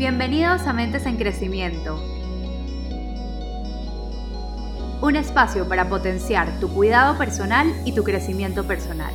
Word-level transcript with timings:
Bienvenidos 0.00 0.62
a 0.62 0.72
Mentes 0.72 1.04
en 1.04 1.18
Crecimiento. 1.18 2.02
Un 5.02 5.14
espacio 5.14 5.68
para 5.68 5.90
potenciar 5.90 6.58
tu 6.58 6.70
cuidado 6.72 7.18
personal 7.18 7.70
y 7.84 7.92
tu 7.92 8.02
crecimiento 8.02 8.66
personal. 8.66 9.12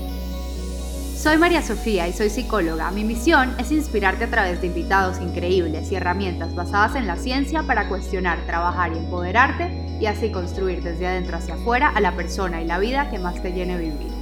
Soy 1.17 1.37
María 1.37 1.63
Sofía 1.63 2.07
y 2.07 2.13
soy 2.13 2.29
psicóloga. 2.29 2.91
Mi 2.91 3.03
misión 3.03 3.55
es 3.57 3.71
inspirarte 3.71 4.25
a 4.25 4.29
través 4.29 4.61
de 4.61 4.67
invitados 4.67 5.19
increíbles 5.19 5.91
y 5.91 5.95
herramientas 5.95 6.53
basadas 6.53 6.95
en 6.95 7.07
la 7.07 7.15
ciencia 7.15 7.63
para 7.63 7.89
cuestionar, 7.89 8.45
trabajar 8.45 8.93
y 8.93 8.99
empoderarte 8.99 9.97
y 9.99 10.05
así 10.05 10.29
construir 10.29 10.83
desde 10.83 11.07
adentro 11.07 11.37
hacia 11.37 11.55
afuera 11.55 11.89
a 11.95 11.99
la 11.99 12.15
persona 12.15 12.61
y 12.61 12.65
la 12.65 12.77
vida 12.77 13.09
que 13.09 13.17
más 13.17 13.41
te 13.41 13.53
llene 13.53 13.79
vivir. 13.79 14.13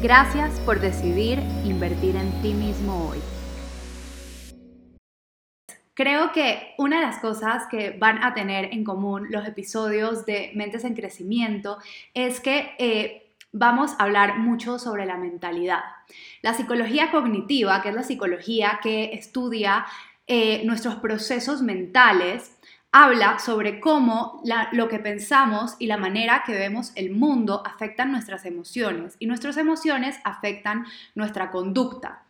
Gracias 0.00 0.58
por 0.60 0.80
decidir 0.80 1.42
invertir 1.66 2.16
en 2.16 2.30
ti 2.40 2.54
mismo 2.54 3.10
hoy. 3.10 3.33
Creo 5.94 6.32
que 6.32 6.74
una 6.76 6.98
de 6.98 7.06
las 7.06 7.20
cosas 7.20 7.66
que 7.70 7.90
van 7.90 8.22
a 8.24 8.34
tener 8.34 8.72
en 8.72 8.82
común 8.82 9.28
los 9.30 9.46
episodios 9.46 10.26
de 10.26 10.50
Mentes 10.54 10.84
en 10.84 10.94
Crecimiento 10.94 11.78
es 12.14 12.40
que 12.40 12.72
eh, 12.78 13.32
vamos 13.52 13.92
a 13.92 14.02
hablar 14.02 14.38
mucho 14.38 14.80
sobre 14.80 15.06
la 15.06 15.16
mentalidad. 15.16 15.84
La 16.42 16.52
psicología 16.52 17.12
cognitiva, 17.12 17.80
que 17.80 17.90
es 17.90 17.94
la 17.94 18.02
psicología 18.02 18.80
que 18.82 19.14
estudia 19.14 19.86
eh, 20.26 20.62
nuestros 20.64 20.96
procesos 20.96 21.62
mentales, 21.62 22.56
habla 22.90 23.38
sobre 23.38 23.78
cómo 23.78 24.42
lo 24.72 24.88
que 24.88 24.98
pensamos 24.98 25.76
y 25.78 25.86
la 25.86 25.96
manera 25.96 26.42
que 26.44 26.52
vemos 26.52 26.92
el 26.96 27.12
mundo 27.12 27.62
afectan 27.64 28.10
nuestras 28.10 28.44
emociones 28.46 29.16
y 29.20 29.26
nuestras 29.26 29.56
emociones 29.56 30.16
afectan 30.24 30.86
nuestra 31.14 31.52
conducta. 31.52 32.23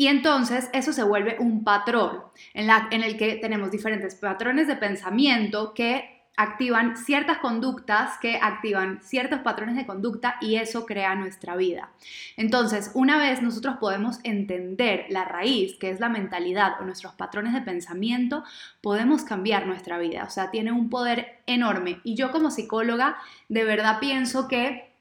Y 0.00 0.06
entonces 0.06 0.70
eso 0.72 0.94
se 0.94 1.02
vuelve 1.02 1.36
un 1.40 1.62
patrón 1.62 2.22
en, 2.54 2.70
el 3.02 3.18
que 3.18 3.34
tenemos 3.34 3.70
diferentes 3.70 4.14
patrones 4.14 4.66
de 4.66 4.76
pensamiento 4.76 5.74
que 5.74 6.22
activan 6.38 6.96
ciertas 6.96 7.36
conductas 7.36 8.16
que 8.18 8.38
activan 8.40 9.02
ciertos 9.02 9.40
patrones 9.40 9.76
de 9.76 9.84
conducta 9.84 10.36
y 10.40 10.56
eso 10.56 10.86
crea 10.86 11.14
nuestra 11.16 11.54
vida. 11.54 11.90
Entonces, 12.38 12.92
una 12.94 13.18
vez 13.18 13.42
nosotros 13.42 13.76
podemos 13.76 14.20
entender 14.24 15.04
la 15.10 15.26
raíz, 15.26 15.76
que 15.76 15.90
es 15.90 16.00
la 16.00 16.08
mentalidad 16.08 16.80
o 16.80 16.86
nuestros 16.86 17.12
patrones 17.12 17.52
de 17.52 17.60
pensamiento, 17.60 18.42
podemos 18.80 19.22
cambiar 19.22 19.66
nuestra 19.66 19.98
vida. 19.98 20.24
O 20.24 20.30
sea, 20.30 20.50
tiene 20.50 20.72
un 20.72 20.88
poder 20.88 21.42
enorme. 21.44 22.00
Y 22.04 22.14
yo 22.14 22.30
como 22.30 22.50
psicóloga, 22.50 23.18
de 23.50 23.64
verdad 23.64 23.98
pienso 24.00 24.48
que 24.48 24.94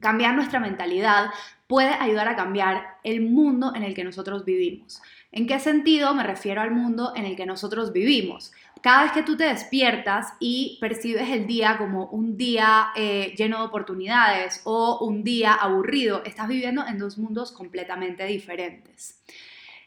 cambiar 0.00 0.34
nuestra 0.34 0.60
mentalidad 0.60 1.30
puede 1.72 1.94
ayudar 1.94 2.28
a 2.28 2.36
cambiar 2.36 2.98
el 3.02 3.22
mundo 3.22 3.72
en 3.74 3.82
el 3.82 3.94
que 3.94 4.04
nosotros 4.04 4.44
vivimos. 4.44 5.00
¿En 5.30 5.46
qué 5.46 5.58
sentido 5.58 6.12
me 6.12 6.22
refiero 6.22 6.60
al 6.60 6.70
mundo 6.70 7.14
en 7.16 7.24
el 7.24 7.34
que 7.34 7.46
nosotros 7.46 7.94
vivimos? 7.94 8.52
Cada 8.82 9.04
vez 9.04 9.12
que 9.12 9.22
tú 9.22 9.38
te 9.38 9.44
despiertas 9.44 10.34
y 10.38 10.76
percibes 10.82 11.30
el 11.30 11.46
día 11.46 11.78
como 11.78 12.08
un 12.08 12.36
día 12.36 12.88
eh, 12.94 13.32
lleno 13.38 13.60
de 13.60 13.64
oportunidades 13.64 14.60
o 14.64 14.98
un 15.00 15.24
día 15.24 15.54
aburrido, 15.54 16.22
estás 16.26 16.46
viviendo 16.46 16.86
en 16.86 16.98
dos 16.98 17.16
mundos 17.16 17.52
completamente 17.52 18.26
diferentes. 18.26 19.22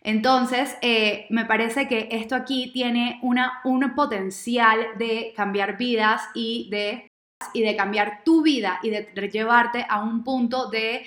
Entonces, 0.02 0.76
eh, 0.82 1.28
me 1.30 1.46
parece 1.46 1.88
que 1.88 2.10
esto 2.10 2.34
aquí 2.34 2.72
tiene 2.74 3.20
una, 3.22 3.60
un 3.64 3.94
potencial 3.94 4.80
de 4.98 5.34
cambiar 5.36 5.78
vidas 5.78 6.24
y 6.34 6.68
de, 6.72 7.12
y 7.54 7.62
de 7.62 7.76
cambiar 7.76 8.24
tu 8.24 8.42
vida 8.42 8.80
y 8.82 8.90
de 8.90 9.30
llevarte 9.32 9.86
a 9.88 10.02
un 10.02 10.24
punto 10.24 10.72
de 10.72 11.06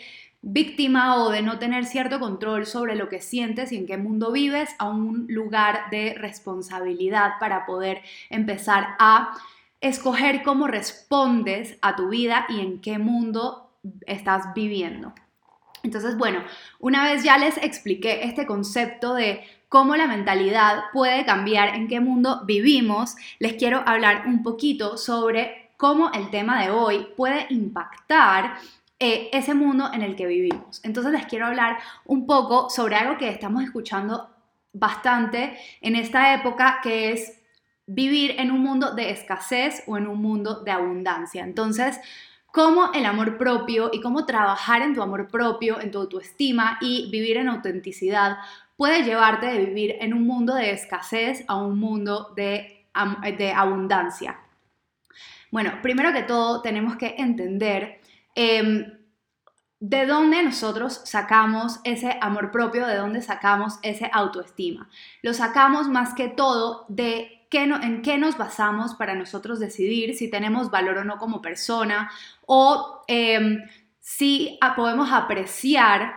víctima 0.50 1.16
o 1.22 1.30
de 1.30 1.42
no 1.42 1.58
tener 1.58 1.84
cierto 1.84 2.18
control 2.18 2.64
sobre 2.64 2.96
lo 2.96 3.08
que 3.08 3.20
sientes 3.20 3.70
y 3.70 3.76
en 3.76 3.86
qué 3.86 3.98
mundo 3.98 4.32
vives 4.32 4.70
a 4.78 4.88
un 4.88 5.26
lugar 5.28 5.90
de 5.90 6.14
responsabilidad 6.14 7.32
para 7.38 7.66
poder 7.66 8.02
empezar 8.30 8.96
a 8.98 9.38
escoger 9.80 10.42
cómo 10.42 10.66
respondes 10.66 11.76
a 11.82 11.96
tu 11.96 12.08
vida 12.08 12.46
y 12.48 12.60
en 12.60 12.80
qué 12.80 12.98
mundo 12.98 13.70
estás 14.06 14.54
viviendo. 14.54 15.12
Entonces, 15.82 16.16
bueno, 16.16 16.42
una 16.80 17.04
vez 17.04 17.22
ya 17.22 17.38
les 17.38 17.56
expliqué 17.58 18.24
este 18.24 18.46
concepto 18.46 19.14
de 19.14 19.44
cómo 19.68 19.96
la 19.96 20.06
mentalidad 20.06 20.84
puede 20.92 21.24
cambiar 21.26 21.74
en 21.74 21.88
qué 21.88 22.00
mundo 22.00 22.42
vivimos, 22.46 23.16
les 23.38 23.54
quiero 23.54 23.82
hablar 23.86 24.24
un 24.26 24.42
poquito 24.42 24.96
sobre 24.96 25.70
cómo 25.76 26.10
el 26.12 26.30
tema 26.30 26.60
de 26.62 26.70
hoy 26.70 27.06
puede 27.16 27.46
impactar 27.50 28.56
eh, 29.00 29.30
ese 29.32 29.54
mundo 29.54 29.90
en 29.92 30.02
el 30.02 30.16
que 30.16 30.26
vivimos. 30.26 30.80
Entonces 30.84 31.12
les 31.12 31.26
quiero 31.26 31.46
hablar 31.46 31.78
un 32.04 32.26
poco 32.26 32.68
sobre 32.68 32.96
algo 32.96 33.16
que 33.16 33.28
estamos 33.28 33.62
escuchando 33.62 34.28
bastante 34.72 35.56
en 35.80 35.96
esta 35.96 36.34
época, 36.34 36.80
que 36.82 37.12
es 37.12 37.40
vivir 37.86 38.34
en 38.38 38.50
un 38.50 38.60
mundo 38.60 38.94
de 38.94 39.10
escasez 39.10 39.82
o 39.86 39.96
en 39.96 40.06
un 40.06 40.20
mundo 40.20 40.62
de 40.62 40.70
abundancia. 40.70 41.42
Entonces, 41.44 41.98
cómo 42.46 42.92
el 42.92 43.06
amor 43.06 43.38
propio 43.38 43.90
y 43.92 44.00
cómo 44.00 44.26
trabajar 44.26 44.82
en 44.82 44.94
tu 44.94 45.02
amor 45.02 45.28
propio, 45.28 45.80
en 45.80 45.90
tu 45.90 45.98
autoestima 45.98 46.78
y 46.80 47.10
vivir 47.10 47.36
en 47.36 47.48
autenticidad 47.48 48.38
puede 48.76 49.02
llevarte 49.02 49.46
de 49.46 49.64
vivir 49.64 49.96
en 50.00 50.12
un 50.12 50.26
mundo 50.26 50.54
de 50.54 50.70
escasez 50.70 51.44
a 51.48 51.56
un 51.56 51.78
mundo 51.78 52.32
de, 52.36 52.86
de 53.38 53.52
abundancia. 53.52 54.38
Bueno, 55.50 55.72
primero 55.82 56.12
que 56.12 56.22
todo 56.22 56.62
tenemos 56.62 56.96
que 56.96 57.14
entender 57.18 58.00
Em, 58.34 58.98
¿De 59.80 60.06
dónde 60.06 60.42
nosotros 60.42 61.02
sacamos 61.04 61.78
ese 61.84 62.18
amor 62.20 62.50
propio? 62.50 62.84
¿De 62.84 62.96
dónde 62.96 63.22
sacamos 63.22 63.78
ese 63.82 64.10
autoestima? 64.12 64.90
Lo 65.22 65.32
sacamos 65.34 65.88
más 65.88 66.14
que 66.14 66.28
todo 66.28 66.84
de 66.88 67.46
qué 67.48 67.62
en 67.62 68.02
qué 68.02 68.18
nos 68.18 68.36
basamos 68.36 68.94
para 68.94 69.14
nosotros 69.14 69.60
decidir 69.60 70.16
si 70.16 70.28
tenemos 70.28 70.72
valor 70.72 70.98
o 70.98 71.04
no 71.04 71.18
como 71.18 71.40
persona 71.40 72.10
o 72.44 73.02
em, 73.06 73.62
si 74.00 74.58
podemos 74.74 75.12
apreciar 75.12 76.14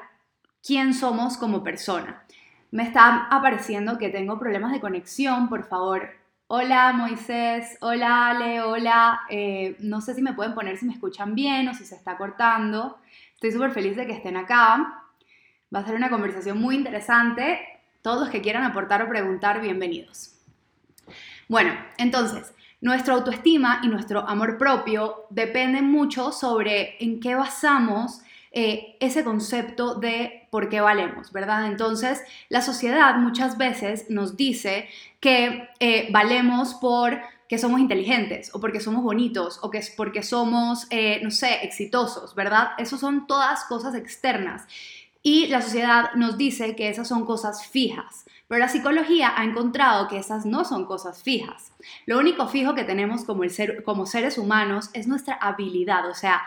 quién 0.66 0.96
somos 0.96 1.38
como 1.38 1.64
persona. 1.64 2.26
Me 2.72 2.84
está 2.84 3.28
apareciendo 3.30 4.00
que 4.00 4.10
tengo 4.10 4.40
problemas 4.40 4.72
de 4.72 4.82
conexión, 4.82 5.50
por 5.50 5.66
favor, 5.66 6.10
Hola 6.54 6.92
Moisés, 6.92 7.78
hola 7.80 8.28
Ale, 8.28 8.62
hola. 8.62 9.22
Eh, 9.30 9.78
no 9.80 10.02
sé 10.02 10.14
si 10.14 10.22
me 10.22 10.34
pueden 10.34 10.54
poner 10.54 10.76
si 10.76 10.86
me 10.86 10.92
escuchan 10.92 11.34
bien 11.34 11.70
o 11.70 11.74
si 11.74 11.86
se 11.86 11.96
está 11.96 12.18
cortando. 12.18 12.98
Estoy 13.36 13.54
súper 13.54 13.72
feliz 13.72 13.96
de 13.96 14.06
que 14.06 14.12
estén 14.12 14.36
acá. 14.36 15.02
Va 15.74 15.80
a 15.80 15.86
ser 15.86 15.96
una 15.96 16.10
conversación 16.10 16.60
muy 16.60 16.76
interesante. 16.76 17.58
Todos 18.02 18.20
los 18.20 18.30
que 18.30 18.42
quieran 18.42 18.66
aportar 18.66 19.02
o 19.02 19.08
preguntar, 19.08 19.62
bienvenidos. 19.62 20.42
Bueno, 21.48 21.72
entonces, 21.98 22.54
nuestra 22.82 23.14
autoestima 23.14 23.80
y 23.82 23.88
nuestro 23.88 24.28
amor 24.28 24.58
propio 24.58 25.28
dependen 25.30 25.90
mucho 25.90 26.34
sobre 26.34 27.02
en 27.02 27.22
qué 27.22 27.34
basamos 27.34 28.24
eh, 28.52 28.98
ese 29.00 29.24
concepto 29.24 29.96
de 29.96 30.48
por 30.50 30.68
qué 30.68 30.82
valemos, 30.82 31.32
¿verdad? 31.32 31.68
Entonces, 31.68 32.22
la 32.50 32.62
sociedad 32.62 33.16
muchas 33.16 33.58
veces 33.58 34.10
nos 34.10 34.36
dice 34.36 34.90
que 35.20 35.70
eh, 35.80 36.10
valemos 36.12 36.74
por 36.74 37.20
que 37.48 37.58
somos 37.58 37.82
inteligentes 37.82 38.50
o 38.54 38.62
porque 38.62 38.80
somos 38.80 39.04
bonitos 39.04 39.60
o 39.62 39.70
que 39.70 39.78
es 39.78 39.90
porque 39.90 40.24
somos, 40.24 40.88
eh, 40.90 41.20
no 41.22 41.32
sé, 41.32 41.66
exitosos, 41.66 42.34
¿verdad? 42.34 42.70
Esas 42.78 43.02
son 43.02 43.28
todas 43.28 43.66
cosas 43.66 43.94
externas. 43.94 44.68
Y 45.24 45.48
la 45.48 45.62
sociedad 45.62 46.14
nos 46.16 46.38
dice 46.38 46.76
que 46.76 46.90
esas 46.90 47.08
son 47.08 47.26
cosas 47.26 47.68
fijas, 47.68 48.26
pero 48.48 48.60
la 48.60 48.70
psicología 48.70 49.34
ha 49.36 49.44
encontrado 49.44 50.08
que 50.08 50.18
esas 50.18 50.46
no 50.46 50.66
son 50.66 50.86
cosas 50.86 51.24
fijas. 51.24 51.74
Lo 52.06 52.18
único 52.20 52.48
fijo 52.48 52.74
que 52.74 52.84
tenemos 52.84 53.24
como, 53.24 53.46
seres 54.06 54.38
humanos 54.38 54.90
es 54.94 55.08
nuestra 55.08 55.36
habilidad, 55.36 56.10
o 56.10 56.14
sea, 56.14 56.42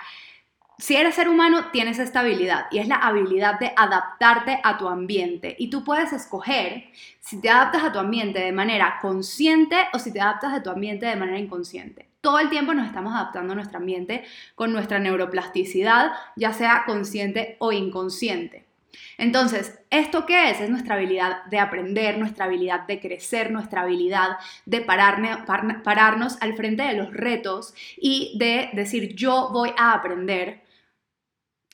si 0.78 0.96
eres 0.96 1.14
ser 1.14 1.28
humano, 1.28 1.70
tienes 1.70 1.98
esta 1.98 2.20
habilidad 2.20 2.66
y 2.70 2.78
es 2.78 2.88
la 2.88 2.96
habilidad 2.96 3.60
de 3.60 3.72
adaptarte 3.76 4.60
a 4.62 4.76
tu 4.76 4.88
ambiente. 4.88 5.54
Y 5.58 5.70
tú 5.70 5.84
puedes 5.84 6.12
escoger 6.12 6.86
si 7.20 7.40
te 7.40 7.48
adaptas 7.48 7.84
a 7.84 7.92
tu 7.92 8.00
ambiente 8.00 8.40
de 8.40 8.52
manera 8.52 8.98
consciente 9.00 9.76
o 9.92 9.98
si 9.98 10.12
te 10.12 10.20
adaptas 10.20 10.52
a 10.52 10.62
tu 10.62 10.70
ambiente 10.70 11.06
de 11.06 11.16
manera 11.16 11.38
inconsciente. 11.38 12.08
Todo 12.20 12.40
el 12.40 12.50
tiempo 12.50 12.74
nos 12.74 12.86
estamos 12.86 13.14
adaptando 13.14 13.52
a 13.52 13.56
nuestro 13.56 13.78
ambiente 13.78 14.24
con 14.54 14.72
nuestra 14.72 14.98
neuroplasticidad, 14.98 16.12
ya 16.36 16.52
sea 16.52 16.84
consciente 16.86 17.56
o 17.60 17.70
inconsciente. 17.70 18.64
Entonces, 19.16 19.78
¿esto 19.90 20.26
qué 20.26 20.50
es? 20.50 20.60
Es 20.60 20.70
nuestra 20.70 20.96
habilidad 20.96 21.44
de 21.44 21.60
aprender, 21.60 22.18
nuestra 22.18 22.46
habilidad 22.46 22.86
de 22.86 23.00
crecer, 23.00 23.52
nuestra 23.52 23.82
habilidad 23.82 24.38
de 24.66 24.80
pararnos 24.80 26.36
al 26.40 26.56
frente 26.56 26.82
de 26.82 26.94
los 26.94 27.12
retos 27.12 27.74
y 27.96 28.36
de 28.38 28.70
decir 28.72 29.14
yo 29.14 29.50
voy 29.52 29.72
a 29.76 29.92
aprender 29.92 30.63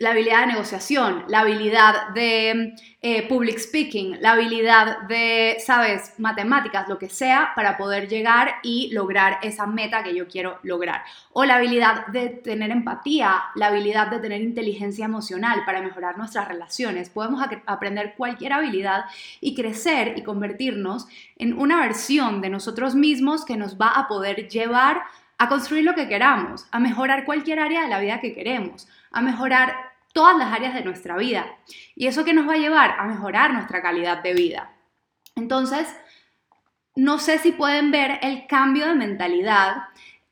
la 0.00 0.12
habilidad 0.12 0.40
de 0.40 0.46
negociación, 0.54 1.24
la 1.28 1.40
habilidad 1.40 2.08
de 2.14 2.74
eh, 3.02 3.28
public 3.28 3.58
speaking, 3.58 4.16
la 4.22 4.32
habilidad 4.32 5.02
de, 5.02 5.58
sabes, 5.64 6.14
matemáticas, 6.18 6.88
lo 6.88 6.98
que 6.98 7.10
sea, 7.10 7.52
para 7.54 7.76
poder 7.76 8.08
llegar 8.08 8.54
y 8.62 8.90
lograr 8.92 9.38
esa 9.42 9.66
meta 9.66 10.02
que 10.02 10.14
yo 10.14 10.26
quiero 10.26 10.58
lograr. 10.62 11.02
O 11.34 11.44
la 11.44 11.56
habilidad 11.56 12.06
de 12.06 12.30
tener 12.30 12.70
empatía, 12.70 13.42
la 13.56 13.66
habilidad 13.66 14.06
de 14.06 14.20
tener 14.20 14.40
inteligencia 14.40 15.04
emocional 15.04 15.64
para 15.66 15.82
mejorar 15.82 16.16
nuestras 16.16 16.48
relaciones. 16.48 17.10
Podemos 17.10 17.46
aprender 17.66 18.14
cualquier 18.16 18.54
habilidad 18.54 19.04
y 19.42 19.54
crecer 19.54 20.14
y 20.16 20.22
convertirnos 20.22 21.08
en 21.36 21.58
una 21.58 21.78
versión 21.78 22.40
de 22.40 22.48
nosotros 22.48 22.94
mismos 22.94 23.44
que 23.44 23.58
nos 23.58 23.78
va 23.78 23.90
a 23.90 24.08
poder 24.08 24.48
llevar 24.48 25.02
a 25.36 25.48
construir 25.48 25.84
lo 25.84 25.94
que 25.94 26.08
queramos, 26.08 26.66
a 26.70 26.80
mejorar 26.80 27.26
cualquier 27.26 27.60
área 27.60 27.82
de 27.82 27.88
la 27.88 28.00
vida 28.00 28.20
que 28.20 28.34
queremos, 28.34 28.88
a 29.10 29.22
mejorar 29.22 29.89
todas 30.12 30.36
las 30.36 30.52
áreas 30.52 30.74
de 30.74 30.84
nuestra 30.84 31.16
vida. 31.16 31.46
¿Y 31.94 32.06
eso 32.06 32.24
que 32.24 32.32
nos 32.32 32.48
va 32.48 32.54
a 32.54 32.58
llevar? 32.58 32.96
A 32.98 33.04
mejorar 33.04 33.52
nuestra 33.52 33.82
calidad 33.82 34.22
de 34.22 34.34
vida. 34.34 34.72
Entonces, 35.36 35.88
no 36.96 37.18
sé 37.18 37.38
si 37.38 37.52
pueden 37.52 37.90
ver 37.90 38.18
el 38.22 38.46
cambio 38.46 38.86
de 38.86 38.94
mentalidad 38.94 39.84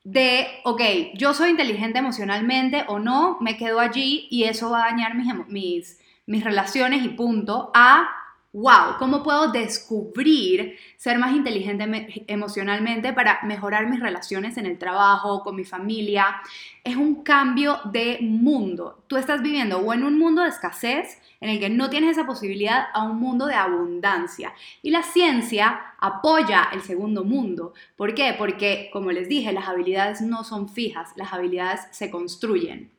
de, 0.03 0.47
ok, 0.63 0.81
yo 1.15 1.33
soy 1.33 1.51
inteligente 1.51 1.99
emocionalmente 1.99 2.85
o 2.87 2.99
no, 2.99 3.37
me 3.41 3.57
quedo 3.57 3.79
allí 3.79 4.27
y 4.29 4.45
eso 4.45 4.69
va 4.69 4.83
a 4.83 4.89
dañar 4.89 5.15
mis, 5.15 5.47
mis, 5.47 5.99
mis 6.25 6.43
relaciones 6.43 7.03
y 7.03 7.09
punto, 7.09 7.71
a 7.73 8.07
wow, 8.51 8.97
¿cómo 8.97 9.21
puedo 9.21 9.51
descubrir 9.51 10.77
ser 10.97 11.19
más 11.19 11.35
inteligente 11.35 12.25
emocionalmente 12.27 13.13
para 13.13 13.41
mejorar 13.43 13.87
mis 13.89 13.99
relaciones 13.99 14.57
en 14.57 14.65
el 14.65 14.77
trabajo, 14.77 15.43
con 15.43 15.55
mi 15.55 15.63
familia? 15.63 16.41
Es 16.83 16.95
un 16.95 17.23
cambio 17.23 17.79
de 17.85 18.17
mundo. 18.21 19.03
Tú 19.07 19.17
estás 19.17 19.41
viviendo 19.41 19.77
o 19.79 19.93
en 19.93 20.03
un 20.03 20.17
mundo 20.17 20.41
de 20.41 20.49
escasez 20.49 21.19
en 21.41 21.49
el 21.49 21.59
que 21.59 21.69
no 21.69 21.89
tienes 21.89 22.11
esa 22.11 22.25
posibilidad 22.25 22.87
a 22.93 23.03
un 23.03 23.19
mundo 23.19 23.45
de 23.45 23.55
abundancia. 23.55 24.53
Y 24.81 24.89
la 24.91 25.03
ciencia 25.03 25.93
apoya 25.99 26.69
el 26.73 26.81
segundo 26.81 27.23
mundo. 27.23 27.73
¿Por 27.95 28.15
qué? 28.15 28.35
Porque, 28.37 28.89
como 28.91 29.11
les 29.11 29.29
dije, 29.29 29.53
las 29.53 29.67
habilidades 29.67 30.21
no 30.21 30.43
son 30.43 30.69
fijas, 30.69 31.11
las 31.15 31.33
habilidades 31.33 31.81
se 31.91 32.09
construyen. 32.09 32.91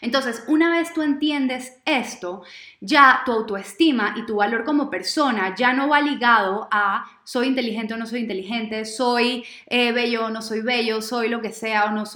Entonces, 0.00 0.44
una 0.46 0.70
vez 0.70 0.92
tú 0.92 1.02
entiendes 1.02 1.80
esto, 1.84 2.42
ya 2.80 3.22
tu 3.24 3.32
autoestima 3.32 4.14
y 4.16 4.26
tu 4.26 4.36
valor 4.36 4.64
como 4.64 4.90
persona 4.90 5.54
ya 5.54 5.72
no 5.72 5.88
va 5.88 6.00
ligado 6.00 6.68
a 6.70 7.06
soy 7.24 7.48
inteligente 7.48 7.94
o 7.94 7.96
no 7.96 8.06
soy 8.06 8.20
inteligente, 8.20 8.84
soy 8.84 9.44
eh, 9.66 9.92
bello 9.92 10.26
o 10.26 10.30
no 10.30 10.42
soy 10.42 10.60
bello, 10.60 11.02
soy 11.02 11.28
lo 11.28 11.40
que 11.40 11.52
sea 11.52 11.86
o, 11.86 11.90
no 11.90 12.06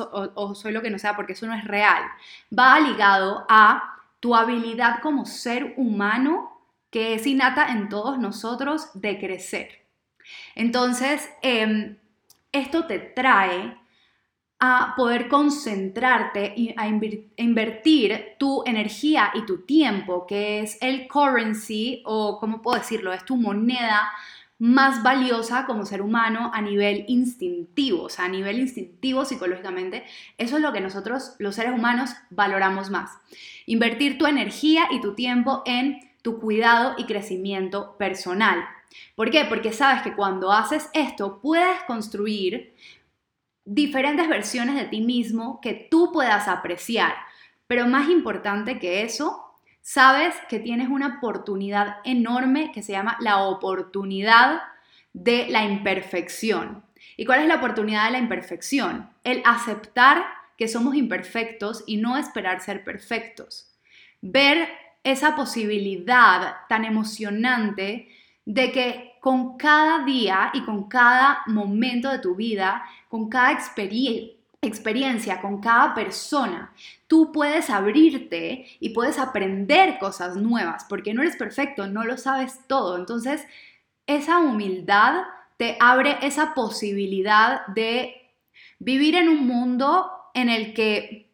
soy 0.55 0.73
lo 0.73 0.83
que 0.83 0.91
no 0.91 0.99
sea, 0.99 1.17
porque 1.17 1.33
eso 1.33 1.47
no 1.47 1.55
es 1.55 1.65
real. 1.65 2.03
Va 2.57 2.79
ligado 2.81 3.47
a 3.49 3.97
tu 4.21 4.37
habilidad 4.37 5.01
como 5.01 5.25
ser 5.27 5.75
humano 5.77 6.61
que 6.91 7.15
es 7.15 7.27
innata 7.27 7.73
en 7.73 7.89
todos 7.89 8.19
nosotros 8.19 8.91
de 8.95 9.19
crecer. 9.19 9.87
Entonces, 10.55 11.29
em, 11.43 11.97
esto 12.53 12.87
te 12.87 12.99
trae 12.99 13.80
a 14.61 14.93
poder 14.95 15.29
concentrarte 15.29 16.53
y 16.55 16.75
a 16.77 16.87
invertir 16.87 18.35
tu 18.39 18.63
energía 18.67 19.31
y 19.35 19.47
tu 19.47 19.63
tiempo, 19.63 20.27
que 20.27 20.61
es 20.61 20.77
el 20.83 21.09
currency 21.09 22.03
o, 22.05 22.39
¿cómo 22.39 22.61
puedo 22.61 22.79
decirlo? 22.79 23.13
Es 23.13 23.25
tu 23.25 23.37
moneda 23.37 24.13
más 24.59 25.03
valiosa 25.03 25.65
como 25.65 25.87
ser 25.87 26.03
humano 26.03 26.51
a 26.53 26.61
nivel 26.61 27.07
instintivo, 27.09 28.05
o 28.05 28.09
sea, 28.11 28.27
a 28.27 28.29
nivel 28.29 28.61
instintivo 28.61 29.25
psicológicamente, 29.25 30.05
eso 30.37 30.57
es 30.57 30.63
lo 30.63 30.75
que 30.75 30.83
nosotros 30.83 31.35
los 31.39 31.55
seres 31.55 31.73
humanos 31.73 32.11
valoramos 32.29 32.91
más. 32.91 33.13
Invertir 33.65 34.19
tu 34.19 34.27
energía 34.27 34.89
y 34.91 35.01
tu 35.01 35.15
tiempo 35.15 35.63
en 35.65 36.01
tu 36.21 36.39
cuidado 36.39 36.95
y 36.99 37.05
crecimiento 37.05 37.97
personal. 37.97 38.63
¿Por 39.15 39.31
qué? 39.31 39.47
Porque 39.47 39.73
sabes 39.73 40.03
que 40.03 40.15
cuando 40.15 40.53
haces 40.53 40.91
esto 40.93 41.41
puedes 41.41 41.83
construir 41.87 42.75
diferentes 43.65 44.29
versiones 44.29 44.75
de 44.77 44.85
ti 44.85 45.01
mismo 45.01 45.61
que 45.61 45.89
tú 45.91 46.11
puedas 46.13 46.49
apreciar. 46.49 47.15
Pero 47.67 47.87
más 47.87 48.09
importante 48.09 48.79
que 48.79 49.03
eso, 49.03 49.55
sabes 49.81 50.35
que 50.49 50.59
tienes 50.59 50.89
una 50.89 51.19
oportunidad 51.19 51.97
enorme 52.05 52.73
que 52.73 52.83
se 52.83 52.93
llama 52.93 53.17
la 53.21 53.39
oportunidad 53.39 54.63
de 55.13 55.47
la 55.49 55.65
imperfección. 55.65 56.85
¿Y 57.17 57.25
cuál 57.25 57.41
es 57.41 57.49
la 57.49 57.57
oportunidad 57.57 58.07
de 58.07 58.13
la 58.13 58.19
imperfección? 58.19 59.11
El 59.25 59.43
aceptar 59.45 60.25
que 60.57 60.69
somos 60.69 60.95
imperfectos 60.95 61.85
y 61.87 61.97
no 61.97 62.17
esperar 62.17 62.61
ser 62.61 62.85
perfectos. 62.85 63.71
Ver 64.21 64.69
esa 65.03 65.35
posibilidad 65.35 66.57
tan 66.69 66.85
emocionante 66.85 68.09
de 68.45 68.73
que 68.73 69.13
con 69.21 69.57
cada 69.57 70.05
día 70.05 70.51
y 70.53 70.63
con 70.63 70.89
cada 70.89 71.43
momento 71.47 72.11
de 72.11 72.19
tu 72.19 72.35
vida, 72.35 72.83
con 73.11 73.29
cada 73.29 73.59
experiencia, 74.63 75.41
con 75.41 75.61
cada 75.61 75.95
persona, 75.95 76.73
tú 77.09 77.33
puedes 77.33 77.69
abrirte 77.69 78.67
y 78.79 78.91
puedes 78.91 79.19
aprender 79.19 79.99
cosas 79.99 80.37
nuevas, 80.37 80.87
porque 80.89 81.13
no 81.13 81.23
eres 81.23 81.35
perfecto, 81.35 81.89
no 81.89 82.05
lo 82.05 82.17
sabes 82.17 82.61
todo. 82.69 82.97
Entonces, 82.97 83.45
esa 84.07 84.39
humildad 84.39 85.25
te 85.57 85.77
abre 85.81 86.19
esa 86.23 86.55
posibilidad 86.55 87.67
de 87.67 88.15
vivir 88.79 89.17
en 89.17 89.29
un 89.29 89.45
mundo 89.45 90.09
en 90.33 90.49
el 90.49 90.73
que 90.73 91.30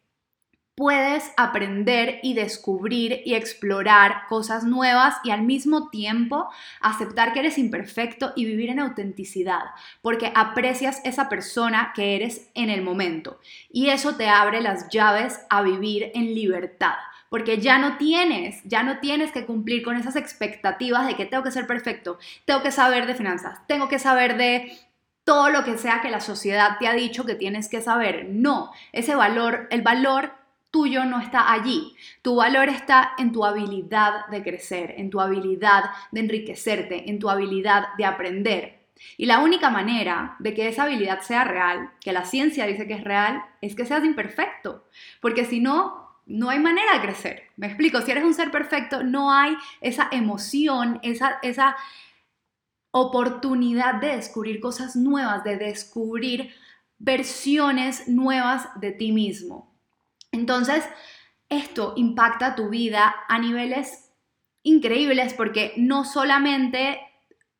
puedes 0.76 1.32
aprender 1.38 2.20
y 2.23 2.34
descubrir 2.34 3.23
y 3.25 3.34
explorar 3.34 4.26
cosas 4.28 4.64
nuevas 4.64 5.17
y 5.25 5.31
al 5.31 5.43
mismo 5.43 5.88
tiempo 5.88 6.49
aceptar 6.81 7.32
que 7.32 7.40
eres 7.40 7.56
imperfecto 7.56 8.34
y 8.37 8.44
vivir 8.44 8.69
en 8.69 8.81
autenticidad, 8.81 9.62
porque 10.02 10.31
aprecias 10.34 11.00
esa 11.05 11.31
persona 11.31 11.93
que 11.94 12.14
eres 12.14 12.50
en 12.55 12.69
el 12.69 12.82
momento 12.82 13.40
y 13.70 13.88
eso 13.88 14.17
te 14.17 14.28
abre 14.28 14.61
las 14.61 14.90
llaves 14.90 15.40
a 15.49 15.62
vivir 15.62 16.12
en 16.14 16.34
libertad. 16.34 16.94
Porque 17.29 17.58
ya 17.58 17.79
no 17.79 17.96
tienes, 17.96 18.62
ya 18.64 18.84
no 18.84 19.00
tienes 19.00 19.32
que 19.32 19.46
cumplir 19.46 19.82
con 19.82 19.96
esas 19.96 20.14
expectativas 20.14 21.08
de 21.08 21.17
que 21.17 21.26
tengo 21.26 21.43
que 21.43 21.50
ser 21.50 21.67
perfecto, 21.67 22.19
tengo 22.44 22.62
que 22.62 22.70
saber 22.70 23.06
de 23.06 23.17
finanzas, 23.17 23.67
tengo 23.67 23.88
que 23.88 23.99
saber 23.99 24.37
de 24.37 24.79
todo 25.25 25.50
lo 25.50 25.64
que 25.64 25.76
sea 25.76 26.00
que 26.02 26.11
la 26.11 26.20
sociedad 26.20 26.79
te 26.79 26.87
ha 26.87 26.93
dicho 26.93 27.26
que 27.26 27.34
tienes 27.34 27.69
que 27.69 27.82
saber. 27.82 28.26
No, 28.31 28.70
ese 28.93 29.17
valor, 29.17 29.67
el 29.72 29.82
valor 29.82 30.45
tuyo 30.71 31.05
no 31.05 31.21
está 31.21 31.53
allí. 31.53 31.95
Tu 32.23 32.35
valor 32.35 32.69
está 32.69 33.13
en 33.19 33.33
tu 33.33 33.45
habilidad 33.45 34.27
de 34.27 34.43
crecer, 34.43 34.95
en 34.99 35.11
tu 35.11 35.21
habilidad 35.21 35.85
de 36.13 36.21
enriquecerte, 36.21 37.09
en 37.11 37.19
tu 37.19 37.31
habilidad 37.31 37.89
de 37.97 38.05
aprender. 38.05 38.77
Y 39.17 39.27
la 39.27 39.41
única 39.41 39.71
manera 39.71 40.37
de 40.39 40.55
que 40.55 40.69
esa 40.69 40.85
habilidad 40.85 41.21
sea 41.21 41.45
real, 41.45 41.91
que 42.01 42.13
la 42.13 42.25
ciencia 42.25 42.67
dice 42.67 42.87
que 42.87 42.95
es 42.95 43.05
real, 43.05 43.45
es 43.61 43.75
que 43.75 43.85
seas 43.85 44.05
imperfecto. 44.05 44.87
Porque 45.21 45.45
si 45.45 45.61
no, 45.61 46.07
no 46.27 46.51
hay 46.51 46.59
manera 46.59 46.95
de 46.95 47.01
crecer. 47.01 47.43
Me 47.57 47.67
explico, 47.67 48.01
si 48.01 48.11
eres 48.11 48.25
un 48.25 48.35
ser 48.35 48.51
perfecto, 48.51 49.03
no 49.03 49.33
hay 49.33 49.57
esa 49.81 50.08
emoción, 50.11 50.99
esa, 51.03 51.39
esa 51.43 51.77
oportunidad 52.91 53.96
de 53.96 54.17
descubrir 54.17 54.61
cosas 54.61 54.96
nuevas, 54.96 55.44
de 55.44 55.56
descubrir 55.56 56.55
versiones 56.99 58.08
nuevas 58.08 58.69
de 58.81 58.93
ti 58.93 59.13
mismo. 59.13 59.76
Entonces, 60.36 60.84
esto 61.48 61.94
impacta 61.96 62.55
tu 62.55 62.69
vida 62.69 63.14
a 63.28 63.38
niveles 63.38 64.12
increíbles 64.62 65.34
porque 65.34 65.72
no 65.76 66.05
solamente 66.05 67.00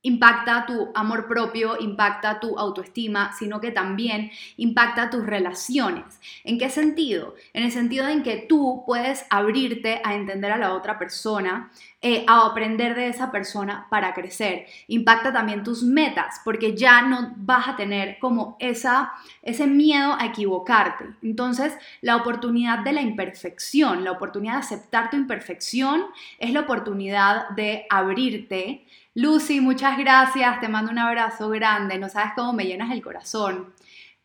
impacta 0.07 0.67
tu 0.67 0.93
amor 0.95 1.27
propio, 1.27 1.77
impacta 1.81 2.39
tu 2.39 2.57
autoestima, 2.57 3.33
sino 3.37 3.61
que 3.61 3.73
también 3.73 4.31
impacta 4.57 5.11
tus 5.11 5.27
relaciones. 5.27 6.21
¿En 6.45 6.59
qué 6.59 6.71
sentido? 6.71 7.35
En 7.53 7.65
el 7.65 7.73
sentido 7.73 8.07
en 8.07 8.23
que 8.23 8.47
tú 8.49 8.85
puedes 8.87 9.27
abrirte 9.31 10.01
a 10.05 10.15
entender 10.15 10.53
a 10.53 10.59
la 10.59 10.75
otra 10.75 10.97
persona, 10.97 11.73
eh, 12.03 12.25
a 12.29 12.47
aprender 12.47 12.95
de 12.95 13.09
esa 13.09 13.33
persona 13.33 13.89
para 13.91 14.15
crecer. 14.15 14.67
Impacta 14.87 15.33
también 15.33 15.65
tus 15.65 15.83
metas, 15.83 16.41
porque 16.45 16.77
ya 16.77 17.03
no 17.03 17.33
vas 17.39 17.67
a 17.67 17.77
tener 17.77 18.19
como 18.21 18.57
esa, 18.61 19.13
ese 19.43 19.67
miedo 19.67 20.15
a 20.17 20.27
equivocarte. 20.27 21.05
Entonces, 21.21 21.77
la 22.01 22.15
oportunidad 22.15 22.79
de 22.85 22.93
la 22.93 23.03
imperfección, 23.03 24.05
la 24.05 24.13
oportunidad 24.13 24.53
de 24.53 24.61
aceptar 24.61 25.11
tu 25.11 25.17
imperfección, 25.17 26.05
es 26.39 26.53
la 26.53 26.61
oportunidad 26.61 27.49
de 27.51 27.87
abrirte 27.91 28.87
Lucy, 29.17 29.63
muchas 29.63 29.97
gracias, 29.97 30.61
te 30.61 30.69
mando 30.69 30.93
un 30.93 30.99
abrazo 30.99 31.49
grande, 31.49 31.99
no 31.99 32.11
sabes 32.11 32.33
cómo 32.37 32.53
me 32.53 32.67
llenas 32.67 32.93
el 32.93 33.01
corazón. 33.01 33.73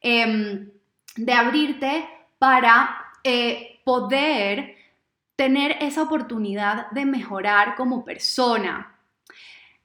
Em, 0.02 0.70
de 1.16 1.34
abrirte 1.34 2.10
para 2.38 2.98
eh, 3.24 3.80
poder 3.86 4.76
tener 5.38 5.78
esa 5.80 6.02
oportunidad 6.04 6.92
de 6.92 7.06
mejorar 7.06 7.76
como 7.76 8.04
persona. 8.04 8.94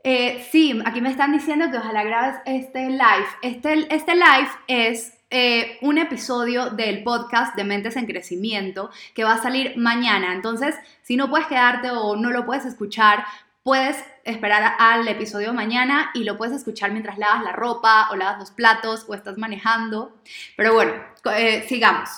Eh, 0.03 0.45
sí, 0.51 0.77
aquí 0.85 1.01
me 1.01 1.11
están 1.11 1.33
diciendo 1.33 1.71
que 1.71 1.79
ojalá 1.79 2.03
grabes 2.03 2.41
este 2.45 2.91
live. 2.91 3.29
Este, 3.43 3.95
este 3.95 4.15
live 4.17 4.51
es 4.67 5.17
eh, 5.31 5.79
un 5.83 5.99
episodio 5.99 6.71
del 6.71 7.05
podcast 7.05 7.55
de 7.55 7.65
Mentes 7.65 7.97
en 7.97 8.07
Crecimiento 8.07 8.91
que 9.15 9.23
va 9.23 9.35
a 9.35 9.43
salir 9.43 9.77
mañana. 9.77 10.33
Entonces, 10.33 10.75
si 11.03 11.17
no 11.17 11.31
puedes 11.31 11.47
quedarte 11.47 11.91
o 11.91 12.17
no 12.17 12.31
lo 12.31 12.45
puedes 12.45 12.65
escuchar, 12.65 13.25
puedes 13.67 13.97
esperar 14.23 14.77
al 14.79 15.09
episodio 15.09 15.53
mañana 15.53 16.13
y 16.15 16.23
lo 16.23 16.37
puedes 16.37 16.55
escuchar 16.55 16.93
mientras 16.93 17.19
lavas 17.19 17.43
la 17.43 17.51
ropa 17.51 18.09
o 18.13 18.15
lavas 18.15 18.39
los 18.39 18.53
platos 18.53 19.05
o 19.09 19.15
estás 19.15 19.39
manejando. 19.39 20.21
Pero 20.57 20.73
bueno, 20.73 20.93
eh, 21.37 21.65
sigamos. 21.69 22.09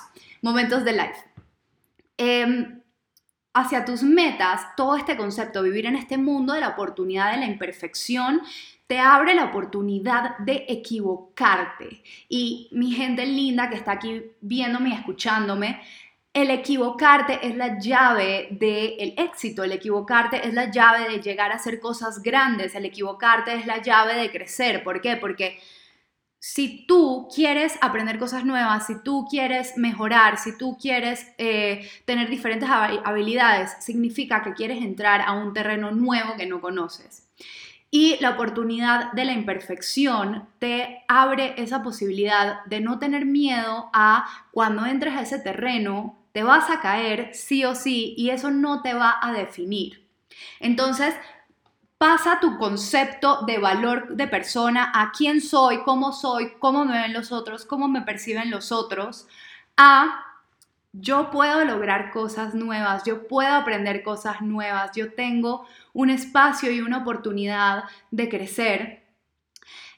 Momentos 0.42 0.84
de 0.84 0.92
life. 0.92 1.24
Em, 2.18 2.82
hacia 3.54 3.86
tus 3.86 4.02
metas, 4.02 4.60
todo 4.76 4.96
este 4.96 5.16
concepto, 5.16 5.62
vivir 5.62 5.86
en 5.86 5.96
este 5.96 6.18
mundo 6.18 6.52
de 6.52 6.60
la 6.60 6.68
oportunidad 6.68 7.32
de 7.32 7.38
la 7.38 7.46
imperfección, 7.46 8.42
te 8.86 8.98
abre 8.98 9.34
la 9.34 9.46
oportunidad 9.46 10.36
de 10.40 10.66
equivocarte. 10.68 12.02
Y 12.28 12.68
mi 12.72 12.92
gente 12.92 13.24
linda 13.24 13.70
que 13.70 13.76
está 13.76 13.92
aquí 13.92 14.22
viéndome 14.42 14.90
y 14.90 14.92
escuchándome, 14.92 15.80
el 16.42 16.50
equivocarte 16.50 17.47
es 17.47 17.57
la 17.57 17.78
llave 17.80 18.47
del 18.52 19.14
éxito, 19.16 19.64
el 19.64 19.73
equivocarte 19.73 20.47
es 20.47 20.54
la 20.54 20.71
llave 20.71 21.09
de 21.09 21.21
llegar 21.21 21.50
a 21.50 21.57
hacer 21.57 21.80
cosas 21.80 22.23
grandes, 22.23 22.76
el 22.76 22.85
equivocarte 22.85 23.54
es 23.54 23.66
la 23.66 23.83
llave 23.83 24.14
de 24.14 24.30
crecer. 24.30 24.85
¿Por 24.85 25.00
qué? 25.00 25.16
Porque 25.16 25.59
si 26.38 26.87
tú 26.87 27.28
quieres 27.35 27.76
aprender 27.80 28.21
cosas 28.21 28.45
nuevas, 28.45 28.87
si 28.87 29.02
tú 29.02 29.26
quieres 29.28 29.76
mejorar, 29.76 30.38
si 30.38 30.57
tú 30.57 30.78
quieres 30.80 31.26
eh, 31.38 31.90
tener 32.04 32.30
diferentes 32.30 32.68
habilidades, 32.71 33.73
significa 33.80 34.42
que 34.45 34.54
quieres 34.54 34.78
entrar 34.78 35.23
a 35.23 35.33
un 35.33 35.52
terreno 35.52 35.90
nuevo 35.90 36.37
que 36.37 36.47
no 36.47 36.61
conoces. 36.61 37.28
Y 37.90 38.16
la 38.21 38.30
oportunidad 38.30 39.12
de 39.12 39.25
la 39.25 39.33
imperfección 39.33 40.47
te 40.59 41.04
abre 41.09 41.54
esa 41.57 41.83
posibilidad 41.83 42.64
de 42.66 42.80
no 42.80 42.99
tener 42.99 43.25
miedo 43.25 43.90
a 43.92 44.28
cuando 44.52 44.87
entres 44.87 45.14
a 45.14 45.23
ese 45.23 45.38
terreno, 45.38 46.17
te 46.32 46.42
vas 46.42 46.70
a 46.70 46.80
caer 46.80 47.35
sí 47.35 47.64
o 47.64 47.75
sí 47.75 48.14
y 48.16 48.30
eso 48.30 48.50
no 48.50 48.82
te 48.82 48.94
va 48.94 49.18
a 49.20 49.32
definir. 49.32 50.08
Entonces, 50.61 51.14
pasa 51.99 52.38
tu 52.40 52.56
concepto 52.58 53.42
de 53.42 53.58
valor 53.58 54.14
de 54.14 54.28
persona 54.28 54.92
a 54.94 55.11
quién 55.11 55.40
soy, 55.40 55.82
cómo 55.82 56.12
soy, 56.12 56.52
cómo 56.61 56.85
me 56.85 57.00
ven 57.00 57.12
los 57.12 57.32
otros, 57.32 57.64
cómo 57.64 57.88
me 57.88 58.02
perciben 58.02 58.50
los 58.50 58.70
otros, 58.70 59.26
a 59.76 60.25
yo 60.92 61.30
puedo 61.30 61.64
lograr 61.64 62.11
cosas 62.12 62.54
nuevas, 62.54 63.02
yo 63.04 63.28
puedo 63.28 63.52
aprender 63.52 64.02
cosas 64.02 64.40
nuevas, 64.40 64.92
yo 64.94 65.12
tengo 65.12 65.66
un 65.92 66.11
espacio 66.11 66.70
y 66.70 66.80
una 66.80 66.99
oportunidad 66.99 67.85
de 68.11 68.28
crecer 68.28 69.02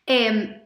em, 0.06 0.62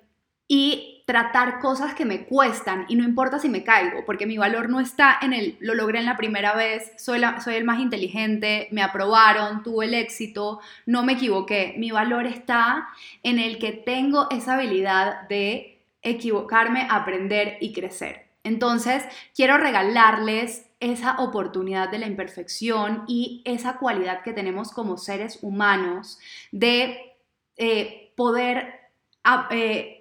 y 0.48 0.93
tratar 1.04 1.60
cosas 1.60 1.94
que 1.94 2.04
me 2.04 2.24
cuestan 2.24 2.86
y 2.88 2.96
no 2.96 3.04
importa 3.04 3.38
si 3.38 3.48
me 3.48 3.62
caigo, 3.62 4.04
porque 4.06 4.26
mi 4.26 4.38
valor 4.38 4.70
no 4.70 4.80
está 4.80 5.18
en 5.20 5.34
el, 5.34 5.56
lo 5.60 5.74
logré 5.74 5.98
en 5.98 6.06
la 6.06 6.16
primera 6.16 6.54
vez, 6.54 6.92
soy, 6.96 7.20
soy 7.42 7.56
el 7.56 7.64
más 7.64 7.80
inteligente, 7.80 8.68
me 8.70 8.82
aprobaron, 8.82 9.62
tuve 9.62 9.84
el 9.84 9.94
éxito, 9.94 10.60
no 10.86 11.02
me 11.02 11.14
equivoqué, 11.14 11.74
mi 11.76 11.90
valor 11.90 12.26
está 12.26 12.88
en 13.22 13.38
el 13.38 13.58
que 13.58 13.72
tengo 13.72 14.28
esa 14.30 14.54
habilidad 14.54 15.28
de 15.28 15.82
equivocarme, 16.02 16.86
aprender 16.90 17.58
y 17.60 17.72
crecer. 17.72 18.24
Entonces, 18.42 19.02
quiero 19.34 19.56
regalarles 19.56 20.66
esa 20.80 21.16
oportunidad 21.18 21.90
de 21.90 21.98
la 21.98 22.06
imperfección 22.06 23.04
y 23.08 23.42
esa 23.46 23.78
cualidad 23.78 24.22
que 24.22 24.34
tenemos 24.34 24.70
como 24.70 24.98
seres 24.98 25.38
humanos 25.40 26.18
de 26.52 27.14
eh, 27.56 28.12
poder 28.16 28.80
eh, 29.50 29.93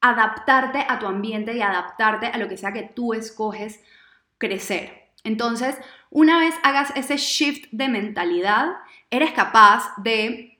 adaptarte 0.00 0.84
a 0.88 0.98
tu 0.98 1.06
ambiente 1.06 1.56
y 1.56 1.62
adaptarte 1.62 2.26
a 2.26 2.38
lo 2.38 2.48
que 2.48 2.56
sea 2.56 2.72
que 2.72 2.82
tú 2.82 3.14
escoges 3.14 3.82
crecer. 4.38 5.08
Entonces, 5.24 5.76
una 6.10 6.38
vez 6.38 6.54
hagas 6.62 6.92
ese 6.96 7.16
shift 7.16 7.66
de 7.72 7.88
mentalidad, 7.88 8.76
eres 9.10 9.32
capaz 9.32 9.92
de 9.98 10.58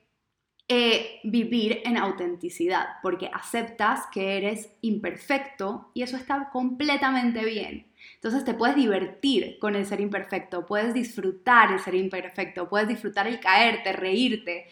eh, 0.67 1.19
vivir 1.23 1.81
en 1.85 1.97
autenticidad, 1.97 2.97
porque 3.01 3.31
aceptas 3.33 4.05
que 4.11 4.37
eres 4.37 4.69
imperfecto 4.81 5.89
y 5.95 6.03
eso 6.03 6.15
está 6.15 6.49
completamente 6.51 7.43
bien. 7.43 7.87
Entonces 8.15 8.45
te 8.45 8.53
puedes 8.53 8.75
divertir 8.75 9.57
con 9.59 9.75
el 9.75 9.85
ser 9.85 9.99
imperfecto, 9.99 10.65
puedes 10.65 10.93
disfrutar 10.93 11.71
el 11.71 11.79
ser 11.79 11.95
imperfecto, 11.95 12.69
puedes 12.69 12.87
disfrutar 12.87 13.27
el 13.27 13.39
caerte, 13.39 13.93
reírte 13.93 14.67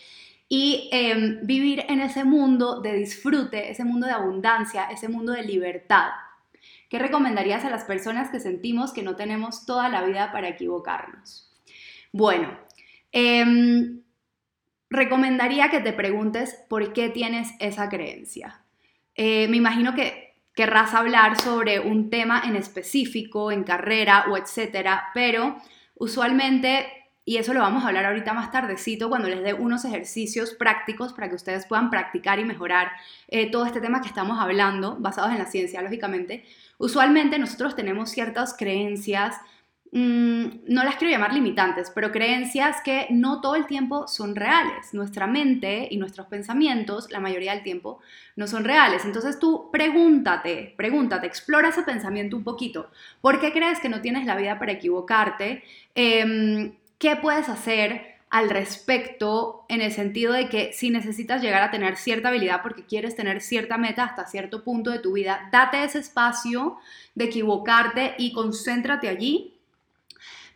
y 0.50 0.90
em, 0.92 1.40
vivir 1.46 1.86
en 1.90 2.00
ese 2.00 2.24
mundo 2.24 2.82
de 2.82 2.94
disfrute, 2.94 3.70
ese 3.70 3.84
mundo 3.84 4.08
de 4.08 4.14
abundancia, 4.14 4.86
ese 4.86 5.10
mundo 5.10 5.34
de 5.34 5.44
libertad. 5.44 6.10
¿Qué 6.90 7.00
recomendarías 7.00 7.66
a 7.66 7.70
las 7.70 7.84
personas 7.84 8.30
que 8.30 8.40
sentimos 8.40 8.94
que 8.94 9.04
no 9.04 9.16
tenemos 9.16 9.66
toda 9.66 9.90
la 9.90 10.04
vida 10.04 10.32
para 10.32 10.48
equivocarnos? 10.48 11.54
Bueno, 12.14 12.58
eh, 13.12 13.46
recomendaría 14.90 15.70
que 15.70 15.82
te 15.82 15.94
preguntes 15.94 16.58
por 16.70 16.94
qué 16.94 17.10
tienes 17.10 17.50
esa 17.60 17.90
creencia. 17.90 18.62
Eh, 19.16 19.48
me 19.48 19.58
imagino 19.58 19.94
que 19.94 20.36
querrás 20.54 20.94
hablar 20.94 21.40
sobre 21.40 21.80
un 21.80 22.10
tema 22.10 22.42
en 22.46 22.56
específico, 22.56 23.52
en 23.52 23.64
carrera 23.64 24.26
o 24.30 24.38
etcétera, 24.38 25.10
pero 25.14 25.58
usualmente, 25.96 26.97
y 27.28 27.38
eso 27.38 27.54
lo 27.54 27.60
vamos 27.60 27.84
a 27.84 27.90
hablar 27.90 28.06
ahorita 28.06 28.32
más 28.32 28.52
tardecito, 28.52 29.10
cuando 29.10 29.28
les 29.28 29.44
dé 29.44 29.54
unos 29.54 29.84
ejercicios 29.84 30.54
prácticos 30.54 31.12
para 31.12 31.28
que 31.28 31.36
ustedes 31.36 31.66
puedan 31.66 31.90
practicar 31.90 32.40
y 32.40 32.46
mejorar 32.46 32.90
eh, 33.28 33.52
todo 33.52 33.66
este 33.66 33.82
tema 33.82 34.00
que 34.02 34.08
estamos 34.08 34.40
hablando, 34.40 34.96
basados 34.98 35.32
en 35.32 35.40
la 35.40 35.46
ciencia, 35.46 35.82
lógicamente, 35.82 36.46
usualmente 36.78 37.38
nosotros 37.38 37.76
tenemos 37.76 38.12
ciertas 38.12 38.56
creencias 38.58 39.36
Mm, 39.92 40.66
no 40.68 40.84
las 40.84 40.98
quiero 40.98 41.12
llamar 41.12 41.34
limitantes, 41.34 41.92
pero 41.96 42.12
creencias 42.12 42.82
que 42.84 43.08
no 43.10 43.40
todo 43.40 43.56
el 43.56 43.66
tiempo 43.68 44.08
son 44.08 44.36
reales. 44.36 44.94
Nuestra 44.94 45.28
mente 45.28 45.88
y 45.90 45.98
nuestros 45.98 46.28
pensamientos, 46.28 47.10
la 47.10 47.20
mayoría 47.20 47.54
del 47.54 47.64
tiempo, 47.64 48.00
no 48.36 48.48
son 48.48 48.66
reales. 48.66 49.06
Entonces 49.06 49.40
tú 49.40 49.70
pregúntate, 49.72 50.74
pregúntate, 50.78 51.28
explora 51.28 51.70
ese 51.70 51.84
pensamiento 51.84 52.36
un 52.36 52.44
poquito. 52.44 52.92
¿Por 53.22 53.40
qué 53.40 53.54
crees 53.54 53.80
que 53.80 53.90
no 53.90 54.02
tienes 54.02 54.26
la 54.26 54.36
vida 54.36 54.60
para 54.60 54.74
equivocarte? 54.74 55.64
Em, 55.96 56.74
¿Qué 56.98 57.16
puedes 57.16 57.50
hacer? 57.50 58.16
al 58.30 58.50
respecto 58.50 59.64
en 59.70 59.80
el 59.80 59.94
sentido 59.94 60.34
de 60.34 60.50
que 60.50 60.74
si 60.74 60.90
necesitas 60.90 61.42
llegar 61.42 61.64
a 61.64 61.72
tener 61.72 61.96
cierta 61.96 62.28
habilidad 62.28 62.62
porque 62.62 62.86
quieres 62.86 63.16
tener 63.16 63.40
cierta 63.40 63.78
meta 63.78 64.04
hasta 64.04 64.26
cierto 64.26 64.66
punto 64.66 64.92
de 64.92 65.00
tu 65.00 65.14
vida, 65.14 65.48
date 65.50 65.82
ese 65.86 66.00
espacio 66.00 66.76
de 67.16 67.24
equivocarte 67.24 68.16
y 68.18 68.34
concéntrate 68.34 69.08
allí 69.08 69.58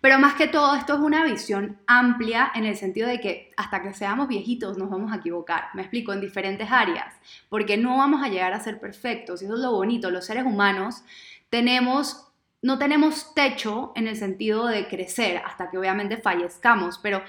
pero 0.02 0.18
más 0.18 0.34
que 0.34 0.48
todo, 0.48 0.76
esto 0.76 0.96
es 0.96 1.00
una 1.00 1.24
visión 1.24 1.78
amplia 1.86 2.52
en 2.56 2.66
el 2.66 2.76
sentido 2.76 3.08
de 3.08 3.20
que 3.20 3.52
hasta 3.56 3.84
que 3.84 3.94
seamos 3.94 4.28
viejitos 4.28 4.76
nos 4.80 4.90
vamos 4.90 5.12
a 5.12 5.18
equivocar. 5.18 5.66
Me 5.76 5.84
explico, 5.84 6.12
en 6.12 6.20
diferentes 6.20 6.72
áreas, 6.72 7.14
porque 7.50 7.78
no 7.78 7.98
vamos 7.98 8.24
a 8.24 8.28
llegar 8.28 8.52
a 8.52 8.60
ser 8.60 8.80
perfectos. 8.80 9.42
Y 9.42 9.46
eso 9.46 9.54
es 9.54 9.60
lo 9.60 9.72
bonito. 9.72 10.10
Los 10.10 10.26
seres 10.26 10.44
humanos 10.44 11.04
tenemos, 11.52 12.31
no 12.62 12.78
tenemos 12.78 13.34
techo 13.34 13.92
en 13.96 14.08
el 14.08 14.16
sentido 14.16 14.68
de 14.68 14.88
crecer 14.88 15.42
hasta 15.46 15.70
que 15.70 15.78
obviamente 15.78 16.18
fallezcamos, 16.18 17.00
pero 17.00 17.24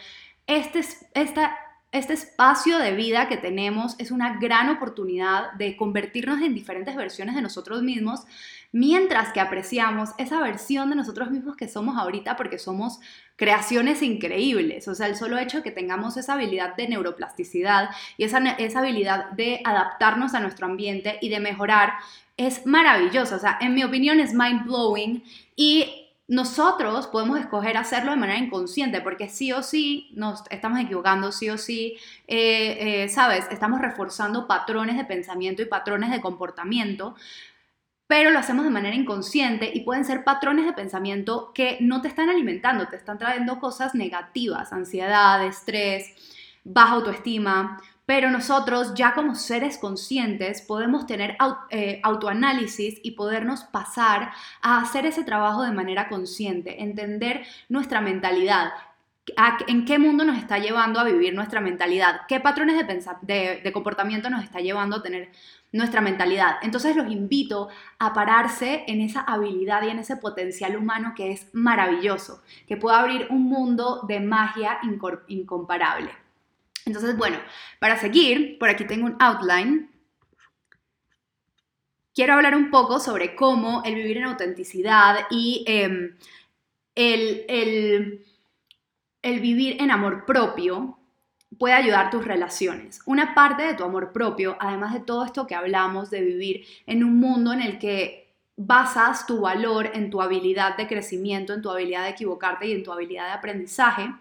este, 0.46 0.80
este 1.92 2.12
espacio 2.14 2.78
de 2.78 2.92
vida 2.92 3.28
que 3.28 3.36
tenemos 3.36 3.94
es 3.98 4.10
una 4.10 4.38
gran 4.38 4.68
oportunidad 4.68 5.52
de 5.52 5.76
convertirnos 5.76 6.40
en 6.42 6.54
diferentes 6.54 6.96
versiones 6.96 7.34
de 7.34 7.42
nosotros 7.42 7.82
mismos 7.82 8.24
mientras 8.72 9.32
que 9.32 9.40
apreciamos 9.40 10.10
esa 10.16 10.40
versión 10.40 10.88
de 10.88 10.96
nosotros 10.96 11.30
mismos 11.30 11.56
que 11.56 11.68
somos 11.68 11.98
ahorita 11.98 12.36
porque 12.36 12.58
somos 12.58 13.00
creaciones 13.36 14.02
increíbles. 14.02 14.88
O 14.88 14.94
sea, 14.94 15.06
el 15.06 15.16
solo 15.16 15.38
hecho 15.38 15.58
de 15.58 15.62
que 15.62 15.70
tengamos 15.70 16.16
esa 16.16 16.32
habilidad 16.32 16.74
de 16.76 16.88
neuroplasticidad 16.88 17.90
y 18.16 18.24
esa, 18.24 18.38
esa 18.38 18.78
habilidad 18.78 19.30
de 19.32 19.60
adaptarnos 19.64 20.34
a 20.34 20.40
nuestro 20.40 20.66
ambiente 20.66 21.18
y 21.20 21.28
de 21.28 21.40
mejorar 21.40 21.92
es 22.36 22.66
maravilloso. 22.66 23.36
O 23.36 23.38
sea, 23.38 23.58
en 23.60 23.74
mi 23.74 23.84
opinión 23.84 24.20
es 24.20 24.34
mind 24.34 24.64
blowing 24.64 25.22
y 25.56 26.02
nosotros 26.28 27.08
podemos 27.08 27.38
escoger 27.38 27.76
hacerlo 27.76 28.12
de 28.12 28.16
manera 28.16 28.38
inconsciente, 28.38 29.00
porque 29.00 29.28
sí 29.28 29.52
o 29.52 29.62
sí 29.62 30.10
nos 30.14 30.44
estamos 30.50 30.80
equivocando, 30.80 31.30
sí 31.30 31.50
o 31.50 31.58
sí, 31.58 31.98
eh, 32.26 33.04
eh, 33.04 33.08
¿sabes? 33.08 33.46
Estamos 33.50 33.80
reforzando 33.80 34.46
patrones 34.46 34.96
de 34.96 35.04
pensamiento 35.04 35.60
y 35.60 35.66
patrones 35.66 36.10
de 36.10 36.20
comportamiento, 36.20 37.16
pero 38.06 38.30
lo 38.30 38.38
hacemos 38.38 38.64
de 38.64 38.70
manera 38.70 38.96
inconsciente 38.96 39.70
y 39.74 39.80
pueden 39.80 40.04
ser 40.04 40.24
patrones 40.24 40.64
de 40.64 40.72
pensamiento 40.72 41.52
que 41.54 41.78
no 41.80 42.00
te 42.00 42.08
están 42.08 42.30
alimentando, 42.30 42.88
te 42.88 42.96
están 42.96 43.18
trayendo 43.18 43.58
cosas 43.58 43.94
negativas, 43.94 44.72
ansiedad, 44.72 45.44
estrés, 45.44 46.14
baja 46.64 46.94
autoestima. 46.94 47.80
Pero 48.04 48.30
nosotros 48.30 48.94
ya 48.94 49.14
como 49.14 49.34
seres 49.34 49.78
conscientes 49.78 50.60
podemos 50.62 51.06
tener 51.06 51.36
eh, 51.70 52.00
autoanálisis 52.02 52.98
y 53.02 53.12
podernos 53.12 53.64
pasar 53.64 54.32
a 54.60 54.80
hacer 54.80 55.06
ese 55.06 55.24
trabajo 55.24 55.62
de 55.62 55.72
manera 55.72 56.08
consciente, 56.08 56.82
entender 56.82 57.44
nuestra 57.68 58.00
mentalidad, 58.00 58.72
en 59.68 59.84
qué 59.84 60.00
mundo 60.00 60.24
nos 60.24 60.36
está 60.36 60.58
llevando 60.58 60.98
a 60.98 61.04
vivir 61.04 61.32
nuestra 61.32 61.60
mentalidad, 61.60 62.22
qué 62.26 62.40
patrones 62.40 62.76
de, 62.84 63.04
de, 63.22 63.60
de 63.62 63.72
comportamiento 63.72 64.28
nos 64.30 64.42
está 64.42 64.60
llevando 64.60 64.96
a 64.96 65.02
tener 65.02 65.30
nuestra 65.72 66.00
mentalidad. 66.00 66.56
Entonces 66.62 66.96
los 66.96 67.10
invito 67.10 67.68
a 67.98 68.12
pararse 68.12 68.84
en 68.86 69.00
esa 69.00 69.20
habilidad 69.20 69.82
y 69.82 69.90
en 69.90 69.98
ese 69.98 70.16
potencial 70.16 70.76
humano 70.76 71.14
que 71.16 71.32
es 71.32 71.48
maravilloso, 71.52 72.42
que 72.66 72.76
puede 72.76 72.96
abrir 72.96 73.26
un 73.30 73.44
mundo 73.44 74.04
de 74.06 74.20
magia 74.20 74.80
incomparable. 75.28 76.10
Entonces, 76.86 77.16
bueno, 77.16 77.38
para 77.78 77.96
seguir, 77.96 78.58
por 78.58 78.68
aquí 78.68 78.84
tengo 78.84 79.06
un 79.06 79.16
outline. 79.20 79.90
Quiero 82.14 82.34
hablar 82.34 82.54
un 82.54 82.70
poco 82.70 83.00
sobre 83.00 83.34
cómo 83.34 83.82
el 83.84 83.94
vivir 83.94 84.18
en 84.18 84.24
autenticidad 84.24 85.26
y 85.30 85.64
em, 85.66 86.16
el, 86.94 87.44
el, 87.48 88.26
el 89.22 89.40
vivir 89.40 89.80
en 89.80 89.90
amor 89.90 90.26
propio 90.26 90.98
puede 91.58 91.74
ayudar 91.74 92.10
tus 92.10 92.24
relaciones. 92.24 93.00
Una 93.06 93.34
parte 93.34 93.62
de 93.62 93.74
tu 93.74 93.84
amor 93.84 94.12
propio, 94.12 94.56
además 94.60 94.92
de 94.92 95.00
todo 95.00 95.24
esto 95.24 95.46
que 95.46 95.54
hablamos 95.54 96.10
de 96.10 96.20
vivir 96.20 96.66
en 96.86 97.04
un 97.04 97.18
mundo 97.18 97.52
en 97.52 97.62
el 97.62 97.78
que 97.78 98.34
basas 98.56 99.26
tu 99.26 99.40
valor 99.40 99.90
en 99.94 100.10
tu 100.10 100.20
habilidad 100.20 100.76
de 100.76 100.86
crecimiento, 100.86 101.52
en 101.52 101.62
tu 101.62 101.70
habilidad 101.70 102.04
de 102.04 102.10
equivocarte 102.10 102.66
y 102.66 102.72
en 102.72 102.82
tu 102.82 102.92
habilidad 102.92 103.26
de 103.26 103.32
aprendizaje, 103.32 104.12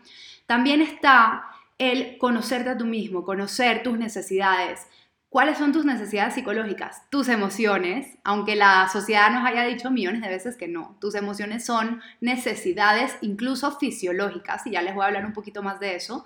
también 0.46 0.82
está 0.82 1.48
el 1.81 2.19
conocerte 2.19 2.69
a 2.69 2.77
tú 2.77 2.85
mismo, 2.85 3.25
conocer 3.25 3.81
tus 3.81 3.97
necesidades. 3.97 4.85
¿Cuáles 5.29 5.57
son 5.57 5.71
tus 5.71 5.83
necesidades 5.83 6.35
psicológicas? 6.35 7.09
Tus 7.09 7.27
emociones, 7.27 8.19
aunque 8.23 8.55
la 8.55 8.88
sociedad 8.93 9.31
nos 9.31 9.43
haya 9.43 9.63
dicho 9.63 9.89
millones 9.89 10.21
de 10.21 10.29
veces 10.29 10.57
que 10.57 10.67
no. 10.67 10.95
Tus 11.01 11.15
emociones 11.15 11.65
son 11.65 12.00
necesidades 12.19 13.17
incluso 13.21 13.79
fisiológicas, 13.79 14.67
y 14.67 14.71
ya 14.71 14.83
les 14.83 14.93
voy 14.93 15.05
a 15.05 15.07
hablar 15.07 15.25
un 15.25 15.33
poquito 15.33 15.63
más 15.63 15.79
de 15.79 15.95
eso. 15.95 16.23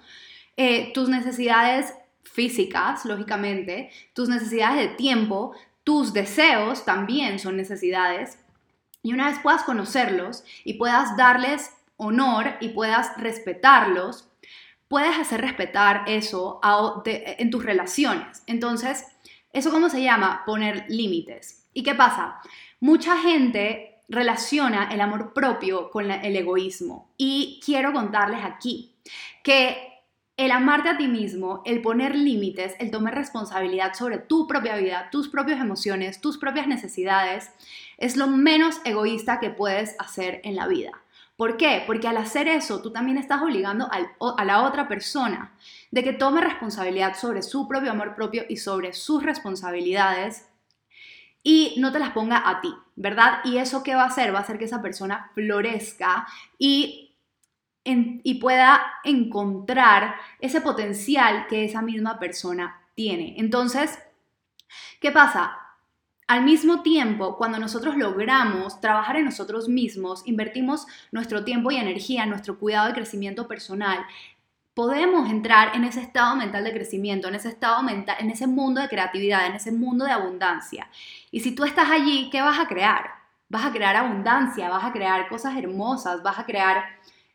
Eh, 0.57 0.91
tus 0.93 1.07
necesidades 1.07 1.93
físicas, 2.23 3.05
lógicamente, 3.05 3.91
tus 4.11 4.27
necesidades 4.27 4.89
de 4.89 4.95
tiempo, 4.95 5.55
tus 5.85 6.11
deseos 6.11 6.83
también 6.83 7.39
son 7.39 7.55
necesidades. 7.55 8.39
Y 9.03 9.13
una 9.13 9.29
vez 9.29 9.39
puedas 9.39 9.63
conocerlos 9.63 10.43
y 10.65 10.73
puedas 10.73 11.15
darles 11.15 11.71
honor 11.95 12.55
y 12.59 12.69
puedas 12.69 13.15
respetarlos, 13.17 14.27
puedes 14.87 15.17
hacer 15.17 15.41
respetar 15.41 16.03
eso 16.07 16.59
en 17.05 17.49
tus 17.49 17.63
relaciones. 17.63 18.43
Entonces, 18.47 19.05
¿eso 19.53 19.71
cómo 19.71 19.89
se 19.89 20.01
llama? 20.01 20.43
Poner 20.45 20.85
límites. 20.89 21.67
¿Y 21.73 21.83
qué 21.83 21.95
pasa? 21.95 22.39
Mucha 22.79 23.17
gente 23.17 24.01
relaciona 24.07 24.89
el 24.91 25.01
amor 25.01 25.33
propio 25.33 25.89
con 25.89 26.11
el 26.11 26.35
egoísmo. 26.35 27.09
Y 27.17 27.59
quiero 27.65 27.93
contarles 27.93 28.43
aquí 28.43 28.95
que 29.43 29.95
el 30.37 30.51
amarte 30.51 30.89
a 30.89 30.97
ti 30.97 31.07
mismo, 31.07 31.61
el 31.65 31.81
poner 31.81 32.13
límites, 32.13 32.75
el 32.79 32.91
tomar 32.91 33.15
responsabilidad 33.15 33.93
sobre 33.93 34.17
tu 34.17 34.47
propia 34.47 34.75
vida, 34.75 35.09
tus 35.09 35.29
propias 35.29 35.61
emociones, 35.61 36.19
tus 36.19 36.37
propias 36.37 36.67
necesidades, 36.67 37.51
es 37.97 38.17
lo 38.17 38.27
menos 38.27 38.81
egoísta 38.83 39.39
que 39.39 39.49
puedes 39.49 39.95
hacer 39.97 40.41
en 40.43 40.57
la 40.57 40.67
vida. 40.67 40.91
¿Por 41.37 41.57
qué? 41.57 41.83
Porque 41.85 42.07
al 42.07 42.17
hacer 42.17 42.47
eso, 42.47 42.81
tú 42.81 42.91
también 42.91 43.17
estás 43.17 43.41
obligando 43.41 43.89
a 43.91 44.45
la 44.45 44.63
otra 44.63 44.87
persona 44.87 45.53
de 45.91 46.03
que 46.03 46.13
tome 46.13 46.41
responsabilidad 46.41 47.15
sobre 47.15 47.41
su 47.41 47.67
propio 47.67 47.91
amor 47.91 48.15
propio 48.15 48.43
y 48.47 48.57
sobre 48.57 48.93
sus 48.93 49.21
responsabilidades 49.21 50.47
y 51.43 51.75
no 51.77 51.91
te 51.91 51.99
las 51.99 52.11
ponga 52.11 52.49
a 52.49 52.61
ti, 52.61 52.73
¿verdad? 52.95 53.39
Y 53.43 53.57
eso 53.57 53.83
qué 53.83 53.95
va 53.95 54.03
a 54.03 54.07
hacer? 54.07 54.33
Va 54.33 54.39
a 54.39 54.41
hacer 54.41 54.57
que 54.57 54.65
esa 54.65 54.81
persona 54.81 55.29
florezca 55.33 56.25
y 56.57 57.05
y 57.85 58.35
pueda 58.35 58.81
encontrar 59.03 60.15
ese 60.39 60.59
potencial 60.59 61.45
que 61.47 61.65
esa 61.65 61.83
misma 61.83 62.17
persona 62.17 62.81
tiene. 62.95 63.35
Entonces, 63.37 63.99
¿qué 64.99 65.11
pasa? 65.11 65.55
Al 66.27 66.43
mismo 66.43 66.81
tiempo, 66.81 67.37
cuando 67.37 67.59
nosotros 67.59 67.95
logramos 67.97 68.81
trabajar 68.81 69.17
en 69.17 69.25
nosotros 69.25 69.69
mismos, 69.69 70.23
invertimos 70.25 70.87
nuestro 71.11 71.43
tiempo 71.43 71.69
y 71.69 71.75
energía 71.75 72.23
en 72.23 72.31
nuestro 72.31 72.57
cuidado 72.57 72.89
y 72.89 72.93
crecimiento 72.93 73.47
personal, 73.47 73.99
podemos 74.73 75.29
entrar 75.29 75.75
en 75.75 75.83
ese 75.83 76.01
estado 76.01 76.35
mental 76.35 76.63
de 76.63 76.73
crecimiento, 76.73 77.27
en 77.27 77.35
ese 77.35 77.49
estado 77.49 77.83
mental, 77.83 78.17
en 78.19 78.31
ese 78.31 78.47
mundo 78.47 78.81
de 78.81 78.89
creatividad, 78.89 79.45
en 79.45 79.53
ese 79.53 79.71
mundo 79.71 80.03
de 80.03 80.11
abundancia. 80.11 80.89
Y 81.29 81.41
si 81.41 81.53
tú 81.53 81.63
estás 81.63 81.91
allí, 81.91 82.29
¿qué 82.31 82.41
vas 82.41 82.59
a 82.59 82.67
crear? 82.67 83.11
Vas 83.47 83.65
a 83.65 83.71
crear 83.71 83.95
abundancia, 83.95 84.67
vas 84.69 84.83
a 84.83 84.91
crear 84.91 85.29
cosas 85.29 85.55
hermosas, 85.55 86.23
vas 86.23 86.39
a 86.39 86.45
crear 86.45 86.83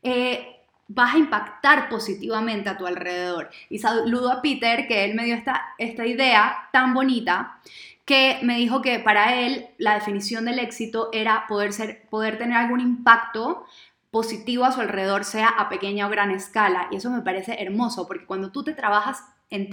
eh, 0.03 0.60
vas 0.93 1.15
a 1.15 1.19
impactar 1.19 1.89
positivamente 1.89 2.69
a 2.69 2.77
tu 2.77 2.87
alrededor. 2.87 3.51
Y 3.69 3.79
saludo 3.79 4.33
a 4.33 4.43
Peter, 4.43 4.89
que 4.89 5.05
él 5.05 5.15
me 5.15 5.25
dio 5.25 5.37
esta, 5.37 5.63
esta 5.79 6.05
idea 6.05 6.69
tan 6.73 6.95
bonita, 6.95 7.61
que 8.05 8.41
me 8.43 8.57
dijo 8.57 8.83
que 8.83 8.99
para 8.99 9.41
él 9.41 9.69
la 9.79 9.95
definición 9.95 10.45
del 10.45 10.59
éxito 10.59 11.11
era 11.13 11.47
poder, 11.47 11.73
ser, 11.73 12.09
poder 12.11 12.39
tener 12.39 12.57
algún 12.57 12.81
impacto 12.81 13.65
positivo 14.11 14.65
a 14.65 14.73
su 14.73 14.81
alrededor, 14.81 15.25
sea 15.25 15.49
a 15.49 15.69
pequeña 15.69 16.09
o 16.09 16.11
gran 16.11 16.33
escala. 16.33 16.89
Y 16.91 16.97
eso 16.97 17.09
me 17.11 17.23
parece 17.23 17.63
hermoso, 17.63 18.09
porque 18.09 18.27
cuando 18.27 18.51
tú 18.51 18.65
te 18.65 18.73
trabajas 18.73 19.23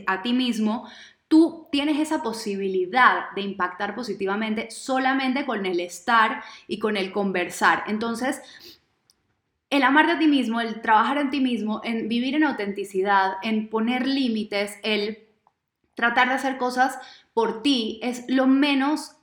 a 0.05 0.21
ti 0.21 0.33
mismo, 0.33 0.87
tú 1.27 1.67
tienes 1.71 1.99
esa 1.99 2.21
posibilidad 2.21 3.31
de 3.35 3.41
impactar 3.41 3.95
positivamente 3.95 4.69
solamente 4.69 5.47
con 5.47 5.65
el 5.65 5.79
estar 5.79 6.43
y 6.67 6.77
con 6.77 6.95
el 6.95 7.11
conversar. 7.11 7.85
Entonces, 7.87 8.39
el 9.69 9.83
amarte 9.83 10.13
a 10.13 10.19
ti 10.19 10.27
mismo, 10.27 10.61
el 10.61 10.81
trabajar 10.81 11.17
en 11.17 11.29
ti 11.29 11.41
mismo, 11.41 11.81
en 11.83 12.07
vivir 12.07 12.35
en 12.35 12.43
autenticidad, 12.43 13.33
en 13.43 13.69
poner 13.69 14.07
límites, 14.07 14.77
el 14.83 15.27
tratar 15.95 16.29
de 16.29 16.35
hacer 16.35 16.57
cosas 16.57 16.97
por 17.33 17.61
ti 17.61 17.99
es 18.01 18.23
lo 18.27 18.47
menos 18.47 19.17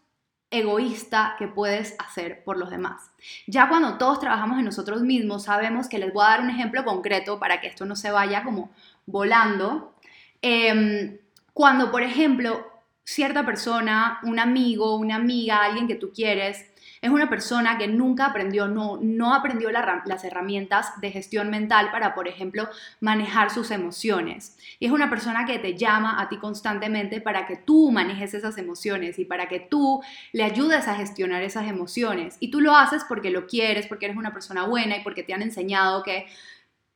egoísta 0.50 1.34
que 1.38 1.48
puedes 1.48 1.96
hacer 1.98 2.44
por 2.44 2.56
los 2.56 2.70
demás. 2.70 3.10
Ya 3.46 3.68
cuando 3.68 3.98
todos 3.98 4.20
trabajamos 4.20 4.58
en 4.58 4.64
nosotros 4.64 5.02
mismos, 5.02 5.44
sabemos 5.44 5.88
que 5.88 5.98
les 5.98 6.12
voy 6.12 6.24
a 6.24 6.30
dar 6.30 6.40
un 6.42 6.50
ejemplo 6.50 6.84
concreto 6.84 7.38
para 7.38 7.60
que 7.60 7.66
esto 7.66 7.86
no 7.86 7.96
se 7.96 8.10
vaya 8.10 8.44
como 8.44 8.70
volando. 9.06 9.94
Em, 10.42 11.18
cuando, 11.52 11.90
por 11.90 12.02
ejemplo, 12.02 12.70
cierta 13.02 13.44
persona, 13.44 14.20
un 14.22 14.38
amigo, 14.38 14.96
una 14.96 15.16
amiga, 15.16 15.64
alguien 15.64 15.88
que 15.88 15.96
tú 15.96 16.12
quieres, 16.12 16.64
es 17.04 17.10
una 17.10 17.28
persona 17.28 17.76
que 17.76 17.86
nunca 17.86 18.24
aprendió, 18.24 18.66
no, 18.66 18.98
no 18.98 19.34
aprendió 19.34 19.70
las 19.70 20.24
herramientas 20.24 20.98
de 21.02 21.10
gestión 21.10 21.50
mental 21.50 21.90
para, 21.90 22.14
por 22.14 22.28
ejemplo, 22.28 22.66
manejar 22.98 23.50
sus 23.50 23.70
emociones. 23.72 24.56
Y 24.78 24.86
es 24.86 24.90
una 24.90 25.10
persona 25.10 25.44
que 25.44 25.58
te 25.58 25.76
llama 25.76 26.18
a 26.18 26.30
ti 26.30 26.38
constantemente 26.38 27.20
para 27.20 27.46
que 27.46 27.56
tú 27.56 27.90
manejes 27.90 28.32
esas 28.32 28.56
emociones 28.56 29.18
y 29.18 29.26
para 29.26 29.48
que 29.48 29.60
tú 29.60 30.02
le 30.32 30.44
ayudes 30.44 30.88
a 30.88 30.94
gestionar 30.94 31.42
esas 31.42 31.68
emociones. 31.68 32.38
Y 32.40 32.50
tú 32.50 32.62
lo 32.62 32.74
haces 32.74 33.04
porque 33.06 33.28
lo 33.28 33.46
quieres, 33.46 33.86
porque 33.86 34.06
eres 34.06 34.16
una 34.16 34.32
persona 34.32 34.64
buena 34.64 34.96
y 34.96 35.02
porque 35.02 35.22
te 35.22 35.34
han 35.34 35.42
enseñado 35.42 36.02
que 36.02 36.26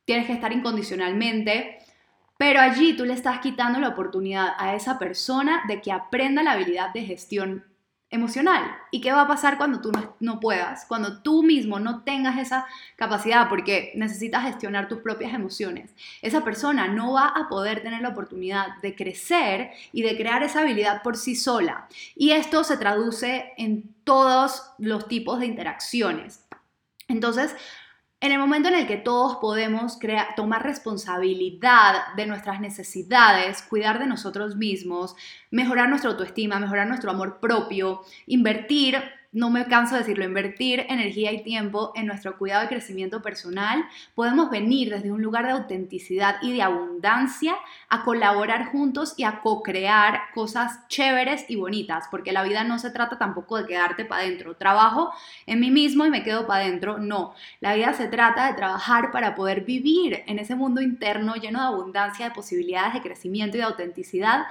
tienes 0.05 0.25
que 0.25 0.33
estar 0.33 0.51
incondicionalmente. 0.51 1.77
Pero 2.35 2.61
allí 2.61 2.97
tú 2.97 3.05
le 3.05 3.13
estás 3.13 3.41
quitando 3.41 3.79
la 3.79 3.89
oportunidad 3.89 4.55
a 4.57 4.73
esa 4.73 4.97
persona 4.97 5.61
de 5.67 5.81
que 5.81 5.91
aprenda 5.91 6.41
la 6.41 6.53
habilidad 6.53 6.93
de 6.93 7.03
gestión 7.05 7.69
emocional. 8.11 8.71
¿Y 8.91 9.01
qué 9.01 9.11
va 9.11 9.21
a 9.21 9.27
pasar 9.27 9.57
cuando 9.57 9.81
tú 9.81 9.91
no, 10.19 10.39
puedas? 10.39 10.85
Cuando 10.85 11.21
tú 11.21 11.43
mismo 11.43 11.79
no 11.79 12.03
tengas 12.03 12.37
esa 12.37 12.65
capacidad 12.95 13.49
porque 13.49 13.91
necesitas 13.95 14.43
gestionar 14.43 14.87
tus 14.87 14.99
propias 14.99 15.33
emociones. 15.33 15.93
Esa 16.21 16.43
persona 16.43 16.87
no 16.87 17.13
va 17.13 17.27
a 17.27 17.47
poder 17.49 17.81
tener 17.83 18.01
la 18.01 18.09
oportunidad 18.09 18.77
de 18.81 18.95
crecer 18.95 19.71
y 19.91 20.01
de 20.01 20.17
crear 20.17 20.41
esa 20.43 20.61
habilidad 20.61 21.03
por 21.03 21.17
sí 21.17 21.35
sola. 21.35 21.87
Y 22.15 22.31
esto 22.31 22.63
se 22.63 22.77
traduce 22.77 23.53
en 23.57 23.93
todos 24.03 24.63
los 24.79 25.07
tipos 25.07 25.39
de 25.39 25.45
interacciones. 25.45 26.45
Entonces, 27.07 27.55
en 28.21 28.31
el 28.31 28.39
momento 28.39 28.67
en 28.67 28.75
el 28.75 28.87
que 28.87 28.97
todos 28.97 29.37
podemos 29.37 29.97
tomar 30.35 30.63
responsabilidad 30.63 32.13
de 32.17 32.25
nuestras 32.25 32.59
necesidades, 32.59 33.61
cuidar 33.61 33.99
de 33.99 34.07
nosotros 34.07 34.55
mismos, 34.57 35.15
mejorar 35.51 35.87
nuestra 35.89 36.11
autoestima, 36.11 36.59
mejorar 36.59 36.87
nuestro 36.87 37.11
amor 37.11 37.39
propio, 37.39 38.01
invertir 38.27 39.01
no 39.31 39.51
me 39.51 39.65
canso 39.65 39.93
de 39.93 40.01
decirlo, 40.01 40.25
invertir 40.25 40.85
energía 40.89 41.31
y 41.31 41.43
tiempo 41.43 41.91
en 41.95 42.07
nuestro 42.07 42.37
cuidado 42.37 42.65
y 42.65 42.67
crecimiento 42.67 43.21
personal, 43.21 43.85
podemos 44.15 44.49
venir 44.49 44.89
desde 44.89 45.11
un 45.11 45.21
lugar 45.21 45.45
de 45.45 45.51
autenticidad 45.51 46.37
y 46.41 46.53
de 46.53 46.63
abundancia 46.63 47.55
a 47.89 48.03
colaborar 48.03 48.65
juntos 48.71 49.13
y 49.17 49.23
a 49.23 49.41
co-crear 49.41 50.21
cosas 50.33 50.87
chéveres 50.87 51.45
y 51.47 51.57
bonitas, 51.57 52.07
porque 52.09 52.31
la 52.31 52.43
vida 52.43 52.63
no 52.63 52.79
se 52.79 52.89
trata 52.89 53.19
tampoco 53.19 53.57
de 53.57 53.67
quedarte 53.67 54.03
para 54.03 54.23
adentro. 54.23 54.55
Trabajo 54.55 55.11
en 55.45 55.59
mí 55.59 55.69
mismo 55.69 56.05
y 56.05 56.09
me 56.09 56.23
quedo 56.23 56.47
para 56.47 56.63
adentro. 56.63 56.97
No, 56.97 57.35
la 57.59 57.75
vida 57.75 57.93
se 57.93 58.07
trata 58.07 58.47
de 58.47 58.53
trabajar 58.55 59.11
para 59.11 59.35
poder 59.35 59.61
vivir 59.61 60.23
en 60.25 60.39
ese 60.39 60.55
mundo 60.55 60.81
interno 60.81 61.35
lleno 61.35 61.59
de 61.59 61.67
abundancia, 61.67 62.29
de 62.29 62.35
posibilidades 62.35 62.95
de 62.95 63.01
crecimiento 63.01 63.57
y 63.57 63.59
de 63.59 63.65
autenticidad 63.65 64.45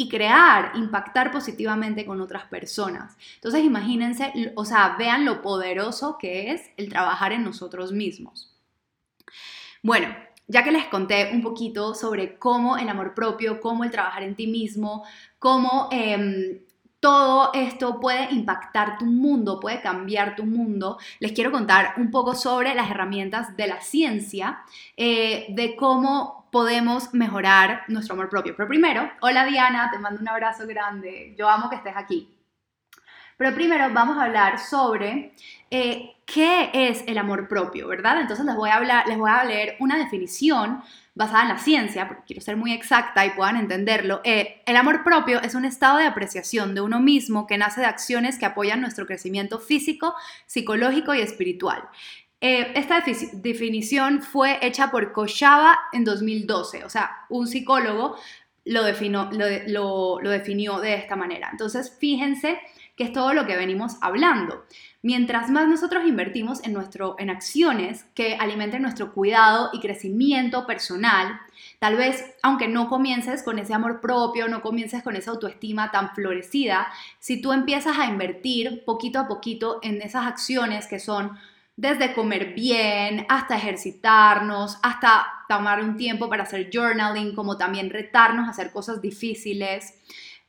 y 0.00 0.08
crear, 0.08 0.72
impactar 0.76 1.30
positivamente 1.30 2.06
con 2.06 2.22
otras 2.22 2.44
personas. 2.44 3.18
Entonces 3.34 3.62
imagínense, 3.62 4.32
o 4.54 4.64
sea, 4.64 4.96
vean 4.98 5.26
lo 5.26 5.42
poderoso 5.42 6.16
que 6.18 6.52
es 6.52 6.70
el 6.78 6.88
trabajar 6.88 7.32
en 7.32 7.44
nosotros 7.44 7.92
mismos. 7.92 8.50
Bueno, 9.82 10.08
ya 10.48 10.64
que 10.64 10.72
les 10.72 10.86
conté 10.86 11.28
un 11.34 11.42
poquito 11.42 11.94
sobre 11.94 12.38
cómo 12.38 12.78
el 12.78 12.88
amor 12.88 13.12
propio, 13.12 13.60
cómo 13.60 13.84
el 13.84 13.90
trabajar 13.90 14.22
en 14.22 14.34
ti 14.34 14.46
mismo, 14.46 15.04
cómo 15.38 15.90
em, 15.92 16.60
todo 16.98 17.50
esto 17.52 18.00
puede 18.00 18.32
impactar 18.32 18.96
tu 18.96 19.04
mundo, 19.04 19.60
puede 19.60 19.82
cambiar 19.82 20.34
tu 20.34 20.46
mundo, 20.46 20.96
les 21.18 21.32
quiero 21.32 21.50
contar 21.50 21.92
un 21.98 22.10
poco 22.10 22.34
sobre 22.34 22.74
las 22.74 22.90
herramientas 22.90 23.54
de 23.54 23.66
la 23.66 23.82
ciencia, 23.82 24.60
eh, 24.96 25.44
de 25.50 25.76
cómo 25.76 26.39
podemos 26.50 27.12
mejorar 27.14 27.84
nuestro 27.88 28.14
amor 28.14 28.28
propio. 28.28 28.54
Pero 28.56 28.68
primero, 28.68 29.10
hola 29.20 29.44
Diana, 29.44 29.90
te 29.90 29.98
mando 29.98 30.20
un 30.20 30.28
abrazo 30.28 30.66
grande, 30.66 31.34
yo 31.38 31.48
amo 31.48 31.70
que 31.70 31.76
estés 31.76 31.96
aquí. 31.96 32.36
Pero 33.36 33.54
primero 33.54 33.88
vamos 33.94 34.18
a 34.18 34.24
hablar 34.24 34.58
sobre 34.58 35.32
eh, 35.70 36.16
qué 36.26 36.70
es 36.74 37.02
el 37.06 37.16
amor 37.16 37.48
propio, 37.48 37.88
¿verdad? 37.88 38.20
Entonces 38.20 38.44
les 38.44 38.54
voy 38.54 38.68
a 38.68 38.76
hablar, 38.76 39.06
les 39.08 39.16
voy 39.16 39.30
a 39.30 39.42
leer 39.44 39.76
una 39.80 39.96
definición 39.96 40.82
basada 41.14 41.42
en 41.42 41.48
la 41.48 41.58
ciencia, 41.58 42.06
porque 42.06 42.22
quiero 42.26 42.42
ser 42.42 42.56
muy 42.56 42.72
exacta 42.72 43.24
y 43.24 43.30
puedan 43.30 43.56
entenderlo. 43.56 44.20
Eh, 44.24 44.62
el 44.66 44.76
amor 44.76 45.02
propio 45.02 45.40
es 45.40 45.54
un 45.54 45.64
estado 45.64 45.96
de 45.96 46.04
apreciación 46.04 46.74
de 46.74 46.82
uno 46.82 47.00
mismo 47.00 47.46
que 47.46 47.56
nace 47.56 47.80
de 47.80 47.86
acciones 47.86 48.38
que 48.38 48.46
apoyan 48.46 48.80
nuestro 48.80 49.06
crecimiento 49.06 49.58
físico, 49.58 50.14
psicológico 50.46 51.14
y 51.14 51.20
espiritual. 51.20 51.88
Eh, 52.40 52.72
esta 52.74 53.04
definición 53.34 54.22
fue 54.22 54.58
hecha 54.62 54.90
por 54.90 55.12
Koshava 55.12 55.78
en 55.92 56.04
2012, 56.04 56.84
o 56.84 56.88
sea, 56.88 57.26
un 57.28 57.46
psicólogo 57.46 58.16
lo, 58.64 58.82
lo, 59.66 60.20
lo 60.20 60.30
definió 60.30 60.78
de 60.78 60.94
esta 60.94 61.16
manera. 61.16 61.48
Entonces, 61.50 61.94
fíjense 61.98 62.58
que 62.96 63.04
es 63.04 63.12
todo 63.12 63.32
lo 63.32 63.46
que 63.46 63.56
venimos 63.56 63.96
hablando. 64.02 64.64
Mientras 65.02 65.48
más 65.48 65.66
nosotros 65.66 66.04
invertimos 66.06 66.62
en, 66.64 66.74
nuestro, 66.74 67.16
en 67.18 67.30
acciones 67.30 68.04
que 68.14 68.34
alimenten 68.34 68.82
nuestro 68.82 69.14
cuidado 69.14 69.70
y 69.72 69.80
crecimiento 69.80 70.66
personal, 70.66 71.40
tal 71.78 71.96
vez 71.96 72.22
aunque 72.42 72.68
no 72.68 72.90
comiences 72.90 73.42
con 73.42 73.58
ese 73.58 73.72
amor 73.72 74.02
propio, 74.02 74.48
no 74.48 74.60
comiences 74.60 75.02
con 75.02 75.16
esa 75.16 75.30
autoestima 75.30 75.90
tan 75.90 76.14
florecida, 76.14 76.88
si 77.18 77.40
tú 77.40 77.54
empiezas 77.54 77.98
a 77.98 78.04
invertir 78.04 78.84
poquito 78.84 79.18
a 79.18 79.26
poquito 79.26 79.78
en 79.82 80.02
esas 80.02 80.26
acciones 80.26 80.86
que 80.86 80.98
son 80.98 81.38
desde 81.80 82.12
comer 82.12 82.52
bien, 82.52 83.24
hasta 83.30 83.56
ejercitarnos, 83.56 84.76
hasta 84.82 85.26
tomar 85.48 85.82
un 85.82 85.96
tiempo 85.96 86.28
para 86.28 86.42
hacer 86.42 86.68
journaling, 86.70 87.34
como 87.34 87.56
también 87.56 87.88
retarnos 87.88 88.46
a 88.46 88.50
hacer 88.50 88.70
cosas 88.70 89.00
difíciles. 89.00 89.94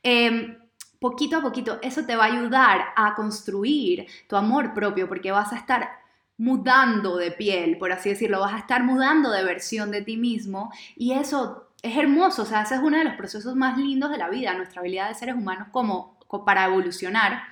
Eh, 0.02 0.58
poquito 1.00 1.38
a 1.38 1.40
poquito, 1.40 1.78
eso 1.80 2.04
te 2.04 2.16
va 2.16 2.24
a 2.24 2.32
ayudar 2.32 2.88
a 2.96 3.14
construir 3.14 4.06
tu 4.28 4.36
amor 4.36 4.74
propio 4.74 5.08
porque 5.08 5.32
vas 5.32 5.54
a 5.54 5.56
estar 5.56 5.88
mudando 6.36 7.16
de 7.16 7.30
piel, 7.30 7.78
por 7.78 7.92
así 7.92 8.10
decirlo, 8.10 8.40
vas 8.40 8.52
a 8.52 8.58
estar 8.58 8.84
mudando 8.84 9.30
de 9.30 9.42
versión 9.42 9.90
de 9.90 10.02
ti 10.02 10.18
mismo 10.18 10.70
y 10.96 11.12
eso 11.12 11.72
es 11.82 11.96
hermoso, 11.96 12.42
o 12.42 12.46
sea, 12.46 12.62
ese 12.62 12.74
es 12.74 12.82
uno 12.82 12.98
de 12.98 13.04
los 13.04 13.14
procesos 13.14 13.56
más 13.56 13.78
lindos 13.78 14.10
de 14.10 14.18
la 14.18 14.28
vida, 14.28 14.52
nuestra 14.52 14.80
habilidad 14.80 15.08
de 15.08 15.14
seres 15.14 15.34
humanos 15.34 15.68
como, 15.72 16.18
para 16.44 16.66
evolucionar 16.66 17.44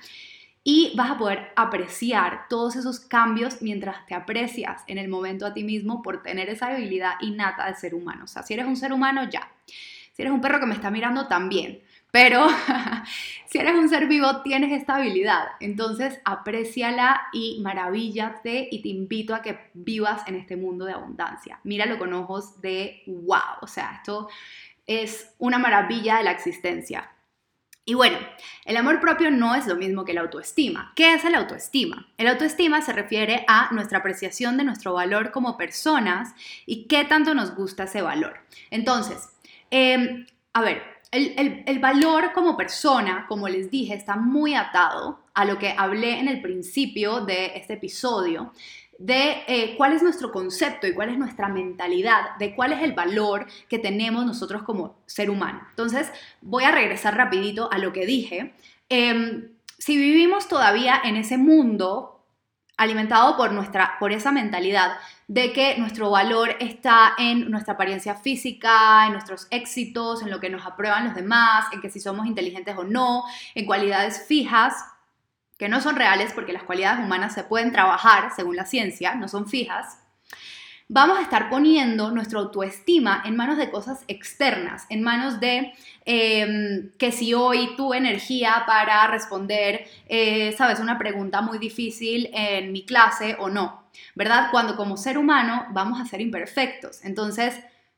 y 0.63 0.93
vas 0.95 1.11
a 1.11 1.17
poder 1.17 1.51
apreciar 1.55 2.47
todos 2.47 2.75
esos 2.75 2.99
cambios 2.99 3.61
mientras 3.61 4.05
te 4.05 4.13
aprecias 4.13 4.83
en 4.87 4.97
el 4.97 5.07
momento 5.07 5.45
a 5.45 5.53
ti 5.53 5.63
mismo 5.63 6.01
por 6.03 6.21
tener 6.21 6.49
esa 6.49 6.67
habilidad 6.67 7.13
innata 7.21 7.65
de 7.65 7.75
ser 7.75 7.95
humano. 7.95 8.25
O 8.25 8.27
sea, 8.27 8.43
si 8.43 8.53
eres 8.53 8.67
un 8.67 8.75
ser 8.75 8.93
humano, 8.93 9.27
ya. 9.29 9.51
Si 9.65 10.21
eres 10.21 10.33
un 10.33 10.41
perro 10.41 10.59
que 10.59 10.67
me 10.67 10.75
está 10.75 10.91
mirando, 10.91 11.27
también. 11.27 11.81
Pero 12.11 12.47
si 13.47 13.57
eres 13.57 13.73
un 13.73 13.89
ser 13.89 14.07
vivo, 14.07 14.41
tienes 14.41 14.71
esta 14.71 14.95
habilidad. 14.95 15.47
Entonces, 15.61 16.19
apréciala 16.25 17.21
y 17.33 17.59
maravíllate 17.61 18.67
y 18.69 18.81
te 18.83 18.89
invito 18.89 19.33
a 19.33 19.41
que 19.41 19.57
vivas 19.73 20.27
en 20.27 20.35
este 20.35 20.57
mundo 20.57 20.85
de 20.85 20.93
abundancia. 20.93 21.59
Míralo 21.63 21.97
con 21.97 22.13
ojos 22.13 22.61
de 22.61 23.01
wow. 23.07 23.57
O 23.61 23.67
sea, 23.67 23.95
esto 23.95 24.29
es 24.85 25.33
una 25.39 25.57
maravilla 25.57 26.17
de 26.17 26.23
la 26.23 26.31
existencia. 26.31 27.09
Y 27.83 27.95
bueno, 27.95 28.17
el 28.65 28.77
amor 28.77 28.99
propio 28.99 29.31
no 29.31 29.55
es 29.55 29.65
lo 29.65 29.75
mismo 29.75 30.05
que 30.05 30.13
la 30.13 30.21
autoestima. 30.21 30.93
¿Qué 30.95 31.13
es 31.15 31.25
el 31.25 31.33
autoestima? 31.33 32.07
El 32.17 32.27
autoestima 32.27 32.81
se 32.81 32.93
refiere 32.93 33.43
a 33.47 33.69
nuestra 33.71 33.99
apreciación 33.99 34.55
de 34.57 34.63
nuestro 34.63 34.93
valor 34.93 35.31
como 35.31 35.57
personas 35.57 36.33
y 36.65 36.85
qué 36.87 37.05
tanto 37.05 37.33
nos 37.33 37.55
gusta 37.55 37.85
ese 37.85 38.01
valor. 38.01 38.39
Entonces, 38.69 39.29
em, 39.71 40.27
a 40.53 40.61
ver, 40.61 40.83
el, 41.11 41.79
valor 41.79 42.31
como 42.33 42.55
persona, 42.55 43.25
como 43.27 43.49
les 43.49 43.69
dije, 43.69 43.93
está 43.93 44.15
muy 44.15 44.55
atado 44.55 45.19
a 45.33 45.43
lo 45.43 45.57
que 45.59 45.73
hablé 45.77 46.19
en 46.19 46.27
el 46.27 46.41
principio 46.41 47.21
de 47.21 47.53
este 47.55 47.73
episodio, 47.73 48.53
de 49.01 49.43
eh, 49.47 49.73
cuál 49.77 49.93
es 49.93 50.03
nuestro 50.03 50.31
concepto 50.31 50.85
y 50.85 50.93
cuál 50.93 51.09
es 51.09 51.17
nuestra 51.17 51.47
mentalidad, 51.47 52.37
de 52.37 52.53
cuál 52.53 52.71
es 52.71 52.83
el 52.83 52.93
valor 52.93 53.47
que 53.67 53.79
tenemos 53.79 54.25
nosotros 54.25 54.61
como 54.61 54.95
ser 55.07 55.31
humano. 55.31 55.59
Entonces, 55.69 56.11
voy 56.41 56.65
a 56.65 56.71
regresar 56.71 57.17
rapidito 57.17 57.71
a 57.71 57.79
lo 57.79 57.91
que 57.93 58.05
dije. 58.05 58.53
Em, 58.89 59.49
si 59.79 59.97
vivimos 59.97 60.47
todavía 60.47 61.01
en 61.03 61.15
ese 61.15 61.39
mundo 61.39 62.23
alimentado 62.77 63.37
por, 63.37 63.51
nuestra, 63.53 63.97
por 63.99 64.11
esa 64.11 64.31
mentalidad 64.31 64.93
de 65.27 65.51
que 65.51 65.77
nuestro 65.79 66.11
valor 66.11 66.55
está 66.59 67.13
en 67.17 67.49
nuestra 67.49 67.73
apariencia 67.73 68.15
física, 68.15 69.07
en 69.07 69.13
nuestros 69.13 69.47
éxitos, 69.49 70.21
en 70.21 70.29
lo 70.29 70.39
que 70.39 70.49
nos 70.51 70.65
aprueban 70.65 71.05
los 71.05 71.15
demás, 71.15 71.65
en 71.71 71.81
que 71.81 71.89
si 71.89 71.99
somos 71.99 72.27
inteligentes 72.27 72.77
o 72.77 72.83
no, 72.83 73.23
en 73.55 73.65
cualidades 73.65 74.25
fijas, 74.27 74.75
que 75.61 75.69
no 75.69 75.79
son 75.79 75.95
reales 75.95 76.31
porque 76.33 76.53
las 76.53 76.63
cualidades 76.63 77.05
humanas 77.05 77.35
se 77.35 77.43
pueden 77.43 77.71
trabajar 77.71 78.31
según 78.35 78.55
la 78.55 78.65
ciencia, 78.65 79.13
no 79.13 79.27
son 79.27 79.47
fijas, 79.47 79.99
vamos 80.87 81.19
a 81.19 81.21
estar 81.21 81.51
poniendo 81.51 82.09
nuestra 82.09 82.39
autoestima 82.39 83.21
en 83.27 83.35
manos 83.35 83.59
de 83.59 83.69
cosas 83.69 84.03
externas, 84.07 84.87
en 84.89 85.03
manos 85.03 85.39
de 85.39 85.71
em, 86.05 86.89
que 86.97 87.11
si 87.11 87.35
hoy 87.35 87.75
tuve 87.77 87.97
energía 87.97 88.63
para 88.65 89.05
responder, 89.05 89.85
eh, 90.09 90.51
sabes, 90.57 90.79
una 90.79 90.97
pregunta 90.97 91.41
muy 91.41 91.59
difícil 91.59 92.31
en 92.33 92.71
mi 92.71 92.83
clase 92.83 93.35
o 93.37 93.47
no, 93.47 93.83
¿verdad? 94.15 94.47
Cuando 94.49 94.75
como 94.75 94.97
ser 94.97 95.19
humano 95.19 95.67
vamos 95.69 96.01
a 96.01 96.05
ser 96.05 96.21
imperfectos. 96.21 97.05
Entonces, 97.05 97.53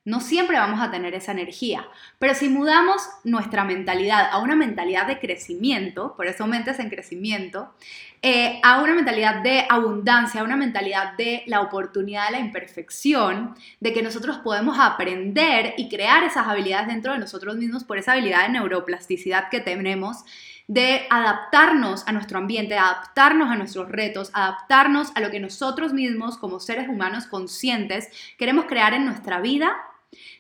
no 0.06 0.20
siempre 0.20 0.58
vamos 0.58 0.82
a 0.82 0.92
tener 0.92 1.14
esa 1.14 1.32
energía, 1.32 1.88
pero 2.20 2.34
si 2.36 2.50
mudamos 2.50 3.02
nuestra 3.24 3.64
mentalidad 3.64 4.28
a 4.32 4.40
una 4.40 4.56
mentalidad 4.56 5.08
de 5.08 5.20
crecimiento, 5.20 6.14
por 6.18 6.28
eso 6.28 6.46
mentes 6.46 6.80
en 6.80 6.90
crecimiento, 6.90 7.74
eh, 8.22 8.60
a 8.64 8.82
una 8.82 8.96
mentalidad 8.96 9.42
de 9.42 9.66
abundancia, 9.70 10.42
a 10.42 10.44
una 10.44 10.58
mentalidad 10.58 11.14
de 11.16 11.44
la 11.48 11.62
oportunidad 11.62 12.26
de 12.28 12.32
la 12.34 12.40
imperfección, 12.40 13.56
de 13.80 13.94
que 13.94 14.04
nosotros 14.04 14.38
podemos 14.40 14.78
aprender 14.78 15.74
y 15.78 15.88
crear 15.88 16.24
esas 16.26 16.48
habilidades 16.48 16.88
dentro 16.88 17.14
de 17.14 17.20
nosotros 17.20 17.56
mismos 17.56 17.86
por 17.86 17.98
esa 17.98 18.12
habilidad 18.12 18.44
de 18.44 18.54
neuroplasticidad 18.54 19.50
que 19.50 19.62
tenemos, 19.62 20.26
de 20.68 21.06
adaptarnos 21.10 22.06
a 22.08 22.12
nuestro 22.12 22.40
ambiente, 22.40 22.78
adaptarnos 22.78 23.50
a 23.50 23.56
nuestros 23.56 23.90
retos, 23.90 24.32
adaptarnos 24.34 25.12
a 25.16 25.22
lo 25.22 25.30
que 25.30 25.40
nosotros 25.40 25.94
mismos 25.94 26.38
como 26.38 26.60
seres 26.60 26.90
humanos 26.90 27.26
conscientes 27.26 28.10
queremos 28.38 28.66
crear 28.66 28.94
en 28.94 29.06
nuestra 29.06 29.40
vida 29.42 29.76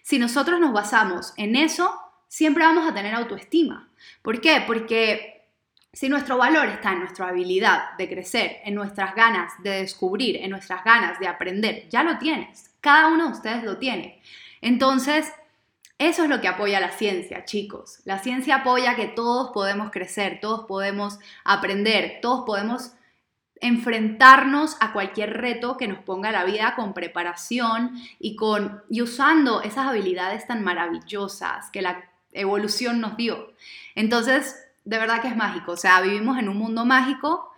si 0.01 0.19
nosotros 0.19 0.59
nos 0.59 0.73
basamos 0.73 1.33
en 1.37 1.55
eso, 1.55 1.93
siempre 2.27 2.63
vamos 2.63 2.87
a 2.87 2.93
tener 2.93 3.13
autoestima. 3.13 3.89
¿Por 4.21 4.41
qué? 4.41 4.63
Porque 4.65 5.47
si 5.93 6.09
nuestro 6.09 6.37
valor 6.37 6.67
está 6.67 6.93
en 6.93 6.99
nuestra 6.99 7.27
habilidad 7.27 7.95
de 7.97 8.09
crecer, 8.09 8.57
en 8.63 8.73
nuestras 8.73 9.13
ganas 9.13 9.53
de 9.61 9.69
descubrir, 9.81 10.37
en 10.37 10.49
nuestras 10.49 10.83
ganas 10.83 11.19
de 11.19 11.27
aprender, 11.27 11.87
ya 11.89 12.03
lo 12.03 12.17
tienes. 12.17 12.71
Cada 12.81 13.09
uno 13.09 13.27
de 13.27 13.33
ustedes 13.33 13.63
lo 13.63 13.77
tiene. 13.77 14.19
Entonces, 14.61 15.31
eso 15.99 16.23
es 16.23 16.29
lo 16.29 16.41
que 16.41 16.47
apoya 16.47 16.79
la 16.79 16.91
ciencia, 16.91 17.45
chicos. 17.45 17.99
La 18.05 18.17
ciencia 18.17 18.57
apoya 18.57 18.95
que 18.95 19.07
todos 19.07 19.51
podemos 19.51 19.91
crecer, 19.91 20.39
todos 20.41 20.65
podemos 20.65 21.19
aprender, 21.43 22.19
todos 22.21 22.43
podemos 22.45 22.93
enfrentarnos 23.63 24.75
a 24.81 24.91
cualquier 24.91 25.37
reto 25.37 25.77
que 25.77 25.87
nos 25.87 25.99
ponga 25.99 26.31
la 26.31 26.43
vida 26.43 26.75
con 26.75 26.93
preparación 26.93 27.95
y, 28.19 28.35
con, 28.35 28.83
y 28.89 29.01
usando 29.01 29.61
esas 29.61 29.87
habilidades 29.87 30.45
tan 30.45 30.63
maravillosas 30.63 31.71
que 31.71 31.81
la 31.81 32.03
evolución 32.33 32.99
nos 32.99 33.15
dio. 33.15 33.53
Entonces, 33.95 34.55
de 34.83 34.97
verdad 34.97 35.21
que 35.21 35.29
es 35.29 35.35
mágico, 35.37 35.71
o 35.71 35.77
sea, 35.77 36.01
vivimos 36.01 36.37
en 36.37 36.49
un 36.49 36.57
mundo 36.57 36.83
mágico 36.83 37.53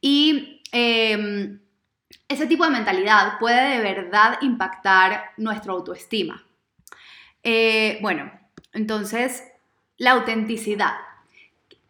y 0.00 0.62
em, 0.72 1.60
ese 2.26 2.46
tipo 2.46 2.64
de 2.64 2.70
mentalidad 2.70 3.38
puede 3.38 3.76
de 3.76 3.82
verdad 3.82 4.38
impactar 4.40 5.32
nuestra 5.36 5.72
autoestima. 5.72 6.42
Eh, 7.42 7.98
bueno, 8.00 8.32
entonces, 8.72 9.44
la 9.98 10.12
autenticidad. 10.12 10.94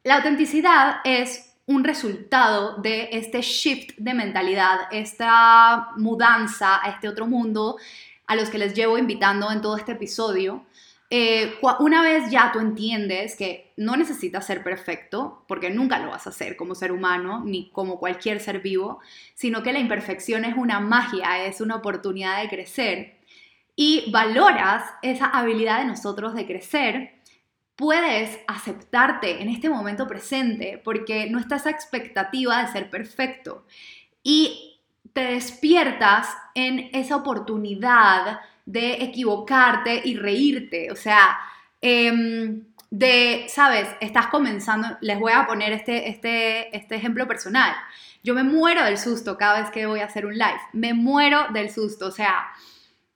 La 0.03 0.17
autenticidad 0.17 0.97
es 1.05 1.50
un 1.71 1.85
resultado 1.85 2.79
de 2.79 3.11
este 3.13 3.43
shift 3.43 3.97
de 3.97 4.13
mentalidad, 4.13 4.89
esta 4.91 5.91
mudanza 5.97 6.85
a 6.85 6.91
este 6.91 7.09
otro 7.09 7.29
mundo 7.29 7.77
a 8.27 8.35
los 8.35 8.51
que 8.51 8.59
les 8.59 8.75
llevo 8.75 8.99
invitando 8.99 9.53
en 9.53 9.61
todo 9.61 9.77
este 9.77 9.93
episodio. 9.93 10.67
Eh, 11.11 11.55
una 11.79 12.03
vez 12.03 12.29
ya 12.29 12.51
tú 12.53 12.59
entiendes 12.59 13.37
que 13.37 13.73
no 13.77 13.97
necesitas 13.97 14.45
ser 14.45 14.65
perfecto, 14.65 15.45
porque 15.47 15.71
nunca 15.71 16.01
lo 16.01 16.11
vas 16.11 16.27
a 16.27 16.31
hacer 16.31 16.57
como 16.57 16.75
ser 16.75 16.91
humano, 16.91 17.45
ni 17.47 17.71
como 17.71 18.01
cualquier 18.01 18.41
ser 18.41 18.59
vivo, 18.61 18.99
sino 19.35 19.63
que 19.63 19.73
la 19.73 19.79
imperfección 19.79 20.45
es 20.45 20.57
una 20.57 20.81
magia, 20.81 21.45
es 21.45 21.61
una 21.61 21.77
oportunidad 21.77 22.43
de 22.43 22.49
crecer, 22.49 23.21
y 23.77 24.11
valoras 24.11 24.83
esa 25.03 25.27
habilidad 25.27 25.79
de 25.79 25.85
nosotros 25.85 26.35
de 26.35 26.47
crecer, 26.47 27.20
puedes 27.81 28.39
aceptarte 28.47 29.41
en 29.41 29.49
este 29.49 29.71
momento 29.71 30.07
presente 30.07 30.79
porque 30.85 31.31
no 31.31 31.39
está 31.39 31.57
esa 31.57 31.71
expectativa 31.71 32.63
de 32.63 32.71
ser 32.71 32.91
perfecto 32.91 33.65
y 34.23 34.79
te 35.15 35.23
despiertas 35.23 36.29
en 36.55 36.91
esa 36.93 37.17
oportunidad 37.17 38.41
de 38.67 39.03
equivocarte 39.03 40.03
y 40.05 40.15
reírte. 40.15 40.93
O 40.93 40.95
sea, 40.95 41.39
em, 41.81 42.67
de, 42.91 43.47
sabes, 43.49 43.89
estás 44.03 44.27
comenzando, 44.27 44.99
les 45.01 45.19
voy 45.19 45.33
a 45.33 45.47
poner 45.47 45.73
este, 45.73 46.11
este, 46.11 46.77
este 46.77 46.97
ejemplo 46.97 47.27
personal. 47.27 47.75
Yo 48.23 48.35
me 48.35 48.43
muero 48.43 48.85
del 48.85 48.99
susto 48.99 49.39
cada 49.39 49.63
vez 49.63 49.71
que 49.71 49.87
voy 49.87 50.01
a 50.01 50.05
hacer 50.05 50.27
un 50.27 50.35
live. 50.35 50.61
Me 50.75 50.93
muero 50.93 51.47
del 51.55 51.71
susto. 51.71 52.09
O 52.09 52.11
sea, 52.11 52.53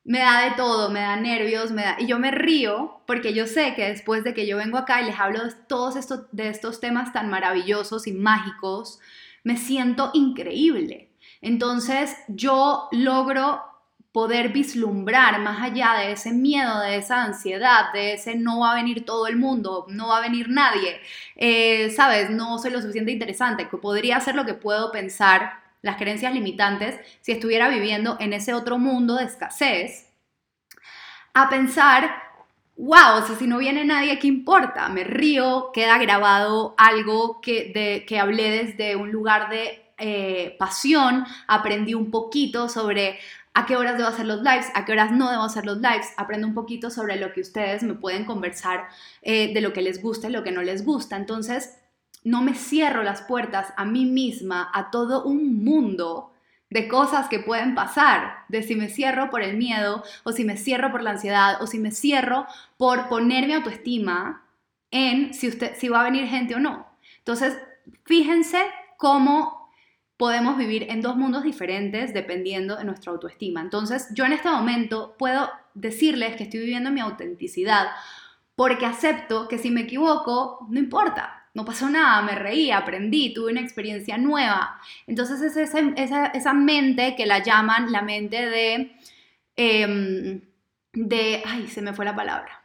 me 0.04 0.18
da 0.18 0.44
de 0.44 0.50
todo, 0.56 0.90
me 0.90 1.00
da 1.00 1.16
nervios, 1.16 1.70
me 1.70 1.82
da... 1.82 1.96
Y 1.98 2.06
yo 2.06 2.18
me 2.18 2.30
río 2.30 3.00
porque 3.06 3.32
yo 3.32 3.46
sé 3.46 3.74
que 3.74 3.88
después 3.88 4.22
de 4.22 4.34
que 4.34 4.46
yo 4.46 4.58
vengo 4.58 4.78
acá 4.78 5.00
y 5.00 5.06
les 5.06 5.18
hablo 5.18 5.44
de 5.44 5.52
todos 5.66 5.96
estos, 5.96 6.26
de 6.32 6.48
estos 6.48 6.80
temas 6.80 7.12
tan 7.12 7.30
maravillosos 7.30 8.06
y 8.06 8.12
mágicos, 8.12 9.00
me 9.44 9.56
siento 9.56 10.10
increíble. 10.12 11.10
Entonces 11.40 12.14
yo 12.28 12.88
logro 12.92 13.62
poder 14.12 14.50
vislumbrar 14.50 15.40
más 15.40 15.60
allá 15.60 15.94
de 15.94 16.12
ese 16.12 16.32
miedo, 16.32 16.80
de 16.80 16.96
esa 16.96 17.24
ansiedad, 17.24 17.92
de 17.92 18.12
ese 18.12 18.36
no 18.36 18.60
va 18.60 18.70
a 18.70 18.76
venir 18.76 19.04
todo 19.04 19.26
el 19.26 19.36
mundo, 19.36 19.86
no 19.88 20.08
va 20.08 20.18
a 20.18 20.20
venir 20.20 20.48
nadie, 20.50 21.00
eh, 21.34 21.90
sabes, 21.90 22.30
no 22.30 22.60
soy 22.60 22.70
lo 22.70 22.80
suficiente 22.80 23.10
interesante, 23.10 23.68
que 23.68 23.76
podría 23.76 24.20
ser 24.20 24.36
lo 24.36 24.44
que 24.44 24.54
puedo 24.54 24.92
pensar 24.92 25.63
las 25.84 25.96
creencias 25.96 26.32
limitantes 26.32 26.98
si 27.20 27.32
estuviera 27.32 27.68
viviendo 27.68 28.16
en 28.18 28.32
ese 28.32 28.54
otro 28.54 28.78
mundo 28.78 29.16
de 29.16 29.24
escasez, 29.24 30.10
a 31.34 31.50
pensar, 31.50 32.10
wow, 32.76 33.22
si 33.38 33.46
no 33.46 33.58
viene 33.58 33.84
nadie, 33.84 34.18
¿qué 34.18 34.26
importa? 34.26 34.88
Me 34.88 35.04
río, 35.04 35.70
queda 35.74 35.98
grabado 35.98 36.74
algo 36.78 37.40
que, 37.42 37.70
de, 37.74 38.06
que 38.06 38.18
hablé 38.18 38.64
desde 38.64 38.96
un 38.96 39.12
lugar 39.12 39.50
de 39.50 39.92
eh, 39.98 40.56
pasión, 40.58 41.26
aprendí 41.46 41.92
un 41.92 42.10
poquito 42.10 42.68
sobre 42.68 43.18
a 43.52 43.66
qué 43.66 43.76
horas 43.76 43.98
debo 43.98 44.08
hacer 44.08 44.26
los 44.26 44.42
lives, 44.42 44.66
a 44.74 44.84
qué 44.84 44.92
horas 44.92 45.12
no 45.12 45.30
debo 45.30 45.44
hacer 45.44 45.66
los 45.66 45.76
lives, 45.76 46.12
aprendo 46.16 46.46
un 46.46 46.54
poquito 46.54 46.88
sobre 46.90 47.16
lo 47.16 47.32
que 47.32 47.42
ustedes 47.42 47.82
me 47.82 47.94
pueden 47.94 48.24
conversar 48.24 48.88
eh, 49.20 49.52
de 49.52 49.60
lo 49.60 49.72
que 49.74 49.82
les 49.82 50.00
gusta 50.02 50.28
y 50.28 50.32
lo 50.32 50.42
que 50.42 50.50
no 50.50 50.62
les 50.62 50.84
gusta. 50.84 51.16
Entonces, 51.16 51.78
no 52.24 52.40
me 52.40 52.54
cierro 52.54 53.02
las 53.02 53.22
puertas 53.22 53.72
a 53.76 53.84
mí 53.84 54.06
misma, 54.06 54.70
a 54.72 54.90
todo 54.90 55.24
un 55.24 55.62
mundo 55.62 56.32
de 56.70 56.88
cosas 56.88 57.28
que 57.28 57.38
pueden 57.38 57.74
pasar, 57.74 58.38
de 58.48 58.62
si 58.62 58.74
me 58.74 58.88
cierro 58.88 59.30
por 59.30 59.42
el 59.42 59.56
miedo 59.56 60.02
o 60.24 60.32
si 60.32 60.44
me 60.44 60.56
cierro 60.56 60.90
por 60.90 61.02
la 61.02 61.10
ansiedad 61.10 61.62
o 61.62 61.66
si 61.66 61.78
me 61.78 61.92
cierro 61.92 62.46
por 62.78 63.08
poner 63.08 63.46
mi 63.46 63.52
autoestima 63.52 64.42
en 64.90 65.34
si, 65.34 65.48
usted, 65.48 65.76
si 65.76 65.88
va 65.88 66.00
a 66.00 66.04
venir 66.04 66.26
gente 66.26 66.54
o 66.54 66.58
no. 66.58 66.86
Entonces, 67.18 67.56
fíjense 68.04 68.58
cómo 68.96 69.70
podemos 70.16 70.56
vivir 70.56 70.86
en 70.90 71.02
dos 71.02 71.16
mundos 71.16 71.42
diferentes 71.42 72.14
dependiendo 72.14 72.76
de 72.76 72.84
nuestra 72.84 73.12
autoestima. 73.12 73.60
Entonces, 73.60 74.08
yo 74.14 74.24
en 74.24 74.32
este 74.32 74.48
momento 74.48 75.14
puedo 75.18 75.50
decirles 75.74 76.36
que 76.36 76.44
estoy 76.44 76.60
viviendo 76.60 76.90
mi 76.90 77.00
autenticidad 77.00 77.88
porque 78.56 78.86
acepto 78.86 79.46
que 79.46 79.58
si 79.58 79.70
me 79.70 79.82
equivoco, 79.82 80.66
no 80.70 80.78
importa 80.78 81.43
no 81.54 81.64
pasó 81.64 81.88
nada, 81.88 82.20
me 82.22 82.34
reí, 82.34 82.72
aprendí, 82.72 83.32
tuve 83.32 83.52
una 83.52 83.60
experiencia 83.60 84.18
nueva. 84.18 84.80
Entonces 85.06 85.40
es 85.40 85.56
esa, 85.56 86.30
esa, 86.34 86.52
mente 86.52 87.14
que 87.16 87.26
la 87.26 87.38
llaman 87.42 87.92
la 87.92 88.02
mente 88.02 88.44
de, 88.44 88.92
em, 89.56 90.40
de, 90.92 91.42
ay, 91.46 91.68
se 91.68 91.80
me 91.80 91.92
fue 91.94 92.04
la 92.04 92.16
palabra. 92.16 92.64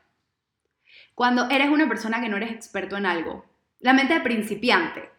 Cuando 1.14 1.50
eres 1.50 1.70
una 1.70 1.88
persona 1.88 2.20
que 2.20 2.30
no 2.30 2.38
eres 2.38 2.52
experto 2.52 2.98
en 2.98 3.06
algo, 3.06 3.46
la 3.80 3.94
mente 3.94 4.16
de 4.16 4.22
principiante. 4.22 5.10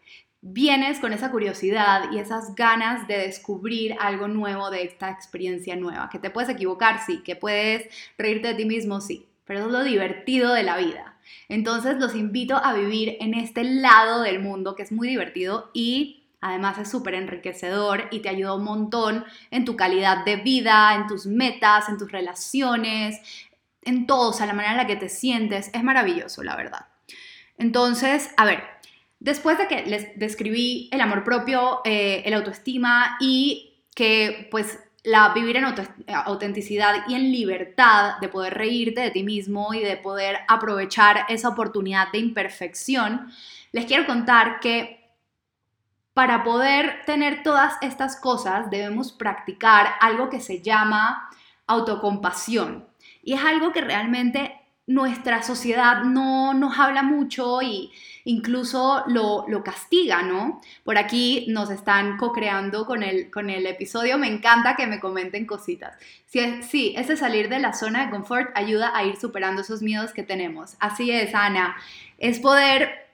Vienes 0.41 0.99
con 0.99 1.13
esa 1.13 1.31
curiosidad 1.31 2.11
y 2.11 2.17
esas 2.19 2.55
ganas 2.55 3.07
de 3.07 3.19
descubrir 3.19 3.95
algo 3.99 4.27
nuevo 4.27 4.71
de 4.71 4.83
esta 4.83 5.11
experiencia 5.11 5.75
nueva. 5.75 6.09
Que 6.09 6.19
te 6.19 6.31
puedes 6.31 6.49
equivocar, 6.49 6.99
sí. 7.05 7.21
Que 7.23 7.35
puedes 7.35 7.87
reírte 8.17 8.49
de 8.49 8.55
ti 8.55 8.65
mismo, 8.65 9.01
sí. 9.01 9.27
Pero 9.45 9.59
es 9.61 9.65
lo 9.67 9.83
divertido 9.83 10.53
de 10.53 10.63
la 10.63 10.77
vida 10.77 11.10
entonces 11.49 11.97
los 11.97 12.15
invito 12.15 12.55
a 12.55 12.73
vivir 12.73 13.17
en 13.19 13.33
este 13.33 13.63
lado 13.63 14.21
del 14.21 14.39
mundo 14.39 14.75
que 14.75 14.83
es 14.83 14.91
muy 14.91 15.07
divertido 15.07 15.69
y 15.73 16.23
además 16.41 16.77
es 16.77 16.89
súper 16.89 17.13
enriquecedor 17.13 18.07
y 18.11 18.19
te 18.19 18.29
ayuda 18.29 18.55
un 18.55 18.63
montón 18.63 19.25
en 19.51 19.65
tu 19.65 19.75
calidad 19.75 20.25
de 20.25 20.37
vida, 20.37 20.95
en 20.95 21.07
tus 21.07 21.25
metas, 21.25 21.89
en 21.89 21.97
tus 21.97 22.11
relaciones, 22.11 23.19
en 23.83 24.07
todo, 24.07 24.29
o 24.29 24.33
sea, 24.33 24.45
la 24.45 24.53
manera 24.53 24.71
en 24.71 24.77
la 24.77 24.87
que 24.87 24.95
te 24.95 25.09
sientes. 25.09 25.69
Es 25.73 25.83
maravilloso, 25.83 26.43
la 26.43 26.55
verdad. 26.55 26.87
Entonces, 27.57 28.31
a 28.37 28.45
ver, 28.45 28.63
después 29.19 29.57
de 29.57 29.67
que 29.67 29.85
les 29.85 30.17
describí 30.17 30.89
el 30.91 31.01
amor 31.01 31.23
propio, 31.23 31.81
eh, 31.85 32.23
el 32.25 32.33
autoestima 32.33 33.17
y 33.19 33.83
que 33.95 34.47
pues 34.51 34.79
la 35.03 35.29
vivir 35.29 35.57
en 35.57 35.65
autenticidad 36.25 37.07
y 37.07 37.15
en 37.15 37.31
libertad 37.31 38.19
de 38.19 38.29
poder 38.29 38.53
reírte 38.53 39.01
de 39.01 39.11
ti 39.11 39.23
mismo 39.23 39.73
y 39.73 39.79
de 39.79 39.97
poder 39.97 40.39
aprovechar 40.47 41.25
esa 41.27 41.49
oportunidad 41.49 42.11
de 42.11 42.19
imperfección, 42.19 43.31
les 43.71 43.85
quiero 43.85 44.05
contar 44.05 44.59
que 44.59 45.01
para 46.13 46.43
poder 46.43 47.03
tener 47.05 47.41
todas 47.41 47.75
estas 47.81 48.19
cosas 48.19 48.69
debemos 48.69 49.11
practicar 49.11 49.95
algo 50.01 50.29
que 50.29 50.39
se 50.39 50.61
llama 50.61 51.29
autocompasión. 51.67 52.87
Y 53.23 53.33
es 53.33 53.43
algo 53.43 53.71
que 53.71 53.81
realmente 53.81 54.60
nuestra 54.87 55.43
sociedad 55.43 56.03
no 56.03 56.53
nos 56.53 56.77
habla 56.79 57.03
mucho 57.03 57.61
y 57.61 57.91
incluso 58.25 59.03
lo, 59.07 59.45
castiga, 59.63 60.21
¿no? 60.23 60.61
Por 60.83 60.97
aquí 60.97 61.45
nos 61.49 61.69
están 61.69 62.17
co-creando 62.17 62.85
con 62.85 63.03
el, 63.03 63.29
con 63.31 63.49
el 63.49 63.65
episodio, 63.67 64.17
me 64.17 64.27
encanta 64.27 64.75
que 64.75 64.87
me 64.87 64.99
comenten 64.99 65.45
cositas. 65.45 65.95
Sí, 66.25 66.61
sí, 66.63 66.93
ese 66.97 67.15
salir 67.15 67.49
de 67.49 67.59
la 67.59 67.73
zona 67.73 68.05
de 68.05 68.11
confort 68.11 68.51
ayuda 68.55 68.95
a 68.95 69.03
ir 69.03 69.17
superando 69.17 69.61
esos 69.61 69.81
miedos 69.81 70.13
que 70.13 70.23
tenemos. 70.23 70.75
Así 70.79 71.11
es, 71.11 71.33
Ana, 71.35 71.75
es 72.17 72.39
poder 72.39 73.07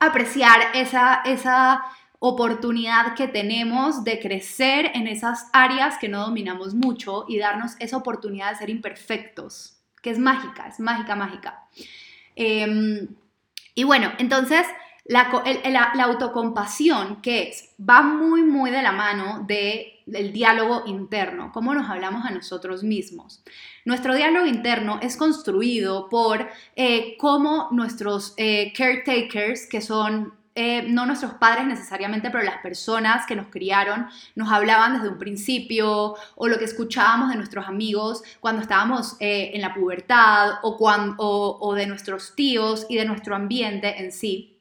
apreciar 0.00 0.60
esa, 0.74 1.22
esa 1.24 1.82
oportunidad 2.18 3.14
que 3.14 3.28
tenemos 3.28 4.04
de 4.04 4.18
crecer 4.20 4.90
en 4.94 5.06
esas 5.06 5.48
áreas 5.52 5.98
que 5.98 6.08
no 6.08 6.20
dominamos 6.22 6.74
mucho 6.74 7.26
y 7.28 7.38
darnos 7.38 7.76
esa 7.78 7.98
oportunidad 7.98 8.50
de 8.50 8.56
ser 8.56 8.70
imperfectos 8.70 9.73
que 10.04 10.10
es 10.10 10.18
mágica, 10.18 10.68
es 10.68 10.78
mágica, 10.80 11.16
mágica. 11.16 11.64
Em, 12.36 13.08
y 13.74 13.84
bueno, 13.84 14.12
entonces 14.18 14.66
la, 15.06 15.30
autocompasión, 16.02 17.22
que 17.22 17.48
es, 17.48 17.74
va 17.80 18.02
muy, 18.02 18.42
muy 18.42 18.70
de 18.70 18.82
la 18.82 18.92
mano 18.92 19.44
de, 19.48 20.02
del 20.04 20.30
diálogo 20.30 20.82
interno, 20.86 21.52
cómo 21.54 21.72
nos 21.72 21.88
hablamos 21.88 22.26
a 22.26 22.30
nosotros 22.30 22.84
mismos. 22.84 23.42
Nuestro 23.86 24.14
diálogo 24.14 24.44
interno 24.44 24.98
es 25.00 25.16
construido 25.16 26.10
por 26.10 26.50
eh, 26.76 27.16
cómo 27.18 27.68
nuestros 27.70 28.34
eh, 28.36 28.74
caretakers, 28.76 29.66
que 29.66 29.80
son 29.80 30.34
eh, 30.56 30.82
no 30.82 31.04
nuestros 31.04 31.34
padres 31.34 31.66
necesariamente, 31.66 32.30
pero 32.30 32.44
las 32.44 32.58
personas 32.58 33.26
que 33.26 33.34
nos 33.34 33.48
criaron 33.48 34.06
nos 34.36 34.52
hablaban 34.52 34.94
desde 34.94 35.08
un 35.08 35.18
principio 35.18 36.14
o 36.36 36.48
lo 36.48 36.58
que 36.58 36.64
escuchábamos 36.64 37.30
de 37.30 37.36
nuestros 37.36 37.66
amigos 37.66 38.22
cuando 38.38 38.62
estábamos 38.62 39.16
eh, 39.18 39.50
en 39.52 39.60
la 39.60 39.74
pubertad 39.74 40.60
o, 40.62 40.76
cuando, 40.76 41.16
o, 41.18 41.74
de 41.74 41.86
nuestros 41.86 42.36
tíos 42.36 42.86
y 42.88 42.96
de 42.96 43.04
nuestro 43.04 43.34
ambiente 43.34 44.00
en 44.00 44.12
sí. 44.12 44.60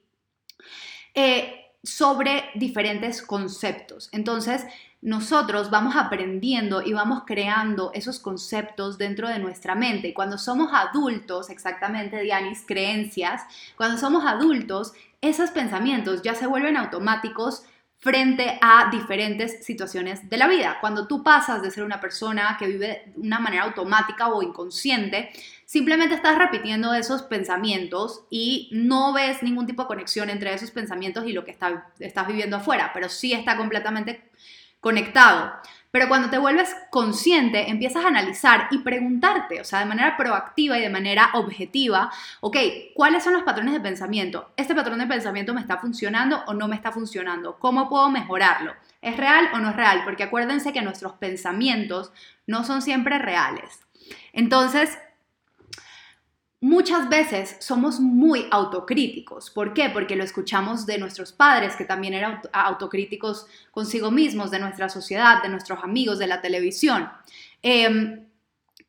Eh, 1.13 1.59
sobre 1.83 2.45
diferentes 2.55 3.21
conceptos. 3.21 4.09
Entonces, 4.13 4.65
nosotros 5.03 5.69
vamos 5.69 5.95
aprendiendo 5.97 6.81
y 6.81 6.93
vamos 6.93 7.23
creando 7.25 7.91
esos 7.93 8.19
conceptos 8.19 8.97
dentro 8.97 9.27
de 9.27 9.37
nuestra 9.37 9.75
mente. 9.75 10.07
Y 10.07 10.13
cuando 10.13 10.37
somos 10.37 10.69
adultos, 10.73 11.49
exactamente, 11.49 12.21
Dianis, 12.21 12.63
creencias, 12.65 13.41
cuando 13.75 13.97
somos 13.97 14.25
adultos, 14.25 14.93
esos 15.19 15.51
pensamientos 15.51 16.21
ya 16.21 16.35
se 16.35 16.47
vuelven 16.47 16.77
automáticos 16.77 17.65
frente 17.99 18.57
a 18.61 18.89
diferentes 18.91 19.65
situaciones 19.65 20.29
de 20.29 20.37
la 20.37 20.47
vida. 20.47 20.77
Cuando 20.79 21.07
tú 21.07 21.21
pasas 21.21 21.61
de 21.61 21.71
ser 21.71 21.83
una 21.83 21.99
persona 22.01 22.55
que 22.57 22.67
vive 22.67 23.13
de 23.15 23.21
una 23.21 23.39
manera 23.39 23.63
automática 23.63 24.27
o 24.27 24.41
inconsciente, 24.41 25.31
simplemente 25.65 26.15
estás 26.15 26.37
repitiendo 26.37 26.93
esos 26.93 27.23
pensamientos 27.23 28.25
y 28.29 28.69
no 28.71 29.13
ves 29.13 29.43
ningún 29.43 29.67
tipo 29.67 29.83
de 29.83 29.87
conexión 29.87 30.29
entre 30.29 30.53
esos 30.53 30.71
pensamientos 30.71 31.25
y 31.25 31.33
lo 31.33 31.43
que 31.43 31.51
estás 31.51 32.27
viviendo 32.27 32.57
afuera, 32.57 32.91
pero 32.93 33.09
sí 33.09 33.33
está 33.33 33.57
completamente 33.57 34.29
conectado. 34.83 35.53
Pero 35.91 36.09
cuando 36.09 36.29
te 36.29 36.39
vuelves 36.39 36.75
consciente, 36.89 37.69
empiezas 37.69 38.03
a 38.03 38.09
analizar 38.09 38.67
y 38.71 38.79
preguntarte, 38.79 39.61
o 39.61 39.63
sea, 39.63 39.79
de 39.79 39.85
manera 39.85 40.17
proactiva 40.17 40.77
y 40.77 40.81
de 40.81 40.89
manera 40.89 41.29
objetiva, 41.35 42.11
ok, 42.41 42.57
¿cuáles 42.93 43.23
son 43.23 43.33
los 43.33 43.43
patrones 43.43 43.73
de 43.73 43.79
pensamiento? 43.79 44.51
¿Este 44.57 44.75
patrón 44.75 44.99
de 44.99 45.05
pensamiento 45.05 45.53
me 45.53 45.61
está 45.61 45.77
funcionando 45.77 46.43
o 46.47 46.53
no 46.53 46.67
me 46.67 46.75
está 46.75 46.91
funcionando? 46.91 47.57
¿Cómo 47.59 47.89
puedo 47.89 48.09
mejorarlo? 48.09 48.73
¿Es 49.01 49.15
real 49.15 49.49
o 49.53 49.59
no 49.59 49.69
es 49.69 49.75
real? 49.75 50.01
Porque 50.03 50.23
acuérdense 50.23 50.73
que 50.73 50.81
nuestros 50.81 51.13
pensamientos 51.13 52.11
no 52.45 52.65
son 52.65 52.81
siempre 52.81 53.19
reales. 53.19 53.79
Entonces, 54.33 54.97
muchas 56.63 57.09
veces 57.09 57.57
somos 57.59 57.99
muy 57.99 58.47
autocríticos. 58.49 59.49
¿Por 59.49 59.73
qué? 59.73 59.89
Porque 59.89 60.15
lo 60.15 60.23
escuchamos 60.23 60.85
de 60.85 60.97
nuestros 60.97 61.33
padres, 61.33 61.75
que 61.75 61.83
también 61.83 62.13
eran 62.13 62.39
autocríticos 62.53 63.47
consigo 63.69 64.11
mismos, 64.11 64.49
de 64.49 64.59
nuestra 64.59 64.87
sociedad, 64.87 65.43
de 65.43 65.49
nuestros 65.49 65.83
amigos, 65.83 66.19
de 66.19 66.27
la 66.27 66.39
televisión. 66.39 67.09
Em, 67.61 68.27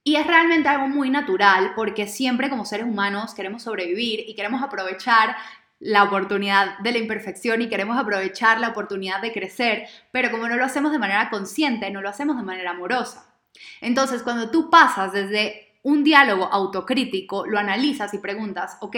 y 0.04 0.14
es 0.14 0.24
realmente 0.24 0.68
algo 0.68 0.86
muy 0.86 1.10
natural 1.10 1.72
porque 1.74 2.06
siempre 2.06 2.48
como 2.48 2.64
seres 2.64 2.86
humanos 2.86 3.34
queremos 3.34 3.64
sobrevivir 3.64 4.20
y 4.24 4.36
queremos 4.36 4.62
aprovechar 4.62 5.34
la 5.80 6.04
oportunidad 6.04 6.78
de 6.78 6.92
la 6.92 6.98
imperfección 6.98 7.60
y 7.60 7.68
queremos 7.68 7.98
aprovechar 7.98 8.60
la 8.60 8.68
oportunidad 8.68 9.20
de 9.20 9.32
crecer, 9.32 9.88
pero 10.12 10.30
como 10.30 10.46
no 10.46 10.54
lo 10.54 10.64
hacemos 10.64 10.92
de 10.92 11.00
manera 11.00 11.28
consciente, 11.28 11.90
no 11.90 12.02
lo 12.02 12.08
hacemos 12.08 12.36
de 12.36 12.44
manera 12.44 12.70
amorosa. 12.70 13.34
Entonces, 13.80 14.22
cuando 14.22 14.50
tú 14.50 14.70
pasas 14.70 15.12
desde 15.12 15.63
un 15.84 16.02
diálogo 16.02 16.48
autocrítico, 16.50 17.46
lo 17.46 17.58
analizas 17.58 18.14
y 18.14 18.18
preguntas, 18.18 18.78
ok, 18.80 18.96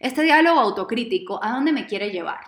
este 0.00 0.22
diálogo 0.22 0.60
autocrítico, 0.60 1.42
¿a 1.42 1.50
dónde 1.50 1.72
me 1.72 1.86
quiere 1.86 2.10
llevar? 2.10 2.40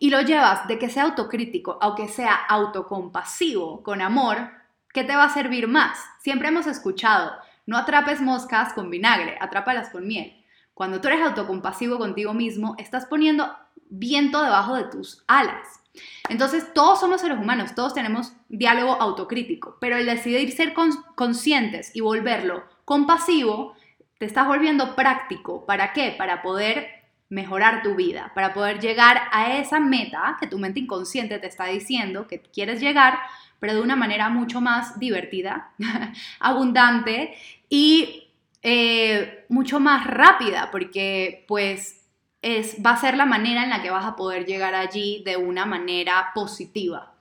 Y 0.00 0.10
lo 0.10 0.20
llevas 0.22 0.66
de 0.66 0.76
que 0.76 0.90
sea 0.90 1.04
autocrítico, 1.04 1.78
aunque 1.80 2.08
sea 2.08 2.34
autocompasivo, 2.34 3.84
con 3.84 4.02
amor, 4.02 4.50
¿qué 4.92 5.04
te 5.04 5.14
va 5.14 5.24
a 5.24 5.34
servir 5.34 5.68
más? 5.68 5.98
Siempre 6.18 6.48
hemos 6.48 6.66
escuchado, 6.66 7.30
no 7.64 7.78
atrapes 7.78 8.20
moscas 8.20 8.72
con 8.72 8.90
vinagre, 8.90 9.38
atrápalas 9.40 9.90
con 9.90 10.08
miel. 10.08 10.44
Cuando 10.74 11.00
tú 11.00 11.06
eres 11.06 11.22
autocompasivo 11.22 11.98
contigo 11.98 12.34
mismo, 12.34 12.74
estás 12.76 13.06
poniendo 13.06 13.56
viento 13.88 14.42
debajo 14.42 14.74
de 14.74 14.84
tus 14.84 15.22
alas. 15.28 15.81
Entonces, 16.28 16.72
todos 16.72 17.00
somos 17.00 17.20
seres 17.20 17.38
humanos, 17.38 17.74
todos 17.74 17.94
tenemos 17.94 18.32
diálogo 18.48 19.00
autocrítico, 19.00 19.76
pero 19.80 19.96
el 19.96 20.06
decidir 20.06 20.50
ser 20.52 20.74
conscientes 21.14 21.90
y 21.94 22.00
volverlo 22.00 22.64
compasivo, 22.84 23.74
te 24.18 24.26
estás 24.26 24.46
volviendo 24.46 24.94
práctico. 24.94 25.66
¿Para 25.66 25.92
qué? 25.92 26.14
Para 26.16 26.42
poder 26.42 27.02
mejorar 27.28 27.82
tu 27.82 27.94
vida, 27.94 28.30
para 28.34 28.52
poder 28.52 28.78
llegar 28.78 29.22
a 29.32 29.56
esa 29.56 29.80
meta 29.80 30.36
que 30.38 30.46
tu 30.46 30.58
mente 30.58 30.80
inconsciente 30.80 31.38
te 31.38 31.46
está 31.46 31.66
diciendo 31.66 32.26
que 32.26 32.40
quieres 32.40 32.78
llegar, 32.80 33.18
pero 33.58 33.74
de 33.74 33.80
una 33.80 33.96
manera 33.96 34.28
mucho 34.28 34.60
más 34.60 34.98
divertida, 34.98 35.72
abundante 36.40 37.34
y 37.70 38.28
eh, 38.62 39.46
mucho 39.48 39.80
más 39.80 40.06
rápida, 40.06 40.70
porque 40.70 41.44
pues 41.48 42.01
es, 42.42 42.76
va 42.84 42.90
a 42.90 43.00
ser 43.00 43.16
la 43.16 43.24
manera 43.24 43.62
en 43.62 43.70
la 43.70 43.82
que 43.82 43.90
vas 43.90 44.04
a 44.04 44.16
poder 44.16 44.44
llegar 44.44 44.74
allí 44.74 45.22
de 45.24 45.36
una 45.36 45.64
manera 45.64 46.32
positiva. 46.34 47.14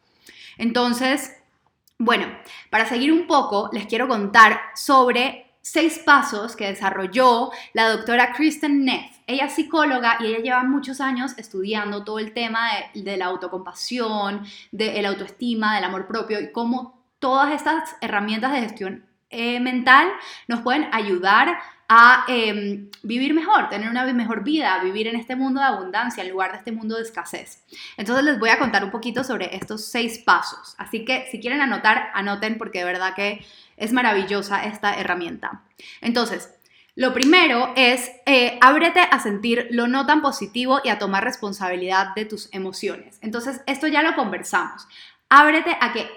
Entonces, 0.57 1.37
bueno, 1.97 2.25
para 2.69 2.85
seguir 2.85 3.13
un 3.13 3.27
poco, 3.27 3.69
les 3.71 3.85
quiero 3.85 4.07
contar 4.07 4.59
sobre 4.75 5.51
seis 5.61 5.99
pasos 5.99 6.55
que 6.55 6.67
desarrolló 6.67 7.51
la 7.73 7.89
doctora 7.89 8.33
Kristen 8.33 8.83
Neff. 8.83 9.17
Ella 9.27 9.45
es 9.45 9.53
psicóloga 9.53 10.17
y 10.19 10.25
ella 10.25 10.39
lleva 10.39 10.63
muchos 10.63 10.99
años 10.99 11.33
estudiando 11.37 12.03
todo 12.03 12.19
el 12.19 12.33
tema 12.33 12.69
de, 12.95 13.17
la 13.17 13.27
autocompasión, 13.27 14.43
de 14.71 14.99
la 15.01 15.09
autoestima, 15.09 15.75
del 15.75 15.83
amor 15.83 16.07
propio 16.07 16.39
y 16.41 16.51
cómo 16.51 16.99
todas 17.19 17.53
estas 17.53 17.95
herramientas 18.01 18.51
de 18.51 18.61
gestión 18.61 19.05
eh, 19.29 19.59
mental 19.59 20.09
nos 20.47 20.61
pueden 20.61 20.89
ayudar 20.91 21.59
a 21.93 22.23
em, 22.29 22.89
vivir 23.03 23.33
mejor, 23.33 23.67
tener 23.67 23.89
una 23.89 24.05
mejor 24.13 24.45
vida, 24.45 24.81
vivir 24.81 25.07
en 25.07 25.17
este 25.17 25.35
mundo 25.35 25.59
de 25.59 25.67
abundancia 25.67 26.23
en 26.23 26.29
lugar 26.29 26.53
de 26.53 26.59
este 26.59 26.71
mundo 26.71 26.95
de 26.95 27.01
escasez. 27.01 27.65
Entonces 27.97 28.23
les 28.23 28.39
voy 28.39 28.47
a 28.47 28.57
contar 28.57 28.85
un 28.85 28.91
poquito 28.91 29.25
sobre 29.25 29.53
estos 29.57 29.87
seis 29.87 30.17
pasos. 30.19 30.73
Así 30.77 31.03
que 31.03 31.27
si 31.29 31.41
quieren 31.41 31.59
anotar, 31.59 32.09
anoten 32.13 32.57
porque 32.57 32.79
de 32.79 32.85
verdad 32.85 33.13
que 33.13 33.45
es 33.75 33.91
maravillosa 33.91 34.63
esta 34.63 34.93
herramienta. 34.95 35.63
Entonces, 35.99 36.53
lo 36.95 37.13
primero 37.13 37.73
es 37.75 38.09
eh, 38.25 38.57
ábrete 38.61 39.01
a 39.01 39.19
sentir 39.19 39.67
lo 39.71 39.89
no 39.89 40.05
tan 40.05 40.21
positivo 40.21 40.79
y 40.85 40.89
a 40.89 40.97
tomar 40.97 41.25
responsabilidad 41.25 42.15
de 42.15 42.23
tus 42.23 42.47
emociones. 42.53 43.19
Entonces, 43.21 43.59
esto 43.65 43.87
ya 43.87 44.01
lo 44.01 44.15
conversamos. 44.15 44.87
Ábrete 45.27 45.75
a 45.81 45.91
que 45.91 46.09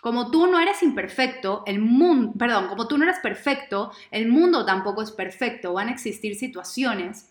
como 0.00 0.30
tú 0.30 0.46
no 0.46 0.58
eres 0.60 0.82
imperfecto, 0.82 1.62
el 1.66 1.80
mundo, 1.80 2.32
perdón, 2.38 2.68
como 2.68 2.88
tú 2.88 2.98
no 2.98 3.04
eres 3.04 3.18
perfecto, 3.18 3.92
el 4.10 4.28
mundo 4.28 4.64
tampoco 4.64 5.02
es 5.02 5.10
perfecto. 5.10 5.72
Van 5.72 5.88
a 5.88 5.92
existir 5.92 6.34
situaciones 6.36 7.28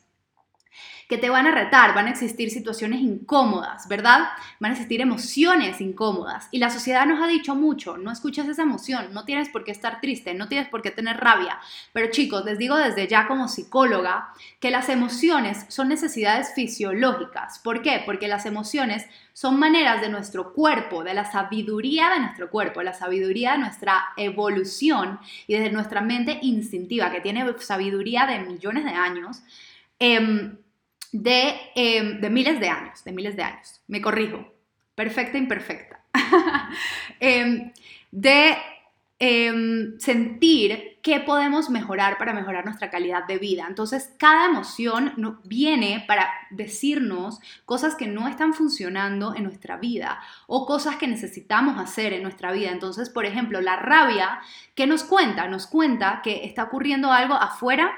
que 1.10 1.18
te 1.18 1.32
van 1.32 1.48
a 1.48 1.52
retar, 1.52 1.96
van 1.96 2.06
a 2.06 2.12
existir 2.12 2.52
situaciones 2.52 3.02
incómodas, 3.02 3.88
¿verdad? 3.88 4.30
Van 4.60 4.70
a 4.70 4.74
existir 4.76 5.02
emociones 5.02 5.82
incómodas. 5.82 6.48
Y 6.52 6.60
la 6.60 6.70
sociedad 6.70 7.08
nos 7.08 7.20
ha 7.20 7.26
dicho 7.26 7.56
mucho, 7.56 7.98
no 7.98 8.12
escuches 8.12 8.48
esa 8.48 8.62
emoción, 8.62 9.12
no 9.12 9.26
tienes 9.26 9.50
por 9.50 9.64
qué 9.64 9.72
estar 9.72 10.02
triste, 10.02 10.36
no 10.36 10.48
tienes 10.48 10.70
por 10.70 10.84
qué 10.84 10.92
tener 10.92 11.18
rabia. 11.18 11.60
Pero 11.94 12.12
chicos, 12.12 12.46
les 12.46 12.60
digo 12.60 12.78
desde 12.78 13.08
ya 13.08 13.28
como 13.28 13.48
psicóloga 13.48 14.32
que 14.60 14.70
las 14.70 14.88
emociones 14.88 15.66
son 15.68 15.90
necesidades 15.90 16.54
fisiológicas. 16.54 17.58
¿Por 17.58 17.82
qué? 17.82 18.04
Porque 18.06 18.28
las 18.28 18.46
emociones 18.46 19.08
son 19.34 19.58
maneras 19.58 20.02
de 20.02 20.10
nuestro 20.10 20.54
cuerpo, 20.54 21.04
de 21.04 21.16
la 21.16 21.26
sabiduría 21.26 22.12
de 22.12 22.20
nuestro 22.20 22.52
cuerpo, 22.52 22.84
la 22.84 22.94
sabiduría 22.94 23.54
de 23.54 23.58
nuestra 23.58 24.10
evolución 24.16 25.20
y 25.48 25.56
de 25.56 25.72
nuestra 25.72 26.02
mente 26.02 26.38
instintiva, 26.44 27.10
que 27.10 27.20
tiene 27.20 27.52
sabiduría 27.58 28.28
de 28.28 28.42
millones 28.42 28.86
de 28.86 28.92
años. 28.92 29.42
Eh, 30.00 30.52
Em, 31.12 32.22
de, 32.22 32.30
miles 32.30 32.60
de 32.60 32.70
años, 32.70 33.04
de 33.04 33.12
miles 33.12 33.36
de 33.36 33.44
años, 33.44 33.82
me 33.88 34.02
corrijo, 34.02 34.46
perfecta, 34.94 35.38
imperfecta, 35.38 36.04
em, 37.20 37.72
de 38.12 38.56
em, 39.18 39.98
sentir 40.00 41.00
qué 41.02 41.20
podemos 41.20 41.70
mejorar 41.70 42.18
para 42.18 42.34
mejorar 42.34 42.66
nuestra 42.66 42.92
calidad 42.92 43.26
de 43.26 43.40
vida. 43.40 43.66
Entonces, 43.68 44.14
cada 44.20 44.46
emoción 44.46 45.40
viene 45.46 46.04
para 46.08 46.30
decirnos 46.52 47.40
cosas 47.66 47.96
que 47.96 48.06
no 48.06 48.28
están 48.28 48.54
funcionando 48.54 49.34
en 49.36 49.44
nuestra 49.44 49.78
vida 49.78 50.20
o 50.46 50.66
cosas 50.66 50.98
que 50.98 51.08
necesitamos 51.08 51.80
hacer 51.80 52.14
en 52.14 52.24
nuestra 52.24 52.52
vida. 52.52 52.70
Entonces, 52.70 53.10
por 53.10 53.26
ejemplo, 53.26 53.62
la 53.62 53.78
rabia, 53.78 54.42
¿qué 54.76 54.86
nos 54.86 55.04
cuenta? 55.04 55.48
Nos 55.48 55.66
cuenta 55.66 56.22
que 56.24 56.46
está 56.46 56.66
ocurriendo 56.66 57.12
algo 57.12 57.34
afuera 57.34 57.98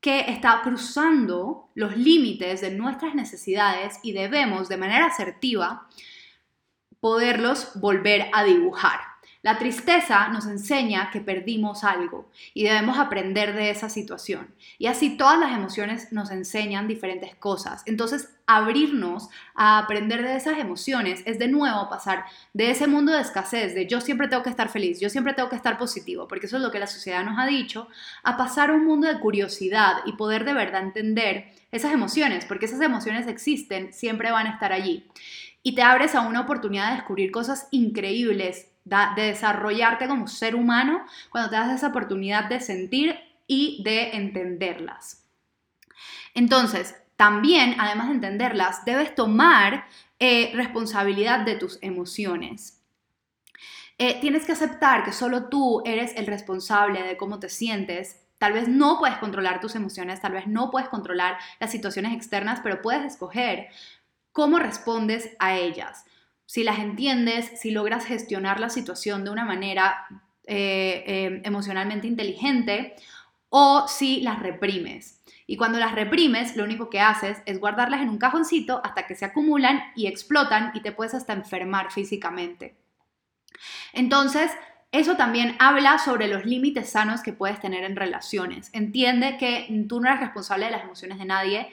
que 0.00 0.30
está 0.30 0.62
cruzando 0.62 1.68
los 1.74 1.96
límites 1.96 2.62
de 2.62 2.70
nuestras 2.70 3.14
necesidades 3.14 3.98
y 4.02 4.12
debemos 4.12 4.68
de 4.68 4.78
manera 4.78 5.06
asertiva 5.06 5.88
poderlos 7.00 7.72
volver 7.80 8.30
a 8.32 8.44
dibujar. 8.44 9.09
La 9.42 9.58
tristeza 9.58 10.28
nos 10.28 10.46
enseña 10.46 11.10
que 11.10 11.22
perdimos 11.22 11.82
algo 11.82 12.30
y 12.52 12.64
debemos 12.64 12.98
aprender 12.98 13.54
de 13.54 13.70
esa 13.70 13.88
situación. 13.88 14.54
Y 14.78 14.86
así 14.86 15.16
todas 15.16 15.38
las 15.38 15.52
emociones 15.52 16.12
nos 16.12 16.30
enseñan 16.30 16.86
diferentes 16.86 17.34
cosas. 17.36 17.82
Entonces, 17.86 18.28
abrirnos 18.44 19.30
a 19.54 19.78
aprender 19.78 20.22
de 20.22 20.36
esas 20.36 20.58
emociones 20.58 21.22
es 21.24 21.38
de 21.38 21.48
nuevo 21.48 21.88
pasar 21.88 22.26
de 22.52 22.70
ese 22.70 22.86
mundo 22.86 23.12
de 23.12 23.22
escasez, 23.22 23.74
de 23.74 23.86
yo 23.86 24.02
siempre 24.02 24.28
tengo 24.28 24.42
que 24.42 24.50
estar 24.50 24.68
feliz, 24.68 25.00
yo 25.00 25.08
siempre 25.08 25.32
tengo 25.32 25.48
que 25.48 25.56
estar 25.56 25.78
positivo, 25.78 26.28
porque 26.28 26.44
eso 26.46 26.56
es 26.56 26.62
lo 26.62 26.70
que 26.70 26.78
la 26.78 26.86
sociedad 26.86 27.24
nos 27.24 27.38
ha 27.38 27.46
dicho, 27.46 27.88
a 28.22 28.36
pasar 28.36 28.68
a 28.68 28.74
un 28.74 28.84
mundo 28.84 29.08
de 29.08 29.20
curiosidad 29.20 29.98
y 30.04 30.12
poder 30.12 30.44
de 30.44 30.52
verdad 30.52 30.82
entender 30.82 31.52
esas 31.72 31.94
emociones, 31.94 32.44
porque 32.44 32.66
esas 32.66 32.80
emociones 32.82 33.26
existen, 33.26 33.94
siempre 33.94 34.32
van 34.32 34.48
a 34.48 34.52
estar 34.52 34.72
allí. 34.72 35.06
Y 35.62 35.74
te 35.74 35.82
abres 35.82 36.14
a 36.14 36.22
una 36.22 36.40
oportunidad 36.40 36.90
de 36.90 36.96
descubrir 36.96 37.30
cosas 37.30 37.68
increíbles 37.70 38.69
de 39.16 39.22
desarrollarte 39.22 40.08
como 40.08 40.26
ser 40.26 40.54
humano 40.54 41.04
cuando 41.30 41.50
te 41.50 41.56
das 41.56 41.72
esa 41.72 41.88
oportunidad 41.88 42.48
de 42.48 42.60
sentir 42.60 43.18
y 43.46 43.82
de 43.84 44.16
entenderlas. 44.16 45.24
Entonces, 46.34 46.96
también, 47.16 47.76
además 47.78 48.08
de 48.08 48.14
entenderlas, 48.14 48.84
debes 48.84 49.14
tomar 49.14 49.86
eh, 50.18 50.52
responsabilidad 50.54 51.40
de 51.40 51.56
tus 51.56 51.78
emociones. 51.82 52.82
Eh, 53.98 54.18
tienes 54.20 54.46
que 54.46 54.52
aceptar 54.52 55.04
que 55.04 55.12
solo 55.12 55.48
tú 55.48 55.82
eres 55.84 56.14
el 56.16 56.26
responsable 56.26 57.02
de 57.02 57.16
cómo 57.16 57.38
te 57.38 57.48
sientes. 57.48 58.20
Tal 58.38 58.54
vez 58.54 58.68
no 58.68 58.98
puedes 58.98 59.18
controlar 59.18 59.60
tus 59.60 59.74
emociones, 59.74 60.20
tal 60.20 60.32
vez 60.32 60.46
no 60.46 60.70
puedes 60.70 60.88
controlar 60.88 61.36
las 61.58 61.70
situaciones 61.70 62.14
externas, 62.14 62.60
pero 62.62 62.80
puedes 62.80 63.04
escoger 63.04 63.68
cómo 64.32 64.58
respondes 64.58 65.30
a 65.38 65.56
ellas 65.56 66.06
si 66.50 66.64
las 66.64 66.80
entiendes, 66.80 67.48
si 67.60 67.70
logras 67.70 68.04
gestionar 68.04 68.58
la 68.58 68.70
situación 68.70 69.22
de 69.22 69.30
una 69.30 69.44
manera 69.44 70.04
eh, 70.48 71.04
eh, 71.06 71.42
emocionalmente 71.44 72.08
inteligente 72.08 72.96
o 73.50 73.86
si 73.86 74.20
las 74.20 74.40
reprimes. 74.40 75.20
Y 75.46 75.56
cuando 75.56 75.78
las 75.78 75.94
reprimes, 75.94 76.56
lo 76.56 76.64
único 76.64 76.90
que 76.90 76.98
haces 76.98 77.38
es 77.46 77.60
guardarlas 77.60 78.00
en 78.00 78.08
un 78.08 78.18
cajoncito 78.18 78.80
hasta 78.82 79.06
que 79.06 79.14
se 79.14 79.26
acumulan 79.26 79.80
y 79.94 80.08
explotan 80.08 80.72
y 80.74 80.80
te 80.80 80.90
puedes 80.90 81.14
hasta 81.14 81.34
enfermar 81.34 81.92
físicamente. 81.92 82.74
Entonces, 83.92 84.50
eso 84.90 85.14
también 85.16 85.54
habla 85.60 86.00
sobre 86.00 86.26
los 86.26 86.46
límites 86.46 86.90
sanos 86.90 87.22
que 87.22 87.32
puedes 87.32 87.60
tener 87.60 87.84
en 87.84 87.94
relaciones. 87.94 88.70
Entiende 88.72 89.36
que 89.38 89.68
tú 89.88 90.00
no 90.00 90.08
eres 90.08 90.18
responsable 90.18 90.64
de 90.64 90.72
las 90.72 90.82
emociones 90.82 91.20
de 91.20 91.26
nadie 91.26 91.68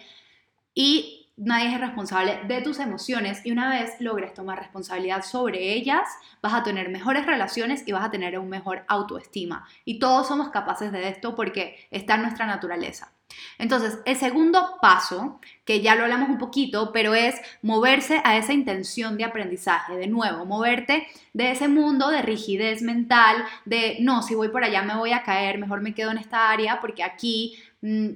y 0.75 1.16
nadie 1.38 1.73
es 1.73 1.79
responsable 1.79 2.39
de 2.47 2.61
tus 2.61 2.79
emociones 2.79 3.45
y 3.45 3.51
una 3.51 3.69
vez 3.69 3.93
logres 3.99 4.33
tomar 4.33 4.59
responsabilidad 4.59 5.23
sobre 5.23 5.73
ellas, 5.73 6.07
vas 6.41 6.53
a 6.53 6.63
tener 6.63 6.89
mejores 6.89 7.25
relaciones 7.25 7.83
y 7.85 7.91
vas 7.91 8.03
a 8.03 8.11
tener 8.11 8.38
un 8.39 8.49
mejor 8.49 8.83
autoestima. 8.88 9.67
Y 9.85 9.99
todos 9.99 10.27
somos 10.27 10.49
capaces 10.49 10.91
de 10.91 11.07
esto 11.07 11.35
porque 11.35 11.88
está 11.91 12.15
en 12.15 12.23
nuestra 12.23 12.47
naturaleza. 12.47 13.11
Entonces, 13.59 13.99
el 14.05 14.15
segundo 14.15 14.77
paso, 14.81 15.39
que 15.65 15.81
ya 15.81 15.95
lo 15.95 16.03
hablamos 16.03 16.29
un 16.29 16.38
poquito, 16.38 16.91
pero 16.91 17.13
es 17.13 17.35
moverse 17.61 18.21
a 18.23 18.38
esa 18.38 18.53
intención 18.53 19.17
de 19.17 19.25
aprendizaje. 19.25 19.95
De 19.95 20.07
nuevo, 20.07 20.45
moverte 20.45 21.07
de 21.33 21.51
ese 21.51 21.67
mundo 21.67 22.09
de 22.09 22.21
rigidez 22.21 22.81
mental, 22.81 23.38
de 23.65 23.97
no, 23.99 24.23
si 24.23 24.33
voy 24.33 24.49
por 24.49 24.63
allá 24.63 24.81
me 24.81 24.95
voy 24.95 25.11
a 25.11 25.23
caer, 25.23 25.59
mejor 25.59 25.81
me 25.81 25.93
quedo 25.93 26.11
en 26.11 26.17
esta 26.17 26.49
área 26.49 26.79
porque 26.79 27.03
aquí 27.03 27.59
mm, 27.81 28.09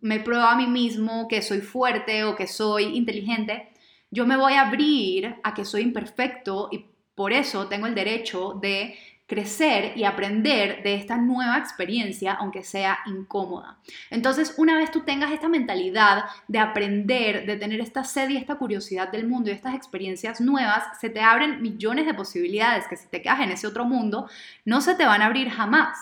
me 0.00 0.20
pruebo 0.20 0.44
a 0.44 0.56
mí 0.56 0.66
mismo 0.66 1.28
que 1.28 1.42
soy 1.42 1.60
fuerte 1.60 2.24
o 2.24 2.36
que 2.36 2.46
soy 2.46 2.96
inteligente. 2.96 3.68
Yo 4.10 4.26
me 4.26 4.36
voy 4.36 4.54
a 4.54 4.62
abrir 4.62 5.36
a 5.42 5.54
que 5.54 5.64
soy 5.64 5.82
imperfecto 5.82 6.68
y 6.72 6.86
por 7.14 7.32
eso 7.32 7.66
tengo 7.68 7.86
el 7.86 7.94
derecho 7.94 8.58
de 8.60 8.96
crecer 9.28 9.92
y 9.94 10.04
aprender 10.04 10.82
de 10.82 10.94
esta 10.94 11.18
nueva 11.18 11.58
experiencia, 11.58 12.32
aunque 12.32 12.62
sea 12.62 13.00
incómoda. 13.04 13.78
Entonces, 14.08 14.54
una 14.56 14.74
vez 14.74 14.90
tú 14.90 15.00
tengas 15.00 15.30
esta 15.32 15.48
mentalidad 15.48 16.24
de 16.48 16.58
aprender, 16.58 17.44
de 17.44 17.56
tener 17.56 17.78
esta 17.80 18.04
sed 18.04 18.30
y 18.30 18.38
esta 18.38 18.54
curiosidad 18.54 19.12
del 19.12 19.28
mundo 19.28 19.50
y 19.50 19.52
estas 19.52 19.74
experiencias 19.74 20.40
nuevas, 20.40 20.98
se 20.98 21.10
te 21.10 21.20
abren 21.20 21.60
millones 21.60 22.06
de 22.06 22.14
posibilidades 22.14 22.88
que 22.88 22.96
si 22.96 23.06
te 23.08 23.20
quedas 23.20 23.40
en 23.40 23.50
ese 23.50 23.66
otro 23.66 23.84
mundo, 23.84 24.30
no 24.64 24.80
se 24.80 24.94
te 24.94 25.04
van 25.04 25.20
a 25.20 25.26
abrir 25.26 25.50
jamás. 25.50 25.98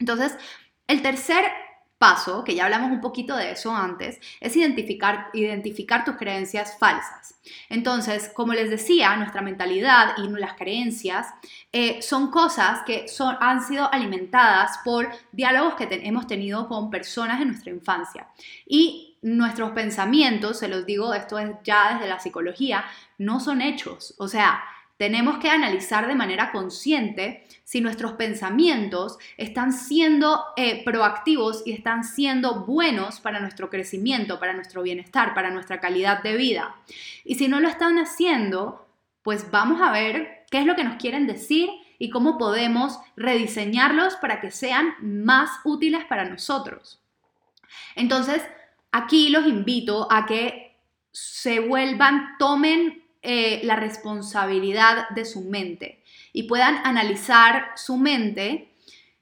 Entonces, 0.00 0.36
el 0.88 1.02
tercer 1.02 1.44
paso, 2.00 2.42
que 2.44 2.54
ya 2.54 2.64
hablamos 2.64 2.90
un 2.90 3.02
poquito 3.02 3.36
de 3.36 3.50
eso 3.50 3.76
antes, 3.76 4.18
es 4.40 4.56
identificar, 4.56 5.28
identificar 5.34 6.02
tus 6.02 6.16
creencias 6.16 6.78
falsas. 6.78 7.34
Entonces, 7.68 8.30
como 8.34 8.54
les 8.54 8.70
decía, 8.70 9.14
nuestra 9.16 9.42
mentalidad 9.42 10.14
y 10.16 10.26
las 10.30 10.54
creencias 10.54 11.26
eh, 11.70 12.00
son 12.00 12.30
cosas 12.30 12.80
que 12.86 13.06
son, 13.06 13.36
han 13.40 13.62
sido 13.62 13.92
alimentadas 13.92 14.78
por 14.82 15.10
diálogos 15.30 15.74
que 15.74 15.88
hemos 15.90 16.26
tenido 16.26 16.68
con 16.68 16.88
personas 16.88 17.42
en 17.42 17.48
nuestra 17.48 17.70
infancia. 17.70 18.28
Y 18.66 19.18
nuestros 19.20 19.72
pensamientos, 19.72 20.58
se 20.58 20.68
los 20.68 20.86
digo, 20.86 21.12
esto 21.12 21.38
es 21.38 21.50
ya 21.64 21.92
desde 21.92 22.08
la 22.08 22.18
psicología, 22.18 22.82
no 23.18 23.40
son 23.40 23.60
hechos. 23.60 24.14
O 24.16 24.26
sea, 24.26 24.62
tenemos 25.00 25.38
que 25.38 25.48
analizar 25.48 26.06
de 26.06 26.14
manera 26.14 26.52
consciente 26.52 27.46
si 27.64 27.80
nuestros 27.80 28.12
pensamientos 28.12 29.16
están 29.38 29.72
siendo 29.72 30.44
eh, 30.58 30.84
proactivos 30.84 31.62
y 31.64 31.72
están 31.72 32.04
siendo 32.04 32.66
buenos 32.66 33.18
para 33.18 33.40
nuestro 33.40 33.70
crecimiento, 33.70 34.38
para 34.38 34.52
nuestro 34.52 34.82
bienestar, 34.82 35.32
para 35.32 35.50
nuestra 35.50 35.80
calidad 35.80 36.22
de 36.22 36.36
vida. 36.36 36.76
Y 37.24 37.36
si 37.36 37.48
no 37.48 37.60
lo 37.60 37.68
están 37.68 37.96
haciendo, 37.96 38.86
pues 39.22 39.50
vamos 39.50 39.80
a 39.80 39.90
ver 39.90 40.44
qué 40.50 40.58
es 40.58 40.66
lo 40.66 40.76
que 40.76 40.84
nos 40.84 40.96
quieren 40.96 41.26
decir 41.26 41.70
y 41.98 42.10
cómo 42.10 42.36
podemos 42.36 42.98
rediseñarlos 43.16 44.16
para 44.16 44.38
que 44.42 44.50
sean 44.50 44.96
más 45.00 45.48
útiles 45.64 46.04
para 46.04 46.26
nosotros. 46.26 47.00
Entonces, 47.96 48.42
aquí 48.92 49.30
los 49.30 49.46
invito 49.46 50.12
a 50.12 50.26
que 50.26 50.76
se 51.10 51.60
vuelvan, 51.60 52.36
tomen 52.38 52.99
eh, 53.22 53.60
la 53.64 53.76
responsabilidad 53.76 55.08
de 55.10 55.24
su 55.24 55.42
mente 55.42 56.02
y 56.32 56.44
puedan 56.44 56.76
analizar 56.84 57.72
su 57.76 57.96
mente 57.96 58.70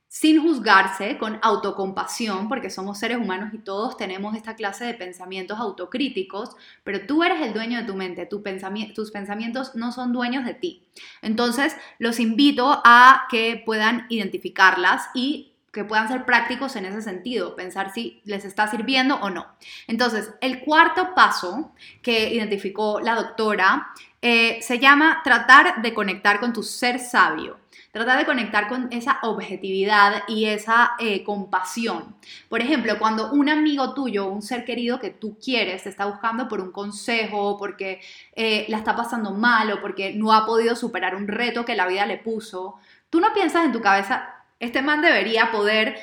sin 0.09 0.40
juzgarse, 0.42 1.18
con 1.18 1.38
autocompasión, 1.42 2.49
porque 2.49 2.70
somos 2.70 2.99
seres 2.99 3.18
humanos 3.18 3.53
y 3.53 3.59
todos 3.59 3.96
tenemos 3.96 4.34
esta 4.34 4.57
clase 4.57 4.84
de 4.84 4.94
pensamientos 4.94 5.59
autocríticos, 5.59 6.57
pero 6.82 7.07
tú 7.07 7.22
eres 7.22 7.42
el 7.42 7.53
dueño 7.53 7.78
de 7.78 7.84
tu 7.84 7.94
mente, 7.94 8.26
tus 8.26 9.11
pensamientos 9.11 9.74
no 9.74 9.92
son 9.92 10.12
dueños 10.12 10.44
de 10.44 10.55
ti. 10.55 10.88
Entonces, 11.20 11.76
los 11.99 12.20
invito 12.20 12.80
a 12.84 13.26
que 13.30 13.62
puedan 13.64 14.07
identificarlas 14.09 15.09
y 15.14 15.53
que 15.79 15.85
puedan 15.85 16.09
ser 16.09 16.24
prácticos 16.24 16.74
en 16.74 16.87
ese 16.87 17.03
sentido, 17.03 17.55
pensar 17.55 17.93
si 17.93 18.20
les 18.24 18.45
está 18.45 18.66
sirviendo 18.66 19.14
o 19.14 19.31
no. 19.31 19.47
Entonces, 19.87 20.35
el 20.41 20.59
cuarto 20.59 21.14
paso 21.14 21.70
que 22.03 22.35
identificó 22.35 22.99
la 22.99 23.14
doctora 23.14 23.93
eh, 24.20 24.59
se 24.61 24.81
llama 24.81 25.20
tratar 25.22 25.81
de 25.81 25.95
conectar 25.95 26.41
con 26.41 26.53
tu 26.53 26.64
ser 26.64 26.99
sabio. 26.99 27.61
Tratar 27.93 28.18
de 28.18 28.26
conectar 28.26 28.66
con 28.66 28.89
esa 28.91 29.20
objetividad 29.22 30.24
y 30.26 30.47
esa 30.47 30.95
eh, 30.99 31.22
compasión. 31.22 32.16
Por 32.49 32.61
ejemplo, 32.61 32.99
cuando 32.99 33.31
un 33.31 33.49
amigo 33.49 33.95
tuyo, 33.95 34.26
un 34.26 34.43
ser 34.43 34.64
querido 34.64 34.99
que 34.99 35.11
tú 35.11 35.39
quieres, 35.39 35.85
te 35.85 35.91
está 35.91 36.07
buscando 36.07 36.49
por 36.49 36.61
un 36.61 36.72
consejo, 36.72 37.57
porque 37.57 38.01
eh, 38.35 38.66
la 38.68 38.79
está 38.79 38.97
pasando 38.97 39.31
mal 39.31 39.70
o 39.70 39.81
porque 39.81 40.12
no 40.12 40.33
ha 40.33 40.45
podido 40.45 40.74
superar 40.74 41.14
un 41.14 41.29
reto 41.29 41.64
que 41.64 41.76
la 41.76 41.87
vida 41.87 42.05
le 42.05 42.18
puso, 42.18 42.74
tú 43.11 43.20
no 43.20 43.33
piensas 43.33 43.64
en 43.64 43.72
tu 43.72 43.81
cabeza, 43.81 44.38
este 44.61 44.82
man 44.82 45.00
debería 45.00 45.50
poder 45.50 45.98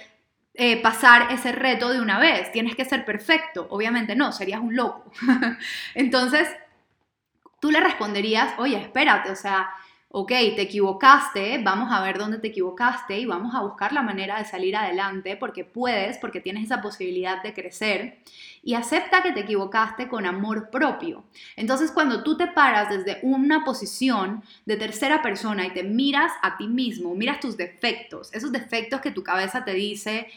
eh, 0.54 0.82
pasar 0.82 1.32
ese 1.32 1.52
reto 1.52 1.90
de 1.90 2.00
una 2.00 2.20
vez. 2.20 2.52
Tienes 2.52 2.76
que 2.76 2.86
ser 2.86 3.04
perfecto. 3.04 3.68
Obviamente 3.70 4.16
no, 4.16 4.32
serías 4.32 4.62
un 4.62 4.76
loco. 4.76 5.12
Entonces, 5.96 6.48
tú 7.60 7.72
le 7.72 7.82
responderías, 7.82 8.54
oye, 8.58 8.78
espérate, 8.78 9.32
o 9.32 9.36
sea, 9.36 9.70
ok, 10.18 10.30
te 10.30 10.62
equivocaste, 10.62 11.62
vamos 11.62 11.92
a 11.92 12.02
ver 12.02 12.18
dónde 12.18 12.38
te 12.38 12.48
equivocaste 12.48 13.20
y 13.20 13.26
vamos 13.26 13.54
a 13.54 13.60
buscar 13.60 13.92
la 13.92 14.02
manera 14.02 14.38
de 14.38 14.46
salir 14.46 14.74
adelante 14.78 15.36
porque 15.36 15.66
puedes, 15.66 16.18
porque 16.20 16.40
tienes 16.40 16.64
esa 16.64 16.82
posibilidad 16.82 17.44
de 17.44 17.54
crecer 17.54 18.20
y 18.64 18.76
acepta 18.76 19.22
que 19.22 19.34
te 19.34 19.42
equivocaste 19.42 20.08
con 20.08 20.26
amor 20.26 20.70
propio. 20.70 21.26
Entonces 21.58 21.92
cuando 21.92 22.24
tú 22.24 22.38
te 22.38 22.48
paras 22.48 22.90
desde 22.90 23.20
una 23.24 23.66
posición 23.66 24.42
de 24.66 24.78
tercera 24.78 25.22
persona 25.22 25.66
y 25.66 25.74
te 25.74 25.84
miras 25.84 26.32
a 26.42 26.56
ti 26.56 26.68
mismo, 26.68 27.14
miras 27.14 27.42
tus 27.42 27.58
defectos, 27.58 28.34
esos 28.34 28.54
defectos 28.54 29.02
que 29.02 29.12
tu 29.12 29.22
cabeza 29.22 29.66
te 29.66 29.74
dice, 29.74 30.28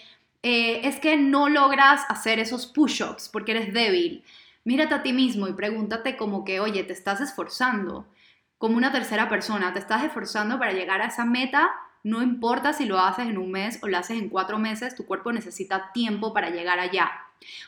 eh, 0.43 0.81
es 0.83 0.99
que 0.99 1.17
no 1.17 1.49
logras 1.49 2.03
hacer 2.09 2.41
esos 2.41 2.67
push-ups 2.67 3.29
porque 3.29 3.53
eres 3.53 3.73
débil. 3.73 4.25
Mírate 4.65 4.95
a 4.95 5.05
ti 5.05 5.13
mismo 5.13 5.47
y 5.47 5.53
pregúntate 5.53 6.17
como 6.17 6.45
que, 6.45 6.59
oye, 6.59 6.83
te 6.83 6.95
estás 6.95 7.21
esforzando 7.21 8.07
como 8.59 8.77
una 8.77 8.93
tercera 8.93 9.29
persona, 9.29 9.73
te 9.73 9.79
estás 9.79 10.05
esforzando 10.05 10.59
para 10.59 10.73
llegar 10.73 11.01
a 11.01 11.07
esa 11.07 11.25
meta, 11.25 11.71
no 12.03 12.23
importa 12.23 12.73
si 12.73 12.85
lo 12.85 12.99
haces 12.99 13.27
en 13.27 13.39
un 13.39 13.51
mes 13.51 13.79
o 13.83 13.89
lo 13.89 13.99
haces 13.99 14.19
en 14.19 14.29
cuatro 14.29 14.59
meses, 14.59 14.95
tu 14.95 15.07
cuerpo 15.07 15.33
necesita 15.33 15.93
tiempo 15.93 16.33
para 16.33 16.51
llegar 16.51 16.79
allá. 16.79 17.11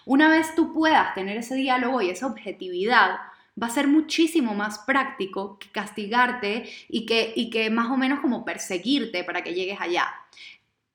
Una 0.05 0.29
vez 0.29 0.55
tú 0.55 0.73
puedas 0.73 1.15
tener 1.15 1.37
ese 1.37 1.55
diálogo 1.55 2.03
y 2.03 2.11
esa 2.11 2.27
objetividad, 2.27 3.17
va 3.61 3.67
a 3.67 3.71
ser 3.71 3.89
muchísimo 3.89 4.55
más 4.55 4.79
práctico 4.81 5.59
que 5.59 5.71
castigarte 5.71 6.71
y 6.89 7.07
que, 7.07 7.33
y 7.37 7.51
que 7.51 7.71
más 7.71 7.91
o 7.91 7.97
menos 7.97 8.21
como 8.21 8.45
perseguirte 8.45 9.25
para 9.25 9.43
que 9.43 9.55
llegues 9.55 9.81
allá. 9.81 10.09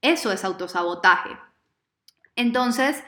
Eso 0.02 0.32
es 0.32 0.44
autosabotaje. 0.44 1.38
Entonces, 2.36 3.04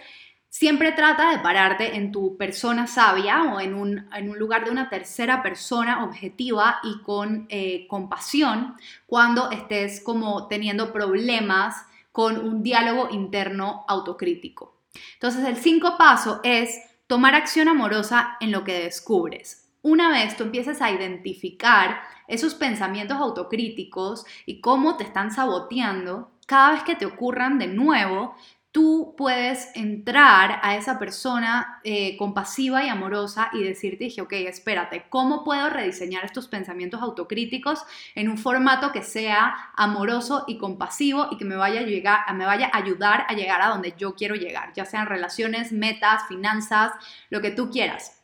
Siempre 0.50 0.92
trata 0.94 1.32
de 1.32 1.40
pararte 1.40 1.98
en 1.98 2.12
tu 2.12 2.38
persona 2.38 2.88
sabia 2.88 3.44
o 3.44 3.60
en 3.60 3.74
un, 3.74 4.08
lugar 4.38 4.66
de 4.66 4.72
una 4.72 4.90
tercera 4.90 5.44
persona 5.44 6.04
objetiva 6.04 6.80
y 6.84 7.02
con 7.02 7.46
eh, 7.50 7.86
compasión 7.88 8.76
cuando 9.06 9.52
estés 9.52 10.02
como 10.02 10.48
teniendo 10.48 10.94
problemas 10.94 11.86
con 12.12 12.40
un 12.40 12.64
diálogo 12.64 13.10
interno 13.12 13.86
autocrítico. 13.88 14.78
Entonces 15.14 15.46
el 15.46 15.58
cinco 15.58 15.96
paso 15.98 16.40
es 16.44 16.80
tomar 17.08 17.36
acción 17.36 17.68
amorosa 17.68 18.38
en 18.40 18.52
lo 18.52 18.64
que 18.64 18.80
descubres. 18.84 19.70
Una 19.82 20.10
vez 20.10 20.36
tú 20.36 20.44
empieces 20.44 20.82
a 20.82 20.92
identificar 20.92 22.02
esos 22.28 22.56
pensamientos 22.56 23.18
autocríticos 23.18 24.26
y 24.46 24.60
cómo 24.60 24.98
te 24.98 25.04
están 25.04 25.32
saboteando, 25.32 26.32
cada 26.46 26.72
vez 26.72 26.84
que 26.84 26.96
te 26.96 27.06
ocurran 27.06 27.60
de 27.60 27.68
nuevo, 27.68 28.36
tú 28.78 29.16
puedes 29.18 29.72
entrar 29.74 30.60
a 30.62 30.76
esa 30.76 31.00
persona 31.00 31.80
eh, 31.84 32.16
compasiva 32.16 32.86
y 32.86 32.90
amorosa 32.90 33.50
y 33.52 33.64
decirte, 33.64 34.04
dije, 34.04 34.22
ok, 34.22 34.34
espérate, 34.34 35.08
¿cómo 35.10 35.44
puedo 35.44 35.68
rediseñar 35.72 36.24
estos 36.24 36.48
pensamientos 36.48 37.02
autocríticos 37.02 37.82
en 38.14 38.30
un 38.30 38.38
formato 38.38 38.92
que 38.92 39.02
sea 39.02 39.72
amoroso 39.76 40.44
y 40.48 40.60
compasivo 40.60 41.28
y 41.32 41.38
que 41.38 41.46
me 41.46 41.56
vaya 41.56 41.80
a, 41.80 41.86
llegar, 41.86 42.20
me 42.36 42.46
vaya 42.46 42.70
a 42.72 42.78
ayudar 42.78 43.26
a 43.28 43.34
llegar 43.34 43.64
a 43.64 43.70
donde 43.70 43.96
yo 43.98 44.14
quiero 44.14 44.36
llegar, 44.36 44.74
ya 44.76 44.86
sean 44.86 45.08
relaciones, 45.08 45.72
metas, 45.72 46.28
finanzas, 46.28 46.92
lo 47.32 47.42
que 47.42 47.50
tú 47.50 47.72
quieras? 47.72 48.22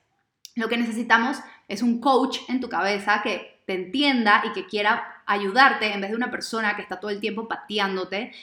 Lo 0.54 0.70
que 0.70 0.78
necesitamos 0.78 1.40
es 1.68 1.82
un 1.82 2.00
coach 2.00 2.42
en 2.48 2.60
tu 2.60 2.70
cabeza 2.70 3.24
que 3.24 3.64
te 3.66 3.74
entienda 3.74 4.44
y 4.46 4.54
que 4.54 4.68
quiera 4.68 5.24
ayudarte 5.26 5.92
en 5.92 6.02
vez 6.02 6.12
de 6.12 6.16
una 6.16 6.30
persona 6.30 6.76
que 6.76 6.84
está 6.84 7.00
todo 7.00 7.10
el 7.10 7.20
tiempo 7.20 7.48
pateándote 7.48 8.34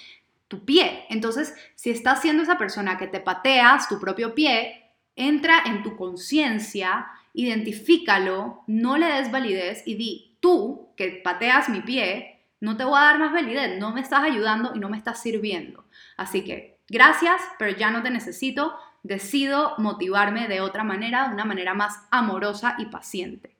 tu 0.50 0.64
pie. 0.64 1.06
Entonces, 1.08 1.54
si 1.76 1.90
estás 1.90 2.20
siendo 2.20 2.42
esa 2.42 2.58
persona 2.58 2.98
que 2.98 3.06
te 3.06 3.20
pateas 3.20 3.88
tu 3.88 4.00
propio 4.00 4.34
pie, 4.34 4.90
entra 5.14 5.62
en 5.64 5.84
tu 5.84 5.96
conciencia, 5.96 7.06
identifícalo, 7.32 8.64
no 8.66 8.98
le 8.98 9.06
des 9.06 9.30
validez 9.30 9.84
y 9.86 9.94
di, 9.94 10.36
tú 10.40 10.88
que 10.96 11.20
pateas 11.22 11.68
mi 11.68 11.82
pie, 11.82 12.40
no 12.58 12.76
te 12.76 12.82
voy 12.82 12.98
a 12.98 13.04
dar 13.04 13.20
más 13.20 13.32
validez, 13.32 13.78
no 13.78 13.92
me 13.92 14.00
estás 14.00 14.24
ayudando 14.24 14.72
y 14.74 14.80
no 14.80 14.88
me 14.88 14.96
estás 14.96 15.22
sirviendo. 15.22 15.84
Así 16.16 16.42
que, 16.42 16.80
gracias, 16.88 17.40
pero 17.56 17.76
ya 17.76 17.92
no 17.92 18.02
te 18.02 18.10
necesito, 18.10 18.76
decido 19.04 19.74
motivarme 19.78 20.48
de 20.48 20.60
otra 20.60 20.82
manera, 20.82 21.28
de 21.28 21.34
una 21.34 21.44
manera 21.44 21.74
más 21.74 21.96
amorosa 22.10 22.74
y 22.78 22.86
paciente. 22.86 23.54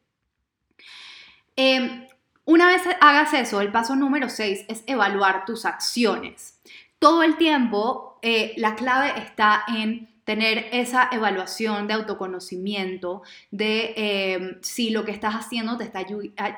Em, 1.55 2.09
una 2.47 2.67
vez 2.67 2.83
hagas 3.01 3.33
eso, 3.33 3.61
el 3.61 3.71
paso 3.71 3.95
número 3.95 4.29
6 4.29 4.65
es 4.67 4.83
evaluar 4.89 5.45
tus 5.45 5.65
acciones 5.65 6.60
todo 7.01 7.25
el 7.25 7.37
tiempo 7.37 8.19
eh, 8.23 8.55
la 8.57 8.77
clave 8.77 9.19
está 9.19 9.65
en 9.67 10.09
tener 10.25 10.69
esa 10.71 11.09
evaluación 11.11 11.89
de 11.89 11.95
autoconocimiento, 11.95 13.23
de 13.51 13.95
eh, 13.97 14.59
si 14.63 14.91
lo 14.91 15.05
que 15.05 15.11
estás 15.11 15.35
haciendo 15.35 15.77
te 15.77 15.83
está 15.83 16.07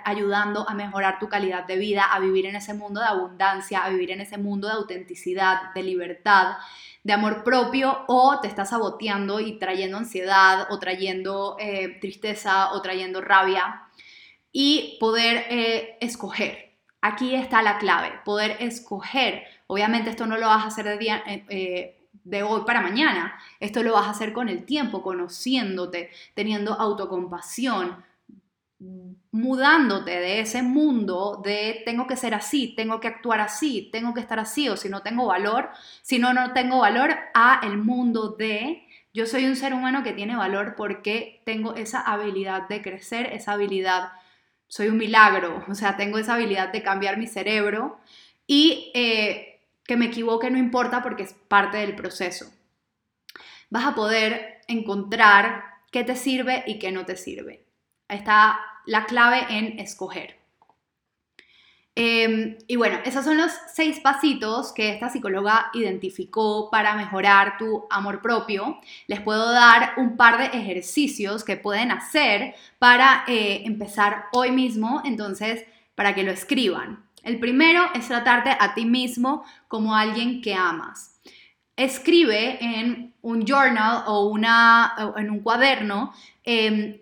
ayudando 0.04 0.68
a 0.68 0.74
mejorar 0.74 1.18
tu 1.18 1.30
calidad 1.30 1.64
de 1.66 1.76
vida, 1.76 2.04
a 2.04 2.20
vivir 2.20 2.44
en 2.44 2.56
ese 2.56 2.74
mundo 2.74 3.00
de 3.00 3.06
abundancia, 3.06 3.82
a 3.82 3.88
vivir 3.88 4.10
en 4.10 4.20
ese 4.20 4.36
mundo 4.36 4.68
de 4.68 4.74
autenticidad, 4.74 5.72
de 5.74 5.84
libertad, 5.84 6.56
de 7.02 7.14
amor 7.14 7.44
propio, 7.44 8.04
o 8.08 8.40
te 8.40 8.48
está 8.48 8.66
saboteando 8.66 9.40
y 9.40 9.58
trayendo 9.58 9.96
ansiedad, 9.96 10.66
o 10.70 10.78
trayendo 10.78 11.56
eh, 11.58 11.96
tristeza, 11.98 12.72
o 12.72 12.82
trayendo 12.82 13.22
rabia, 13.22 13.84
y 14.52 14.98
poder 15.00 15.46
eh, 15.48 15.96
escoger. 16.00 16.71
Aquí 17.02 17.34
está 17.34 17.62
la 17.62 17.78
clave, 17.78 18.12
poder 18.24 18.56
escoger. 18.60 19.44
Obviamente 19.66 20.10
esto 20.10 20.26
no 20.26 20.38
lo 20.38 20.46
vas 20.46 20.64
a 20.64 20.68
hacer 20.68 20.86
de 20.86 20.98
día, 20.98 21.22
de 22.24 22.42
hoy 22.42 22.62
para 22.64 22.80
mañana. 22.80 23.38
Esto 23.60 23.82
lo 23.82 23.92
vas 23.92 24.06
a 24.06 24.10
hacer 24.10 24.32
con 24.32 24.48
el 24.48 24.64
tiempo, 24.64 25.02
conociéndote, 25.02 26.10
teniendo 26.34 26.74
autocompasión, 26.74 28.04
mudándote 29.30 30.10
de 30.10 30.40
ese 30.40 30.62
mundo 30.62 31.40
de 31.44 31.82
tengo 31.84 32.06
que 32.06 32.16
ser 32.16 32.34
así, 32.34 32.74
tengo 32.76 33.00
que 33.00 33.08
actuar 33.08 33.40
así, 33.40 33.88
tengo 33.92 34.12
que 34.14 34.20
estar 34.20 34.38
así 34.38 34.68
o 34.68 34.76
si 34.76 34.88
no 34.88 35.02
tengo 35.02 35.26
valor, 35.26 35.70
si 36.02 36.18
no 36.18 36.32
no 36.34 36.52
tengo 36.52 36.80
valor 36.80 37.16
a 37.34 37.60
el 37.62 37.78
mundo 37.78 38.30
de 38.30 38.86
yo 39.14 39.26
soy 39.26 39.44
un 39.46 39.56
ser 39.56 39.74
humano 39.74 40.02
que 40.02 40.12
tiene 40.12 40.36
valor 40.36 40.74
porque 40.76 41.42
tengo 41.44 41.74
esa 41.74 42.00
habilidad 42.00 42.68
de 42.68 42.82
crecer, 42.82 43.26
esa 43.26 43.52
habilidad, 43.52 44.12
soy 44.72 44.88
un 44.88 44.96
milagro, 44.96 45.62
o 45.68 45.74
sea, 45.74 45.98
tengo 45.98 46.16
esa 46.16 46.34
habilidad 46.34 46.72
de 46.72 46.82
cambiar 46.82 47.18
mi 47.18 47.26
cerebro 47.26 48.00
y 48.46 48.90
eh, 48.94 49.60
que 49.84 49.98
me 49.98 50.06
equivoque 50.06 50.50
no 50.50 50.56
importa 50.56 51.02
porque 51.02 51.24
es 51.24 51.34
parte 51.34 51.76
del 51.76 51.94
proceso. 51.94 52.50
Vas 53.68 53.84
a 53.84 53.94
poder 53.94 54.62
encontrar 54.68 55.62
qué 55.90 56.04
te 56.04 56.16
sirve 56.16 56.64
y 56.66 56.78
qué 56.78 56.90
no 56.90 57.04
te 57.04 57.16
sirve. 57.16 57.66
Está 58.08 58.60
la 58.86 59.04
clave 59.04 59.44
en 59.50 59.78
escoger. 59.78 60.38
Em, 61.94 62.56
y 62.68 62.76
bueno, 62.76 62.98
esos 63.04 63.22
son 63.22 63.36
los 63.36 63.52
seis 63.74 64.00
pasitos 64.00 64.72
que 64.72 64.90
esta 64.90 65.10
psicóloga 65.10 65.70
identificó 65.74 66.70
para 66.70 66.94
mejorar 66.94 67.58
tu 67.58 67.84
amor 67.90 68.22
propio. 68.22 68.80
Les 69.06 69.20
puedo 69.20 69.52
dar 69.52 69.92
un 69.98 70.16
par 70.16 70.38
de 70.38 70.58
ejercicios 70.58 71.44
que 71.44 71.58
pueden 71.58 71.90
hacer 71.90 72.54
para 72.78 73.24
eh, 73.28 73.62
empezar 73.66 74.26
hoy 74.32 74.52
mismo, 74.52 75.02
entonces, 75.04 75.66
para 75.94 76.14
que 76.14 76.22
lo 76.22 76.30
escriban. 76.30 77.04
El 77.22 77.38
primero 77.38 77.82
es 77.94 78.08
tratarte 78.08 78.56
a 78.58 78.74
ti 78.74 78.86
mismo 78.86 79.44
como 79.68 79.94
alguien 79.94 80.40
que 80.40 80.54
amas. 80.54 81.20
Escribe 81.76 82.58
en 82.64 83.14
un 83.20 83.44
journal 83.44 84.04
o 84.06 84.28
una, 84.28 84.94
en 85.16 85.30
un 85.30 85.40
cuaderno 85.40 86.12
eh, 86.44 87.01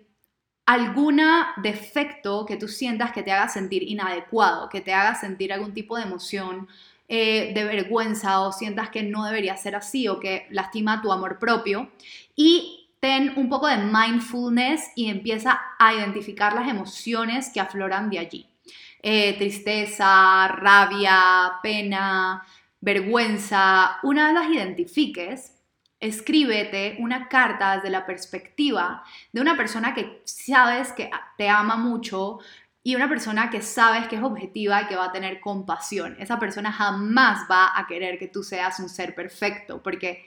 alguna 0.65 1.53
defecto 1.57 2.45
que 2.45 2.57
tú 2.57 2.67
sientas 2.67 3.11
que 3.11 3.23
te 3.23 3.31
haga 3.31 3.49
sentir 3.49 3.83
inadecuado, 3.83 4.69
que 4.69 4.81
te 4.81 4.93
haga 4.93 5.15
sentir 5.15 5.51
algún 5.51 5.73
tipo 5.73 5.97
de 5.97 6.03
emoción 6.03 6.67
eh, 7.07 7.51
de 7.53 7.65
vergüenza 7.65 8.39
o 8.39 8.53
sientas 8.53 8.89
que 8.89 9.03
no 9.03 9.25
debería 9.25 9.57
ser 9.57 9.75
así 9.75 10.07
o 10.07 10.19
que 10.19 10.47
lastima 10.49 11.01
tu 11.01 11.11
amor 11.11 11.39
propio. 11.39 11.89
Y 12.35 12.89
ten 13.01 13.33
un 13.35 13.49
poco 13.49 13.67
de 13.67 13.77
mindfulness 13.77 14.91
y 14.95 15.09
empieza 15.09 15.59
a 15.77 15.93
identificar 15.93 16.53
las 16.53 16.69
emociones 16.69 17.49
que 17.53 17.59
afloran 17.59 18.09
de 18.09 18.19
allí. 18.19 18.47
Eh, 19.03 19.35
tristeza, 19.37 20.47
rabia, 20.47 21.53
pena, 21.63 22.43
vergüenza, 22.79 23.97
una 24.03 24.27
vez 24.27 24.33
las 24.33 24.49
identifiques, 24.55 25.60
escríbete 26.01 26.97
una 26.99 27.29
carta 27.29 27.75
desde 27.75 27.91
la 27.91 28.05
perspectiva 28.05 29.03
de 29.31 29.39
una 29.39 29.55
persona 29.55 29.93
que 29.93 30.21
sabes 30.25 30.91
que 30.91 31.09
te 31.37 31.47
ama 31.47 31.77
mucho 31.77 32.39
y 32.83 32.95
una 32.95 33.07
persona 33.07 33.51
que 33.51 33.61
sabes 33.61 34.07
que 34.07 34.15
es 34.15 34.23
objetiva 34.23 34.81
y 34.81 34.87
que 34.87 34.95
va 34.95 35.05
a 35.05 35.11
tener 35.11 35.39
compasión. 35.39 36.17
Esa 36.19 36.39
persona 36.39 36.71
jamás 36.71 37.45
va 37.49 37.77
a 37.77 37.85
querer 37.85 38.17
que 38.17 38.27
tú 38.27 38.41
seas 38.41 38.79
un 38.79 38.89
ser 38.89 39.13
perfecto 39.13 39.83
porque 39.83 40.25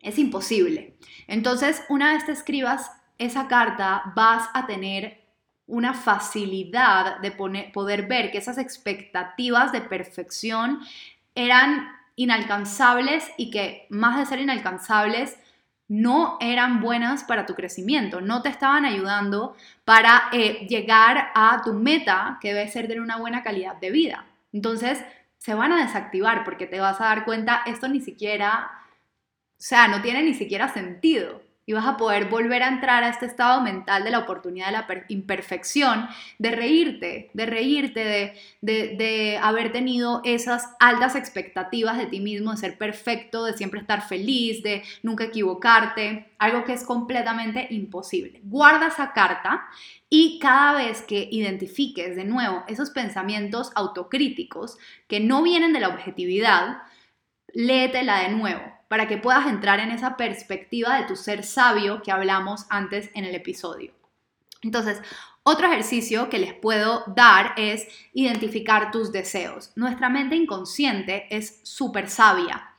es 0.00 0.16
imposible. 0.18 0.96
Entonces, 1.26 1.82
una 1.88 2.12
vez 2.12 2.24
te 2.24 2.32
escribas 2.32 2.92
esa 3.18 3.48
carta, 3.48 4.12
vas 4.14 4.48
a 4.54 4.66
tener 4.66 5.24
una 5.66 5.94
facilidad 5.94 7.18
de 7.18 7.32
poder 7.32 8.06
ver 8.06 8.30
que 8.30 8.38
esas 8.38 8.58
expectativas 8.58 9.72
de 9.72 9.80
perfección 9.80 10.80
eran 11.34 11.95
inalcanzables 12.16 13.30
y 13.36 13.50
que 13.50 13.86
más 13.90 14.18
de 14.18 14.26
ser 14.26 14.40
inalcanzables, 14.40 15.38
no 15.88 16.36
eran 16.40 16.80
buenas 16.80 17.22
para 17.22 17.46
tu 17.46 17.54
crecimiento, 17.54 18.20
no 18.20 18.42
te 18.42 18.48
estaban 18.48 18.84
ayudando 18.84 19.54
para 19.84 20.24
eh, 20.32 20.66
llegar 20.68 21.30
a 21.34 21.62
tu 21.62 21.74
meta, 21.74 22.38
que 22.40 22.52
debe 22.52 22.68
ser 22.68 22.88
tener 22.88 23.02
una 23.02 23.18
buena 23.18 23.44
calidad 23.44 23.76
de 23.76 23.92
vida. 23.92 24.26
Entonces, 24.52 25.04
se 25.38 25.54
van 25.54 25.72
a 25.72 25.80
desactivar 25.84 26.42
porque 26.42 26.66
te 26.66 26.80
vas 26.80 27.00
a 27.00 27.04
dar 27.04 27.24
cuenta, 27.24 27.62
esto 27.66 27.86
ni 27.86 28.00
siquiera, 28.00 28.70
o 29.52 29.54
sea, 29.58 29.86
no 29.86 30.02
tiene 30.02 30.22
ni 30.24 30.34
siquiera 30.34 30.68
sentido 30.68 31.45
y 31.66 31.72
vas 31.72 31.84
a 31.84 31.96
poder 31.96 32.26
volver 32.26 32.62
a 32.62 32.68
entrar 32.68 33.02
a 33.02 33.08
este 33.08 33.26
estado 33.26 33.60
mental 33.60 34.04
de 34.04 34.12
la 34.12 34.20
oportunidad 34.20 34.66
de 34.66 34.72
la 34.72 34.86
imperfección, 35.08 36.08
de 36.38 36.52
reírte, 36.52 37.30
de 37.34 37.46
reírte, 37.46 38.34
de, 38.60 39.38
haber 39.42 39.72
tenido 39.72 40.20
esas 40.24 40.64
altas 40.78 41.16
expectativas 41.16 41.98
de 41.98 42.06
ti 42.06 42.20
mismo, 42.20 42.52
de 42.52 42.56
ser 42.58 42.78
perfecto, 42.78 43.44
de 43.44 43.54
siempre 43.54 43.80
estar 43.80 44.06
feliz, 44.06 44.62
de 44.62 44.84
nunca 45.02 45.24
equivocarte, 45.24 46.32
algo 46.38 46.64
que 46.64 46.72
es 46.72 46.84
completamente 46.84 47.66
imposible. 47.70 48.40
Guarda 48.44 48.86
esa 48.86 49.12
carta 49.12 49.66
y 50.08 50.38
cada 50.38 50.74
vez 50.74 51.02
que 51.02 51.28
identifiques 51.32 52.14
de 52.14 52.24
nuevo 52.24 52.62
esos 52.68 52.90
pensamientos 52.90 53.72
autocríticos 53.74 54.78
que 55.08 55.18
no 55.18 55.42
vienen 55.42 55.72
de 55.72 55.80
la 55.80 55.88
objetividad, 55.88 56.82
léetela 57.52 58.20
de 58.20 58.28
nuevo 58.28 58.75
para 58.88 59.08
que 59.08 59.18
puedas 59.18 59.46
entrar 59.46 59.80
en 59.80 59.90
esa 59.90 60.16
perspectiva 60.16 60.96
de 60.96 61.04
tu 61.04 61.16
ser 61.16 61.44
sabio 61.44 62.02
que 62.02 62.12
hablamos 62.12 62.66
antes 62.68 63.10
en 63.14 63.24
el 63.24 63.34
episodio. 63.34 63.92
Entonces, 64.62 65.00
otro 65.42 65.68
ejercicio 65.68 66.28
que 66.28 66.38
les 66.38 66.54
puedo 66.54 67.04
dar 67.06 67.54
es 67.56 67.86
identificar 68.12 68.90
tus 68.90 69.12
deseos. 69.12 69.72
Nuestra 69.76 70.08
mente 70.08 70.34
inconsciente 70.34 71.26
es 71.30 71.60
súper 71.62 72.08
sabia, 72.08 72.74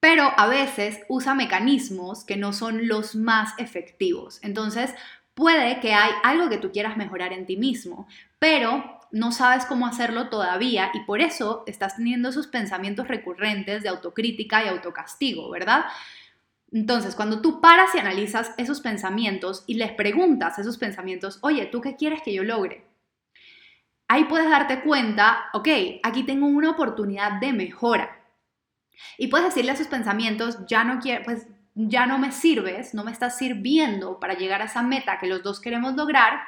pero 0.00 0.32
a 0.36 0.46
veces 0.46 1.00
usa 1.08 1.34
mecanismos 1.34 2.24
que 2.24 2.36
no 2.36 2.52
son 2.52 2.88
los 2.88 3.14
más 3.14 3.52
efectivos. 3.58 4.38
Entonces, 4.42 4.94
puede 5.34 5.80
que 5.80 5.92
hay 5.92 6.10
algo 6.22 6.48
que 6.48 6.58
tú 6.58 6.72
quieras 6.72 6.96
mejorar 6.96 7.32
en 7.32 7.46
ti 7.46 7.56
mismo, 7.56 8.08
pero 8.38 8.97
no 9.10 9.32
sabes 9.32 9.64
cómo 9.66 9.86
hacerlo 9.86 10.28
todavía 10.28 10.90
y 10.94 11.00
por 11.00 11.20
eso 11.20 11.64
estás 11.66 11.96
teniendo 11.96 12.28
esos 12.28 12.46
pensamientos 12.46 13.08
recurrentes 13.08 13.82
de 13.82 13.88
autocrítica 13.88 14.64
y 14.64 14.68
autocastigo, 14.68 15.50
¿verdad? 15.50 15.86
Entonces, 16.70 17.14
cuando 17.14 17.40
tú 17.40 17.60
paras 17.60 17.94
y 17.94 17.98
analizas 17.98 18.52
esos 18.58 18.80
pensamientos 18.80 19.64
y 19.66 19.74
les 19.74 19.92
preguntas 19.92 20.58
a 20.58 20.60
esos 20.60 20.76
pensamientos, 20.76 21.38
oye, 21.40 21.66
¿tú 21.66 21.80
qué 21.80 21.96
quieres 21.96 22.20
que 22.22 22.34
yo 22.34 22.44
logre? 22.44 22.84
Ahí 24.06 24.24
puedes 24.24 24.50
darte 24.50 24.82
cuenta, 24.82 25.46
ok, 25.52 25.68
aquí 26.02 26.24
tengo 26.24 26.46
una 26.46 26.70
oportunidad 26.70 27.40
de 27.40 27.52
mejora. 27.52 28.20
Y 29.16 29.28
puedes 29.28 29.46
decirle 29.46 29.70
a 29.70 29.74
esos 29.74 29.86
pensamientos, 29.86 30.58
ya 30.66 30.84
no 30.84 30.98
quiero, 31.00 31.24
pues 31.24 31.46
ya 31.74 32.06
no 32.06 32.18
me 32.18 32.32
sirves, 32.32 32.92
no 32.92 33.04
me 33.04 33.12
estás 33.12 33.38
sirviendo 33.38 34.18
para 34.18 34.34
llegar 34.34 34.60
a 34.60 34.64
esa 34.64 34.82
meta 34.82 35.18
que 35.18 35.26
los 35.26 35.42
dos 35.42 35.60
queremos 35.60 35.94
lograr. 35.94 36.40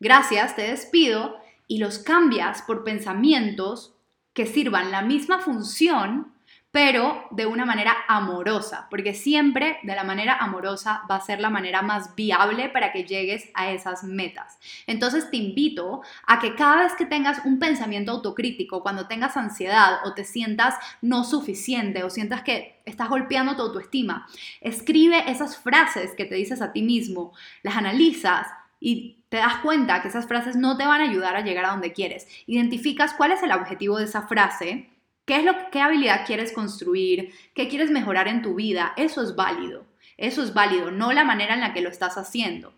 Gracias, 0.00 0.54
te 0.54 0.62
despido 0.62 1.36
y 1.68 1.78
los 1.78 1.98
cambias 1.98 2.62
por 2.62 2.82
pensamientos 2.82 3.94
que 4.32 4.46
sirvan 4.46 4.90
la 4.90 5.02
misma 5.02 5.38
función, 5.38 6.32
pero 6.70 7.24
de 7.30 7.46
una 7.46 7.64
manera 7.64 7.96
amorosa, 8.08 8.88
porque 8.90 9.14
siempre 9.14 9.78
de 9.82 9.94
la 9.94 10.04
manera 10.04 10.36
amorosa 10.36 11.02
va 11.10 11.16
a 11.16 11.20
ser 11.20 11.40
la 11.40 11.48
manera 11.48 11.80
más 11.82 12.14
viable 12.14 12.68
para 12.68 12.92
que 12.92 13.04
llegues 13.04 13.48
a 13.54 13.70
esas 13.70 14.04
metas. 14.04 14.58
Entonces 14.86 15.30
te 15.30 15.38
invito 15.38 16.02
a 16.26 16.38
que 16.38 16.54
cada 16.54 16.82
vez 16.82 16.92
que 16.94 17.06
tengas 17.06 17.44
un 17.44 17.58
pensamiento 17.58 18.12
autocrítico, 18.12 18.82
cuando 18.82 19.08
tengas 19.08 19.36
ansiedad 19.36 20.00
o 20.04 20.12
te 20.12 20.24
sientas 20.24 20.74
no 21.00 21.24
suficiente 21.24 22.04
o 22.04 22.10
sientas 22.10 22.42
que 22.42 22.80
estás 22.84 23.08
golpeando 23.08 23.56
tu 23.56 23.62
autoestima, 23.62 24.26
escribe 24.60 25.30
esas 25.30 25.56
frases 25.56 26.14
que 26.14 26.26
te 26.26 26.34
dices 26.34 26.60
a 26.60 26.72
ti 26.72 26.82
mismo, 26.82 27.32
las 27.62 27.76
analizas 27.76 28.46
y 28.80 29.24
te 29.28 29.38
das 29.38 29.56
cuenta 29.58 30.00
que 30.02 30.08
esas 30.08 30.26
frases 30.26 30.56
no 30.56 30.76
te 30.76 30.86
van 30.86 31.00
a 31.00 31.10
ayudar 31.10 31.36
a 31.36 31.42
llegar 31.42 31.64
a 31.66 31.70
donde 31.70 31.92
quieres. 31.92 32.26
Identificas 32.46 33.14
cuál 33.14 33.32
es 33.32 33.42
el 33.42 33.52
objetivo 33.52 33.98
de 33.98 34.04
esa 34.04 34.22
frase, 34.22 34.90
qué 35.24 35.36
es 35.36 35.44
lo 35.44 35.54
qué 35.70 35.80
habilidad 35.80 36.26
quieres 36.26 36.52
construir, 36.52 37.32
qué 37.54 37.68
quieres 37.68 37.90
mejorar 37.90 38.28
en 38.28 38.42
tu 38.42 38.54
vida. 38.54 38.92
Eso 38.96 39.22
es 39.22 39.36
válido. 39.36 39.86
Eso 40.16 40.42
es 40.42 40.52
válido, 40.54 40.90
no 40.90 41.12
la 41.12 41.24
manera 41.24 41.54
en 41.54 41.60
la 41.60 41.72
que 41.72 41.80
lo 41.80 41.90
estás 41.90 42.18
haciendo. 42.18 42.74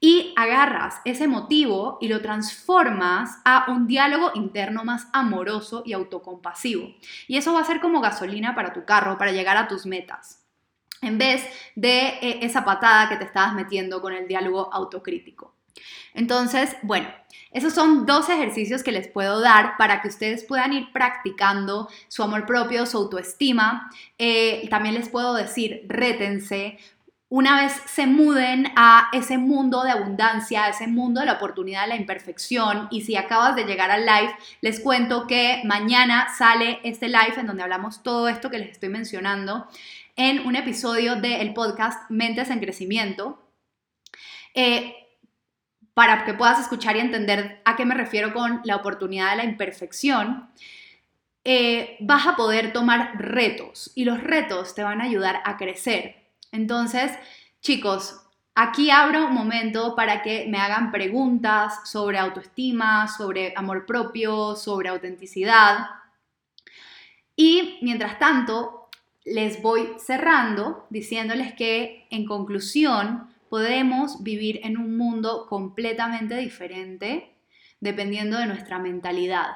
y 0.00 0.34
agarras 0.36 1.00
ese 1.06 1.28
motivo 1.28 1.96
y 2.00 2.08
lo 2.08 2.20
transformas 2.20 3.40
a 3.44 3.66
un 3.72 3.86
diálogo 3.86 4.32
interno 4.34 4.84
más 4.84 5.08
amoroso 5.14 5.82
y 5.86 5.94
autocompasivo. 5.94 6.94
Y 7.26 7.38
eso 7.38 7.54
va 7.54 7.60
a 7.60 7.64
ser 7.64 7.80
como 7.80 8.02
gasolina 8.02 8.54
para 8.54 8.74
tu 8.74 8.84
carro, 8.84 9.16
para 9.16 9.32
llegar 9.32 9.56
a 9.56 9.68
tus 9.68 9.86
metas, 9.86 10.43
en 11.04 11.18
vez 11.18 11.44
de 11.74 12.08
eh, 12.08 12.38
esa 12.42 12.64
patada 12.64 13.08
que 13.08 13.16
te 13.16 13.24
estabas 13.24 13.54
metiendo 13.54 14.00
con 14.00 14.12
el 14.12 14.26
diálogo 14.28 14.72
autocrítico. 14.72 15.54
Entonces, 16.14 16.76
bueno, 16.82 17.08
esos 17.50 17.72
son 17.72 18.06
dos 18.06 18.28
ejercicios 18.28 18.82
que 18.82 18.92
les 18.92 19.08
puedo 19.08 19.40
dar 19.40 19.76
para 19.76 20.00
que 20.00 20.08
ustedes 20.08 20.44
puedan 20.44 20.72
ir 20.72 20.92
practicando 20.92 21.88
su 22.08 22.22
amor 22.22 22.46
propio, 22.46 22.86
su 22.86 22.96
autoestima. 22.98 23.90
Eh, 24.18 24.66
también 24.70 24.94
les 24.94 25.08
puedo 25.08 25.34
decir, 25.34 25.84
rétense, 25.88 26.78
una 27.28 27.62
vez 27.62 27.72
se 27.86 28.06
muden 28.06 28.68
a 28.76 29.08
ese 29.12 29.38
mundo 29.38 29.82
de 29.82 29.90
abundancia, 29.90 30.64
a 30.64 30.68
ese 30.68 30.86
mundo 30.86 31.20
de 31.20 31.26
la 31.26 31.32
oportunidad 31.32 31.82
de 31.82 31.88
la 31.88 31.96
imperfección. 31.96 32.86
Y 32.92 33.00
si 33.00 33.16
acabas 33.16 33.56
de 33.56 33.64
llegar 33.64 33.90
al 33.90 34.06
live, 34.06 34.32
les 34.60 34.78
cuento 34.78 35.26
que 35.26 35.60
mañana 35.64 36.28
sale 36.36 36.78
este 36.84 37.08
live 37.08 37.34
en 37.38 37.46
donde 37.48 37.62
hablamos 37.62 38.02
todo 38.02 38.28
esto 38.28 38.50
que 38.50 38.58
les 38.58 38.70
estoy 38.70 38.88
mencionando 38.88 39.66
en 40.16 40.46
un 40.46 40.56
episodio 40.56 41.16
del 41.16 41.52
podcast 41.54 42.10
Mentes 42.10 42.50
en 42.50 42.60
Crecimiento. 42.60 43.40
Eh, 44.54 44.94
para 45.94 46.24
que 46.24 46.34
puedas 46.34 46.60
escuchar 46.60 46.96
y 46.96 47.00
entender 47.00 47.62
a 47.64 47.76
qué 47.76 47.84
me 47.84 47.94
refiero 47.94 48.32
con 48.32 48.60
la 48.64 48.76
oportunidad 48.76 49.30
de 49.30 49.36
la 49.36 49.44
imperfección, 49.44 50.50
eh, 51.44 51.96
vas 52.00 52.26
a 52.26 52.36
poder 52.36 52.72
tomar 52.72 53.16
retos 53.18 53.92
y 53.94 54.04
los 54.04 54.20
retos 54.22 54.74
te 54.74 54.82
van 54.82 55.00
a 55.00 55.04
ayudar 55.04 55.40
a 55.44 55.56
crecer. 55.56 56.16
Entonces, 56.50 57.12
chicos, 57.60 58.22
aquí 58.54 58.90
abro 58.90 59.26
un 59.26 59.34
momento 59.34 59.94
para 59.94 60.22
que 60.22 60.46
me 60.48 60.58
hagan 60.58 60.90
preguntas 60.90 61.88
sobre 61.88 62.18
autoestima, 62.18 63.06
sobre 63.08 63.52
amor 63.56 63.86
propio, 63.86 64.56
sobre 64.56 64.88
autenticidad. 64.88 65.86
Y 67.36 67.78
mientras 67.82 68.18
tanto, 68.18 68.83
les 69.24 69.62
voy 69.62 69.88
cerrando 69.98 70.86
diciéndoles 70.90 71.54
que 71.54 72.06
en 72.10 72.26
conclusión 72.26 73.28
podemos 73.48 74.22
vivir 74.22 74.60
en 74.64 74.76
un 74.76 74.96
mundo 74.96 75.46
completamente 75.48 76.36
diferente 76.36 77.34
dependiendo 77.80 78.38
de 78.38 78.46
nuestra 78.46 78.78
mentalidad. 78.78 79.46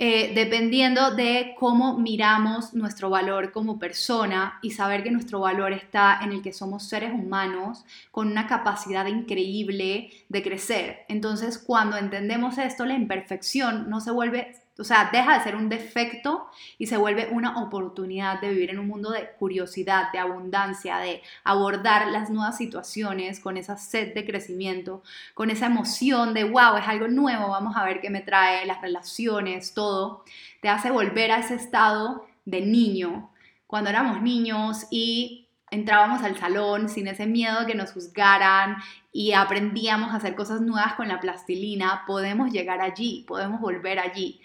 Eh, 0.00 0.30
dependiendo 0.32 1.10
de 1.16 1.56
cómo 1.58 1.98
miramos 1.98 2.72
nuestro 2.72 3.10
valor 3.10 3.50
como 3.50 3.80
persona 3.80 4.60
y 4.62 4.70
saber 4.70 5.02
que 5.02 5.10
nuestro 5.10 5.40
valor 5.40 5.72
está 5.72 6.20
en 6.22 6.30
el 6.30 6.40
que 6.40 6.52
somos 6.52 6.88
seres 6.88 7.12
humanos 7.12 7.84
con 8.12 8.28
una 8.28 8.46
capacidad 8.46 9.06
increíble 9.06 10.10
de 10.28 10.42
crecer. 10.44 11.00
Entonces, 11.08 11.58
cuando 11.58 11.96
entendemos 11.96 12.58
esto, 12.58 12.86
la 12.86 12.94
imperfección 12.94 13.90
no 13.90 14.00
se 14.00 14.12
vuelve 14.12 14.54
o 14.78 14.84
sea, 14.84 15.10
deja 15.12 15.36
de 15.36 15.42
ser 15.42 15.56
un 15.56 15.68
defecto 15.68 16.46
y 16.78 16.86
se 16.86 16.96
vuelve 16.96 17.28
una 17.32 17.60
oportunidad 17.60 18.40
de 18.40 18.50
vivir 18.50 18.70
en 18.70 18.78
un 18.78 18.86
mundo 18.86 19.10
de 19.10 19.28
curiosidad, 19.32 20.12
de 20.12 20.20
abundancia, 20.20 20.98
de 20.98 21.20
abordar 21.42 22.06
las 22.08 22.30
nuevas 22.30 22.56
situaciones 22.56 23.40
con 23.40 23.56
esa 23.56 23.76
sed 23.76 24.14
de 24.14 24.24
crecimiento, 24.24 25.02
con 25.34 25.50
esa 25.50 25.66
emoción 25.66 26.32
de, 26.32 26.44
wow, 26.44 26.76
es 26.76 26.86
algo 26.86 27.08
nuevo, 27.08 27.48
vamos 27.48 27.76
a 27.76 27.84
ver 27.84 28.00
qué 28.00 28.08
me 28.08 28.20
trae, 28.20 28.66
las 28.66 28.80
relaciones, 28.80 29.74
todo. 29.74 30.24
Te 30.62 30.68
hace 30.68 30.92
volver 30.92 31.32
a 31.32 31.40
ese 31.40 31.56
estado 31.56 32.24
de 32.44 32.60
niño, 32.60 33.30
cuando 33.66 33.90
éramos 33.90 34.22
niños 34.22 34.86
y 34.90 35.47
entrábamos 35.70 36.22
al 36.22 36.36
salón 36.36 36.88
sin 36.88 37.08
ese 37.08 37.26
miedo 37.26 37.66
que 37.66 37.74
nos 37.74 37.92
juzgaran 37.92 38.76
y 39.12 39.32
aprendíamos 39.32 40.12
a 40.12 40.16
hacer 40.16 40.34
cosas 40.34 40.60
nuevas 40.60 40.94
con 40.94 41.08
la 41.08 41.20
plastilina, 41.20 42.04
podemos 42.06 42.52
llegar 42.52 42.80
allí, 42.80 43.24
podemos 43.26 43.60
volver 43.60 43.98
allí. 43.98 44.40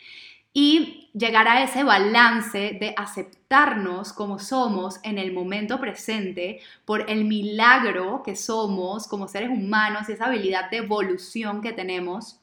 Y 0.56 1.10
llegar 1.14 1.48
a 1.48 1.64
ese 1.64 1.84
balance 1.84 2.78
de 2.80 2.94
aceptarnos 2.96 4.14
como 4.14 4.38
somos 4.38 5.00
en 5.04 5.18
el 5.18 5.34
momento 5.34 5.80
presente 5.80 6.60
por 6.86 7.10
el 7.10 7.26
milagro 7.26 8.22
que 8.24 8.36
somos 8.36 9.08
como 9.08 9.28
seres 9.28 9.50
humanos 9.50 10.10
y 10.10 10.12
esa 10.12 10.26
habilidad 10.26 10.70
de 10.70 10.78
evolución 10.78 11.62
que 11.62 11.74
tenemos 11.74 12.40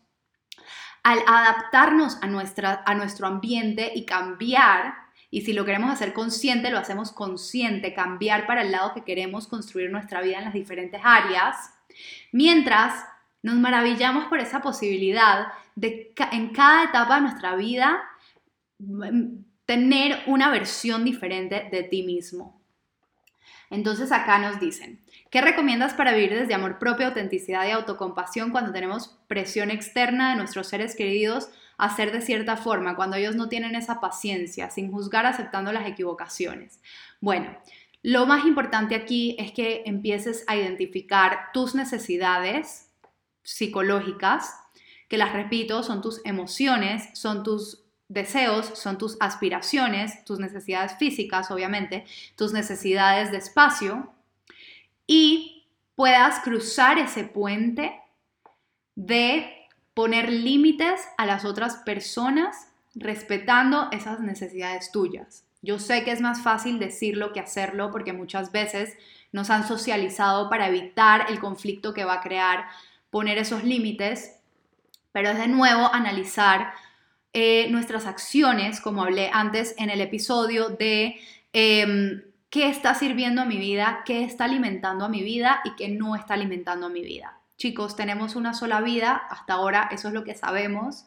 al 1.03 1.21
adaptarnos 1.27 2.19
a, 2.21 2.27
nuestra, 2.27 2.83
a 2.85 2.95
nuestro 2.95 3.27
ambiente 3.27 3.93
y 3.95 4.05
cambiar 4.05 4.95
y 5.31 5.43
si 5.43 5.53
lo 5.53 5.65
queremos 5.65 5.91
hacer 5.91 6.13
consciente, 6.13 6.71
lo 6.71 6.79
hacemos 6.79 7.13
consciente, 7.13 7.95
cambiar 7.95 8.47
para 8.47 8.63
el 8.63 8.73
lado 8.73 8.95
que 8.95 9.05
queremos 9.05 9.47
construir 9.47 9.91
nuestra 9.91 10.21
vida 10.21 10.39
en 10.39 10.45
las 10.45 10.55
diferentes 10.55 11.01
áreas, 11.05 11.73
mientras 12.33 13.05
nos 13.43 13.55
maravillamos 13.55 14.27
por 14.27 14.41
esa 14.41 14.61
posibilidad 14.61 15.47
de 15.77 16.13
en 16.33 16.49
cada 16.49 16.85
etapa 16.85 17.17
de 17.17 17.21
nuestra 17.23 17.55
vida 17.57 18.03
mm, 18.79 19.45
tener 19.65 20.21
una 20.27 20.51
versión 20.51 21.05
diferente 21.05 21.69
de 21.71 21.85
ti 21.85 22.03
mismo. 22.03 22.61
Entonces 23.71 24.11
acá 24.11 24.41
nos 24.41 24.59
dicen, 24.59 25.01
¿qué 25.31 25.41
recomiendas 25.41 25.95
para 25.95 26.13
vivir 26.13 26.35
desde 26.35 26.55
amor 26.55 26.81
propio, 26.81 27.07
autenticidad 27.07 27.69
y 27.69 27.71
autocompasión 27.71 28.51
cuando 28.51 28.73
tenemos 28.73 29.17
presión 29.29 29.71
externa 29.71 30.31
de 30.31 30.37
nuestros 30.37 30.67
seres 30.67 30.97
queridos 30.97 31.51
hacer 31.85 32.13
de 32.13 32.21
cierta 32.21 32.57
forma, 32.57 32.97
cuando 32.97 33.17
ellos 33.17 33.37
no 33.37 33.49
tienen 33.49 33.75
esa 33.75 34.01
paciencia, 34.01 34.71
sin 34.71 34.91
juzgar, 34.91 35.27
aceptando 35.27 35.73
las 35.73 35.87
equivocaciones. 35.87 36.81
Bueno, 37.21 37.57
lo 38.03 38.27
más 38.27 38.47
importante 38.47 38.95
aquí 38.95 39.37
es 39.39 39.53
que 39.53 39.83
empieces 39.87 40.45
a 40.47 40.57
identificar 40.57 41.51
tus 41.53 41.75
necesidades 41.75 42.91
psicológicas, 43.43 44.55
que 45.09 45.19
las 45.19 45.33
repito, 45.33 45.83
son 45.83 46.01
tus 46.01 46.21
emociones, 46.25 47.11
son 47.19 47.43
tus 47.43 47.85
deseos, 48.09 48.67
son 48.75 48.99
tus 48.99 49.17
aspiraciones, 49.21 50.25
tus 50.25 50.39
necesidades 50.39 50.97
físicas, 50.99 51.51
obviamente, 51.51 52.05
tus 52.37 52.53
necesidades 52.53 53.31
de 53.31 53.39
espacio, 53.39 54.13
y 55.07 55.67
puedas 55.95 56.41
cruzar 56.41 56.99
ese 56.99 57.25
puente 57.25 58.01
de 58.95 59.60
poner 60.01 60.33
límites 60.33 60.99
a 61.19 61.27
las 61.27 61.45
otras 61.45 61.77
personas 61.77 62.69
respetando 62.95 63.91
esas 63.93 64.21
necesidades 64.21 64.93
tuyas. 64.93 65.45
Yo 65.61 65.79
sé 65.79 66.05
que 66.05 66.11
es 66.11 66.23
más 66.23 66.41
fácil 66.41 66.79
decirlo 66.79 67.35
que 67.35 67.41
hacerlo 67.41 67.91
porque 67.91 68.15
muchas 68.15 68.51
veces 68.51 68.97
nos 69.31 69.51
han 69.51 69.69
socializado 69.69 70.49
para 70.49 70.69
evitar 70.69 71.27
el 71.29 71.39
conflicto 71.39 71.93
que 71.93 72.07
va 72.07 72.15
a 72.15 72.21
crear 72.23 72.65
poner 73.11 73.37
esos 73.37 73.63
límites, 73.63 74.39
pero 75.13 75.29
es 75.29 75.37
de 75.37 75.49
nuevo 75.49 75.93
analizar 75.93 76.73
eh, 77.35 77.69
nuestras 77.69 78.07
acciones, 78.07 78.81
como 78.81 79.03
hablé 79.03 79.29
antes 79.35 79.75
en 79.77 79.91
el 79.91 80.01
episodio 80.01 80.71
de 80.71 81.21
em, 81.53 82.23
qué 82.49 82.71
está 82.71 82.95
sirviendo 82.95 83.43
a 83.43 83.45
mi 83.45 83.59
vida, 83.59 84.01
qué 84.07 84.25
está 84.25 84.45
alimentando 84.45 85.05
a 85.05 85.11
mi 85.11 85.23
vida 85.23 85.61
y 85.63 85.75
qué 85.77 85.91
no 85.91 86.17
está 86.17 86.33
alimentando 86.33 86.87
a 86.87 86.89
mi 86.89 87.03
vida. 87.03 87.40
Chicos, 87.61 87.95
tenemos 87.95 88.37
una 88.37 88.55
sola 88.55 88.81
vida, 88.81 89.21
hasta 89.29 89.53
ahora 89.53 89.91
eso 89.93 90.09
es 90.09 90.15
lo 90.15 90.25
que 90.25 90.35
sabemos. 90.35 91.05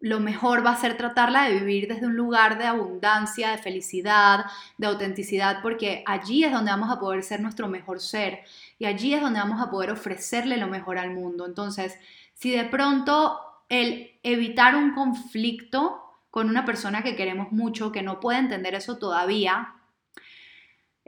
Lo 0.00 0.18
mejor 0.18 0.66
va 0.66 0.72
a 0.72 0.80
ser 0.80 0.96
tratarla 0.96 1.44
de 1.44 1.60
vivir 1.60 1.86
desde 1.86 2.06
un 2.06 2.16
lugar 2.16 2.58
de 2.58 2.66
abundancia, 2.66 3.50
de 3.52 3.58
felicidad, 3.58 4.46
de 4.78 4.88
autenticidad, 4.88 5.62
porque 5.62 6.02
allí 6.06 6.42
es 6.42 6.50
donde 6.50 6.72
vamos 6.72 6.90
a 6.90 6.98
poder 6.98 7.22
ser 7.22 7.38
nuestro 7.38 7.68
mejor 7.68 8.00
ser 8.00 8.40
y 8.80 8.86
allí 8.86 9.14
es 9.14 9.20
donde 9.20 9.38
vamos 9.38 9.62
a 9.62 9.70
poder 9.70 9.92
ofrecerle 9.92 10.56
lo 10.56 10.66
mejor 10.66 10.98
al 10.98 11.12
mundo. 11.12 11.46
Entonces, 11.46 11.96
si 12.34 12.50
de 12.50 12.64
pronto 12.64 13.38
el 13.68 14.18
evitar 14.24 14.74
un 14.74 14.92
conflicto 14.92 16.02
con 16.32 16.50
una 16.50 16.64
persona 16.64 17.04
que 17.04 17.14
queremos 17.14 17.52
mucho, 17.52 17.92
que 17.92 18.02
no 18.02 18.18
puede 18.18 18.40
entender 18.40 18.74
eso 18.74 18.98
todavía, 18.98 19.77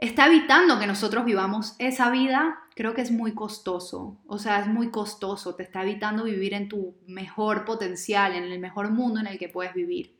está 0.01 0.25
evitando 0.25 0.79
que 0.79 0.87
nosotros 0.87 1.23
vivamos 1.23 1.75
esa 1.77 2.09
vida, 2.09 2.59
creo 2.75 2.95
que 2.95 3.01
es 3.01 3.11
muy 3.11 3.33
costoso. 3.33 4.17
O 4.27 4.39
sea, 4.39 4.59
es 4.59 4.67
muy 4.67 4.89
costoso. 4.89 5.55
Te 5.55 5.63
está 5.63 5.83
evitando 5.83 6.23
vivir 6.23 6.55
en 6.55 6.67
tu 6.67 6.95
mejor 7.05 7.63
potencial, 7.65 8.35
en 8.35 8.43
el 8.43 8.59
mejor 8.59 8.89
mundo 8.89 9.19
en 9.19 9.27
el 9.27 9.37
que 9.37 9.47
puedes 9.47 9.75
vivir. 9.75 10.19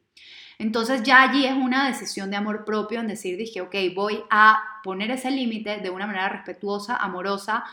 Entonces 0.59 1.01
ya 1.01 1.23
allí 1.23 1.47
es 1.47 1.55
una 1.55 1.88
decisión 1.88 2.29
de 2.29 2.38
amor 2.38 2.63
propio 2.63 2.99
en 2.99 3.07
decir, 3.07 3.36
dije, 3.36 3.61
ok, 3.61 3.75
voy 3.95 4.23
a 4.29 4.61
poner 4.84 5.09
ese 5.09 5.32
límite 5.32 5.77
de 5.77 5.89
una 5.89 6.05
manera 6.05 6.29
respetuosa, 6.29 6.95
amorosa, 6.97 7.63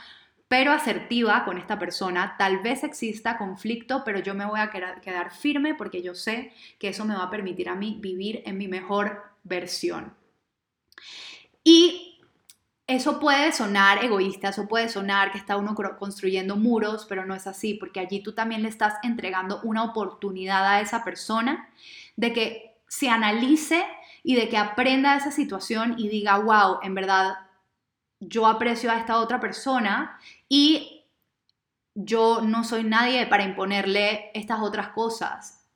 pero 0.48 0.72
asertiva 0.72 1.44
con 1.44 1.58
esta 1.58 1.78
persona. 1.78 2.36
Tal 2.38 2.60
vez 2.60 2.84
exista 2.84 3.36
conflicto, 3.36 4.02
pero 4.02 4.20
yo 4.20 4.34
me 4.34 4.46
voy 4.46 4.60
a 4.60 4.70
quedar 4.70 5.30
firme 5.30 5.74
porque 5.74 6.00
yo 6.00 6.14
sé 6.14 6.54
que 6.78 6.88
eso 6.88 7.04
me 7.04 7.14
va 7.14 7.24
a 7.24 7.30
permitir 7.30 7.68
a 7.68 7.74
mí 7.74 7.98
vivir 8.00 8.42
en 8.46 8.56
mi 8.56 8.66
mejor 8.66 9.22
versión. 9.44 10.16
Y 11.64 12.20
eso 12.86 13.20
puede 13.20 13.52
sonar 13.52 14.02
egoísta, 14.02 14.48
eso 14.48 14.66
puede 14.66 14.88
sonar 14.88 15.30
que 15.30 15.38
está 15.38 15.56
uno 15.58 15.74
construyendo 15.74 16.56
muros, 16.56 17.04
pero 17.06 17.26
no 17.26 17.34
es 17.34 17.46
así, 17.46 17.74
porque 17.74 18.00
allí 18.00 18.22
tú 18.22 18.32
también 18.32 18.62
le 18.62 18.70
estás 18.70 18.94
entregando 19.02 19.60
una 19.62 19.84
oportunidad 19.84 20.66
a 20.66 20.80
esa 20.80 21.04
persona 21.04 21.68
de 22.16 22.32
que 22.32 22.80
se 22.88 23.10
analice 23.10 23.84
y 24.22 24.36
de 24.36 24.48
que 24.48 24.56
aprenda 24.56 25.16
esa 25.16 25.30
situación 25.30 25.96
y 25.98 26.08
diga, 26.08 26.38
wow, 26.38 26.78
en 26.82 26.94
verdad, 26.94 27.34
yo 28.20 28.46
aprecio 28.46 28.90
a 28.90 28.98
esta 28.98 29.18
otra 29.18 29.38
persona 29.38 30.18
y 30.48 31.04
yo 31.94 32.40
no 32.40 32.64
soy 32.64 32.84
nadie 32.84 33.26
para 33.26 33.44
imponerle 33.44 34.30
estas 34.32 34.60
otras 34.60 34.88
cosas. 34.88 35.66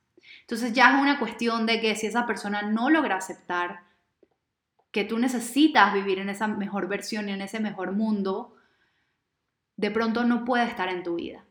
Entonces 0.41 0.73
ya 0.73 0.95
es 0.95 1.01
una 1.01 1.19
cuestión 1.19 1.65
de 1.65 1.79
que 1.79 1.95
si 1.95 2.07
esa 2.07 2.25
persona 2.25 2.63
no 2.63 2.89
logra 2.89 3.17
aceptar 3.17 3.81
que 4.93 5.03
tú 5.03 5.17
necesitas 5.17 5.91
vivir 5.93 6.19
en 6.19 6.29
esa 6.29 6.47
mejor 6.47 6.87
versión 6.87 7.27
y 7.27 7.31
en 7.31 7.41
ese 7.41 7.59
mejor 7.59 7.93
mundo, 7.93 8.55
de 9.75 9.89
pronto 9.89 10.23
no 10.23 10.45
puede 10.45 10.65
estar 10.65 10.87
en 10.87 11.01
tu 11.01 11.15
vida. 11.15 11.43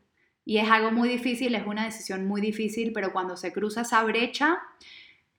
Y 0.44 0.58
es 0.58 0.70
algo 0.70 0.92
muy 0.92 1.08
difícil, 1.08 1.54
es 1.56 1.66
una 1.66 1.84
decisión 1.84 2.26
muy 2.26 2.40
difícil, 2.40 2.92
pero 2.92 3.12
cuando 3.12 3.36
se 3.36 3.52
cruza 3.52 3.80
esa 3.80 4.02
brecha, 4.04 4.60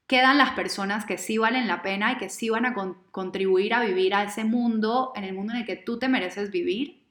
quedan 0.05 0.37
las 0.37 0.51
personas 0.51 1.05
que 1.05 1.17
sí 1.17 1.37
valen 1.37 1.65
la 1.65 1.81
pena 1.81 2.11
y 2.11 2.17
que 2.17 2.29
sí 2.29 2.49
van 2.49 2.65
a 2.65 2.75
contribuir 3.11 3.73
a 3.73 3.85
vivir 3.85 4.13
a 4.13 4.23
ese 4.23 4.43
mundo, 4.43 5.13
en 5.15 5.23
el 5.23 5.33
mundo 5.33 5.53
en 5.53 5.59
el 5.59 5.65
que 5.65 5.77
tú 5.77 5.97
te 5.97 6.09
mereces 6.09 6.51
vivir, 6.51 7.05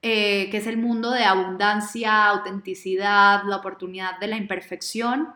eh, 0.00 0.48
que 0.50 0.56
es 0.56 0.66
el 0.66 0.78
mundo 0.78 1.10
de 1.10 1.24
abundancia, 1.24 2.26
autenticidad, 2.26 3.42
la 3.44 3.56
oportunidad 3.56 4.18
de 4.20 4.28
la 4.28 4.36
imperfección. 4.38 5.34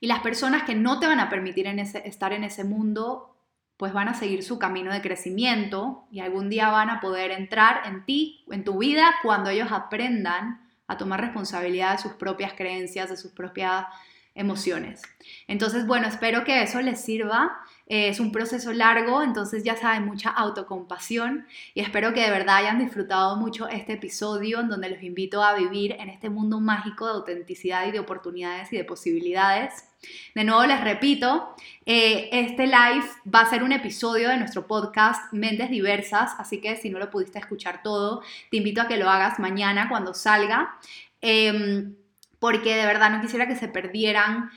Y 0.00 0.06
las 0.06 0.20
personas 0.20 0.62
que 0.62 0.74
no 0.74 1.00
te 1.00 1.06
van 1.06 1.20
a 1.20 1.28
permitir 1.28 1.66
estar 1.66 2.32
en 2.32 2.44
ese 2.44 2.64
mundo, 2.64 3.36
pues 3.76 3.92
van 3.92 4.08
a 4.08 4.14
seguir 4.14 4.42
su 4.42 4.58
camino 4.58 4.92
de 4.92 5.00
crecimiento 5.00 6.06
y 6.10 6.20
algún 6.20 6.50
día 6.50 6.70
van 6.70 6.90
a 6.90 7.00
poder 7.00 7.30
entrar 7.30 7.82
en 7.86 8.04
ti, 8.04 8.44
en 8.50 8.64
tu 8.64 8.78
vida, 8.78 9.14
cuando 9.22 9.50
ellos 9.50 9.72
aprendan 9.72 10.68
a 10.86 10.96
tomar 10.96 11.20
responsabilidad 11.20 11.92
de 11.92 12.02
sus 12.02 12.12
propias 12.12 12.54
creencias, 12.54 13.10
de 13.10 13.16
sus 13.16 13.32
propias 13.32 13.86
emociones. 14.34 15.02
Entonces, 15.46 15.86
bueno, 15.86 16.06
espero 16.06 16.44
que 16.44 16.62
eso 16.62 16.80
les 16.80 17.00
sirva. 17.00 17.58
Es 17.88 18.20
un 18.20 18.32
proceso 18.32 18.70
largo, 18.74 19.22
entonces 19.22 19.64
ya 19.64 19.74
saben, 19.74 20.04
mucha 20.04 20.28
autocompasión 20.28 21.46
y 21.72 21.80
espero 21.80 22.12
que 22.12 22.20
de 22.20 22.30
verdad 22.30 22.56
hayan 22.56 22.78
disfrutado 22.78 23.36
mucho 23.36 23.66
este 23.66 23.94
episodio 23.94 24.60
en 24.60 24.68
donde 24.68 24.90
los 24.90 25.02
invito 25.02 25.42
a 25.42 25.54
vivir 25.54 25.92
en 25.98 26.10
este 26.10 26.28
mundo 26.28 26.60
mágico 26.60 27.06
de 27.06 27.12
autenticidad 27.12 27.86
y 27.86 27.90
de 27.90 27.98
oportunidades 27.98 28.70
y 28.74 28.76
de 28.76 28.84
posibilidades. 28.84 29.88
De 30.34 30.44
nuevo 30.44 30.64
les 30.66 30.82
repito, 30.82 31.54
eh, 31.86 32.28
este 32.30 32.66
live 32.66 33.06
va 33.34 33.40
a 33.40 33.50
ser 33.50 33.62
un 33.62 33.72
episodio 33.72 34.28
de 34.28 34.36
nuestro 34.36 34.66
podcast 34.66 35.32
Mentes 35.32 35.70
Diversas, 35.70 36.32
así 36.38 36.60
que 36.60 36.76
si 36.76 36.90
no 36.90 36.98
lo 36.98 37.10
pudiste 37.10 37.38
escuchar 37.38 37.82
todo, 37.82 38.22
te 38.50 38.58
invito 38.58 38.82
a 38.82 38.86
que 38.86 38.98
lo 38.98 39.08
hagas 39.08 39.38
mañana 39.38 39.88
cuando 39.88 40.12
salga, 40.12 40.76
em, 41.20 41.96
porque 42.38 42.76
de 42.76 42.86
verdad 42.86 43.10
no 43.10 43.20
quisiera 43.20 43.48
que 43.48 43.56
se 43.56 43.66
perdieran 43.66 44.50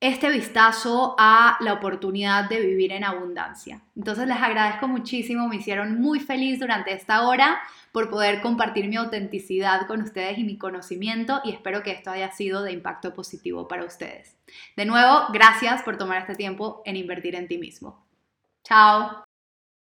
este 0.00 0.30
vistazo 0.30 1.14
a 1.18 1.56
la 1.60 1.72
oportunidad 1.72 2.48
de 2.48 2.60
vivir 2.60 2.92
en 2.92 3.04
abundancia. 3.04 3.80
Entonces 3.96 4.26
les 4.26 4.36
agradezco 4.36 4.88
muchísimo, 4.88 5.48
me 5.48 5.56
hicieron 5.56 6.00
muy 6.00 6.20
feliz 6.20 6.60
durante 6.60 6.92
esta 6.92 7.26
hora 7.26 7.60
por 7.92 8.10
poder 8.10 8.42
compartir 8.42 8.88
mi 8.88 8.96
autenticidad 8.96 9.86
con 9.86 10.02
ustedes 10.02 10.38
y 10.38 10.44
mi 10.44 10.58
conocimiento 10.58 11.40
y 11.44 11.52
espero 11.52 11.82
que 11.82 11.92
esto 11.92 12.10
haya 12.10 12.30
sido 12.30 12.62
de 12.62 12.72
impacto 12.72 13.14
positivo 13.14 13.68
para 13.68 13.84
ustedes. 13.84 14.36
De 14.76 14.84
nuevo, 14.84 15.26
gracias 15.32 15.82
por 15.82 15.96
tomar 15.96 16.18
este 16.18 16.34
tiempo 16.34 16.82
en 16.84 16.96
invertir 16.96 17.34
en 17.34 17.48
ti 17.48 17.56
mismo. 17.56 18.04
Chao. 18.64 19.24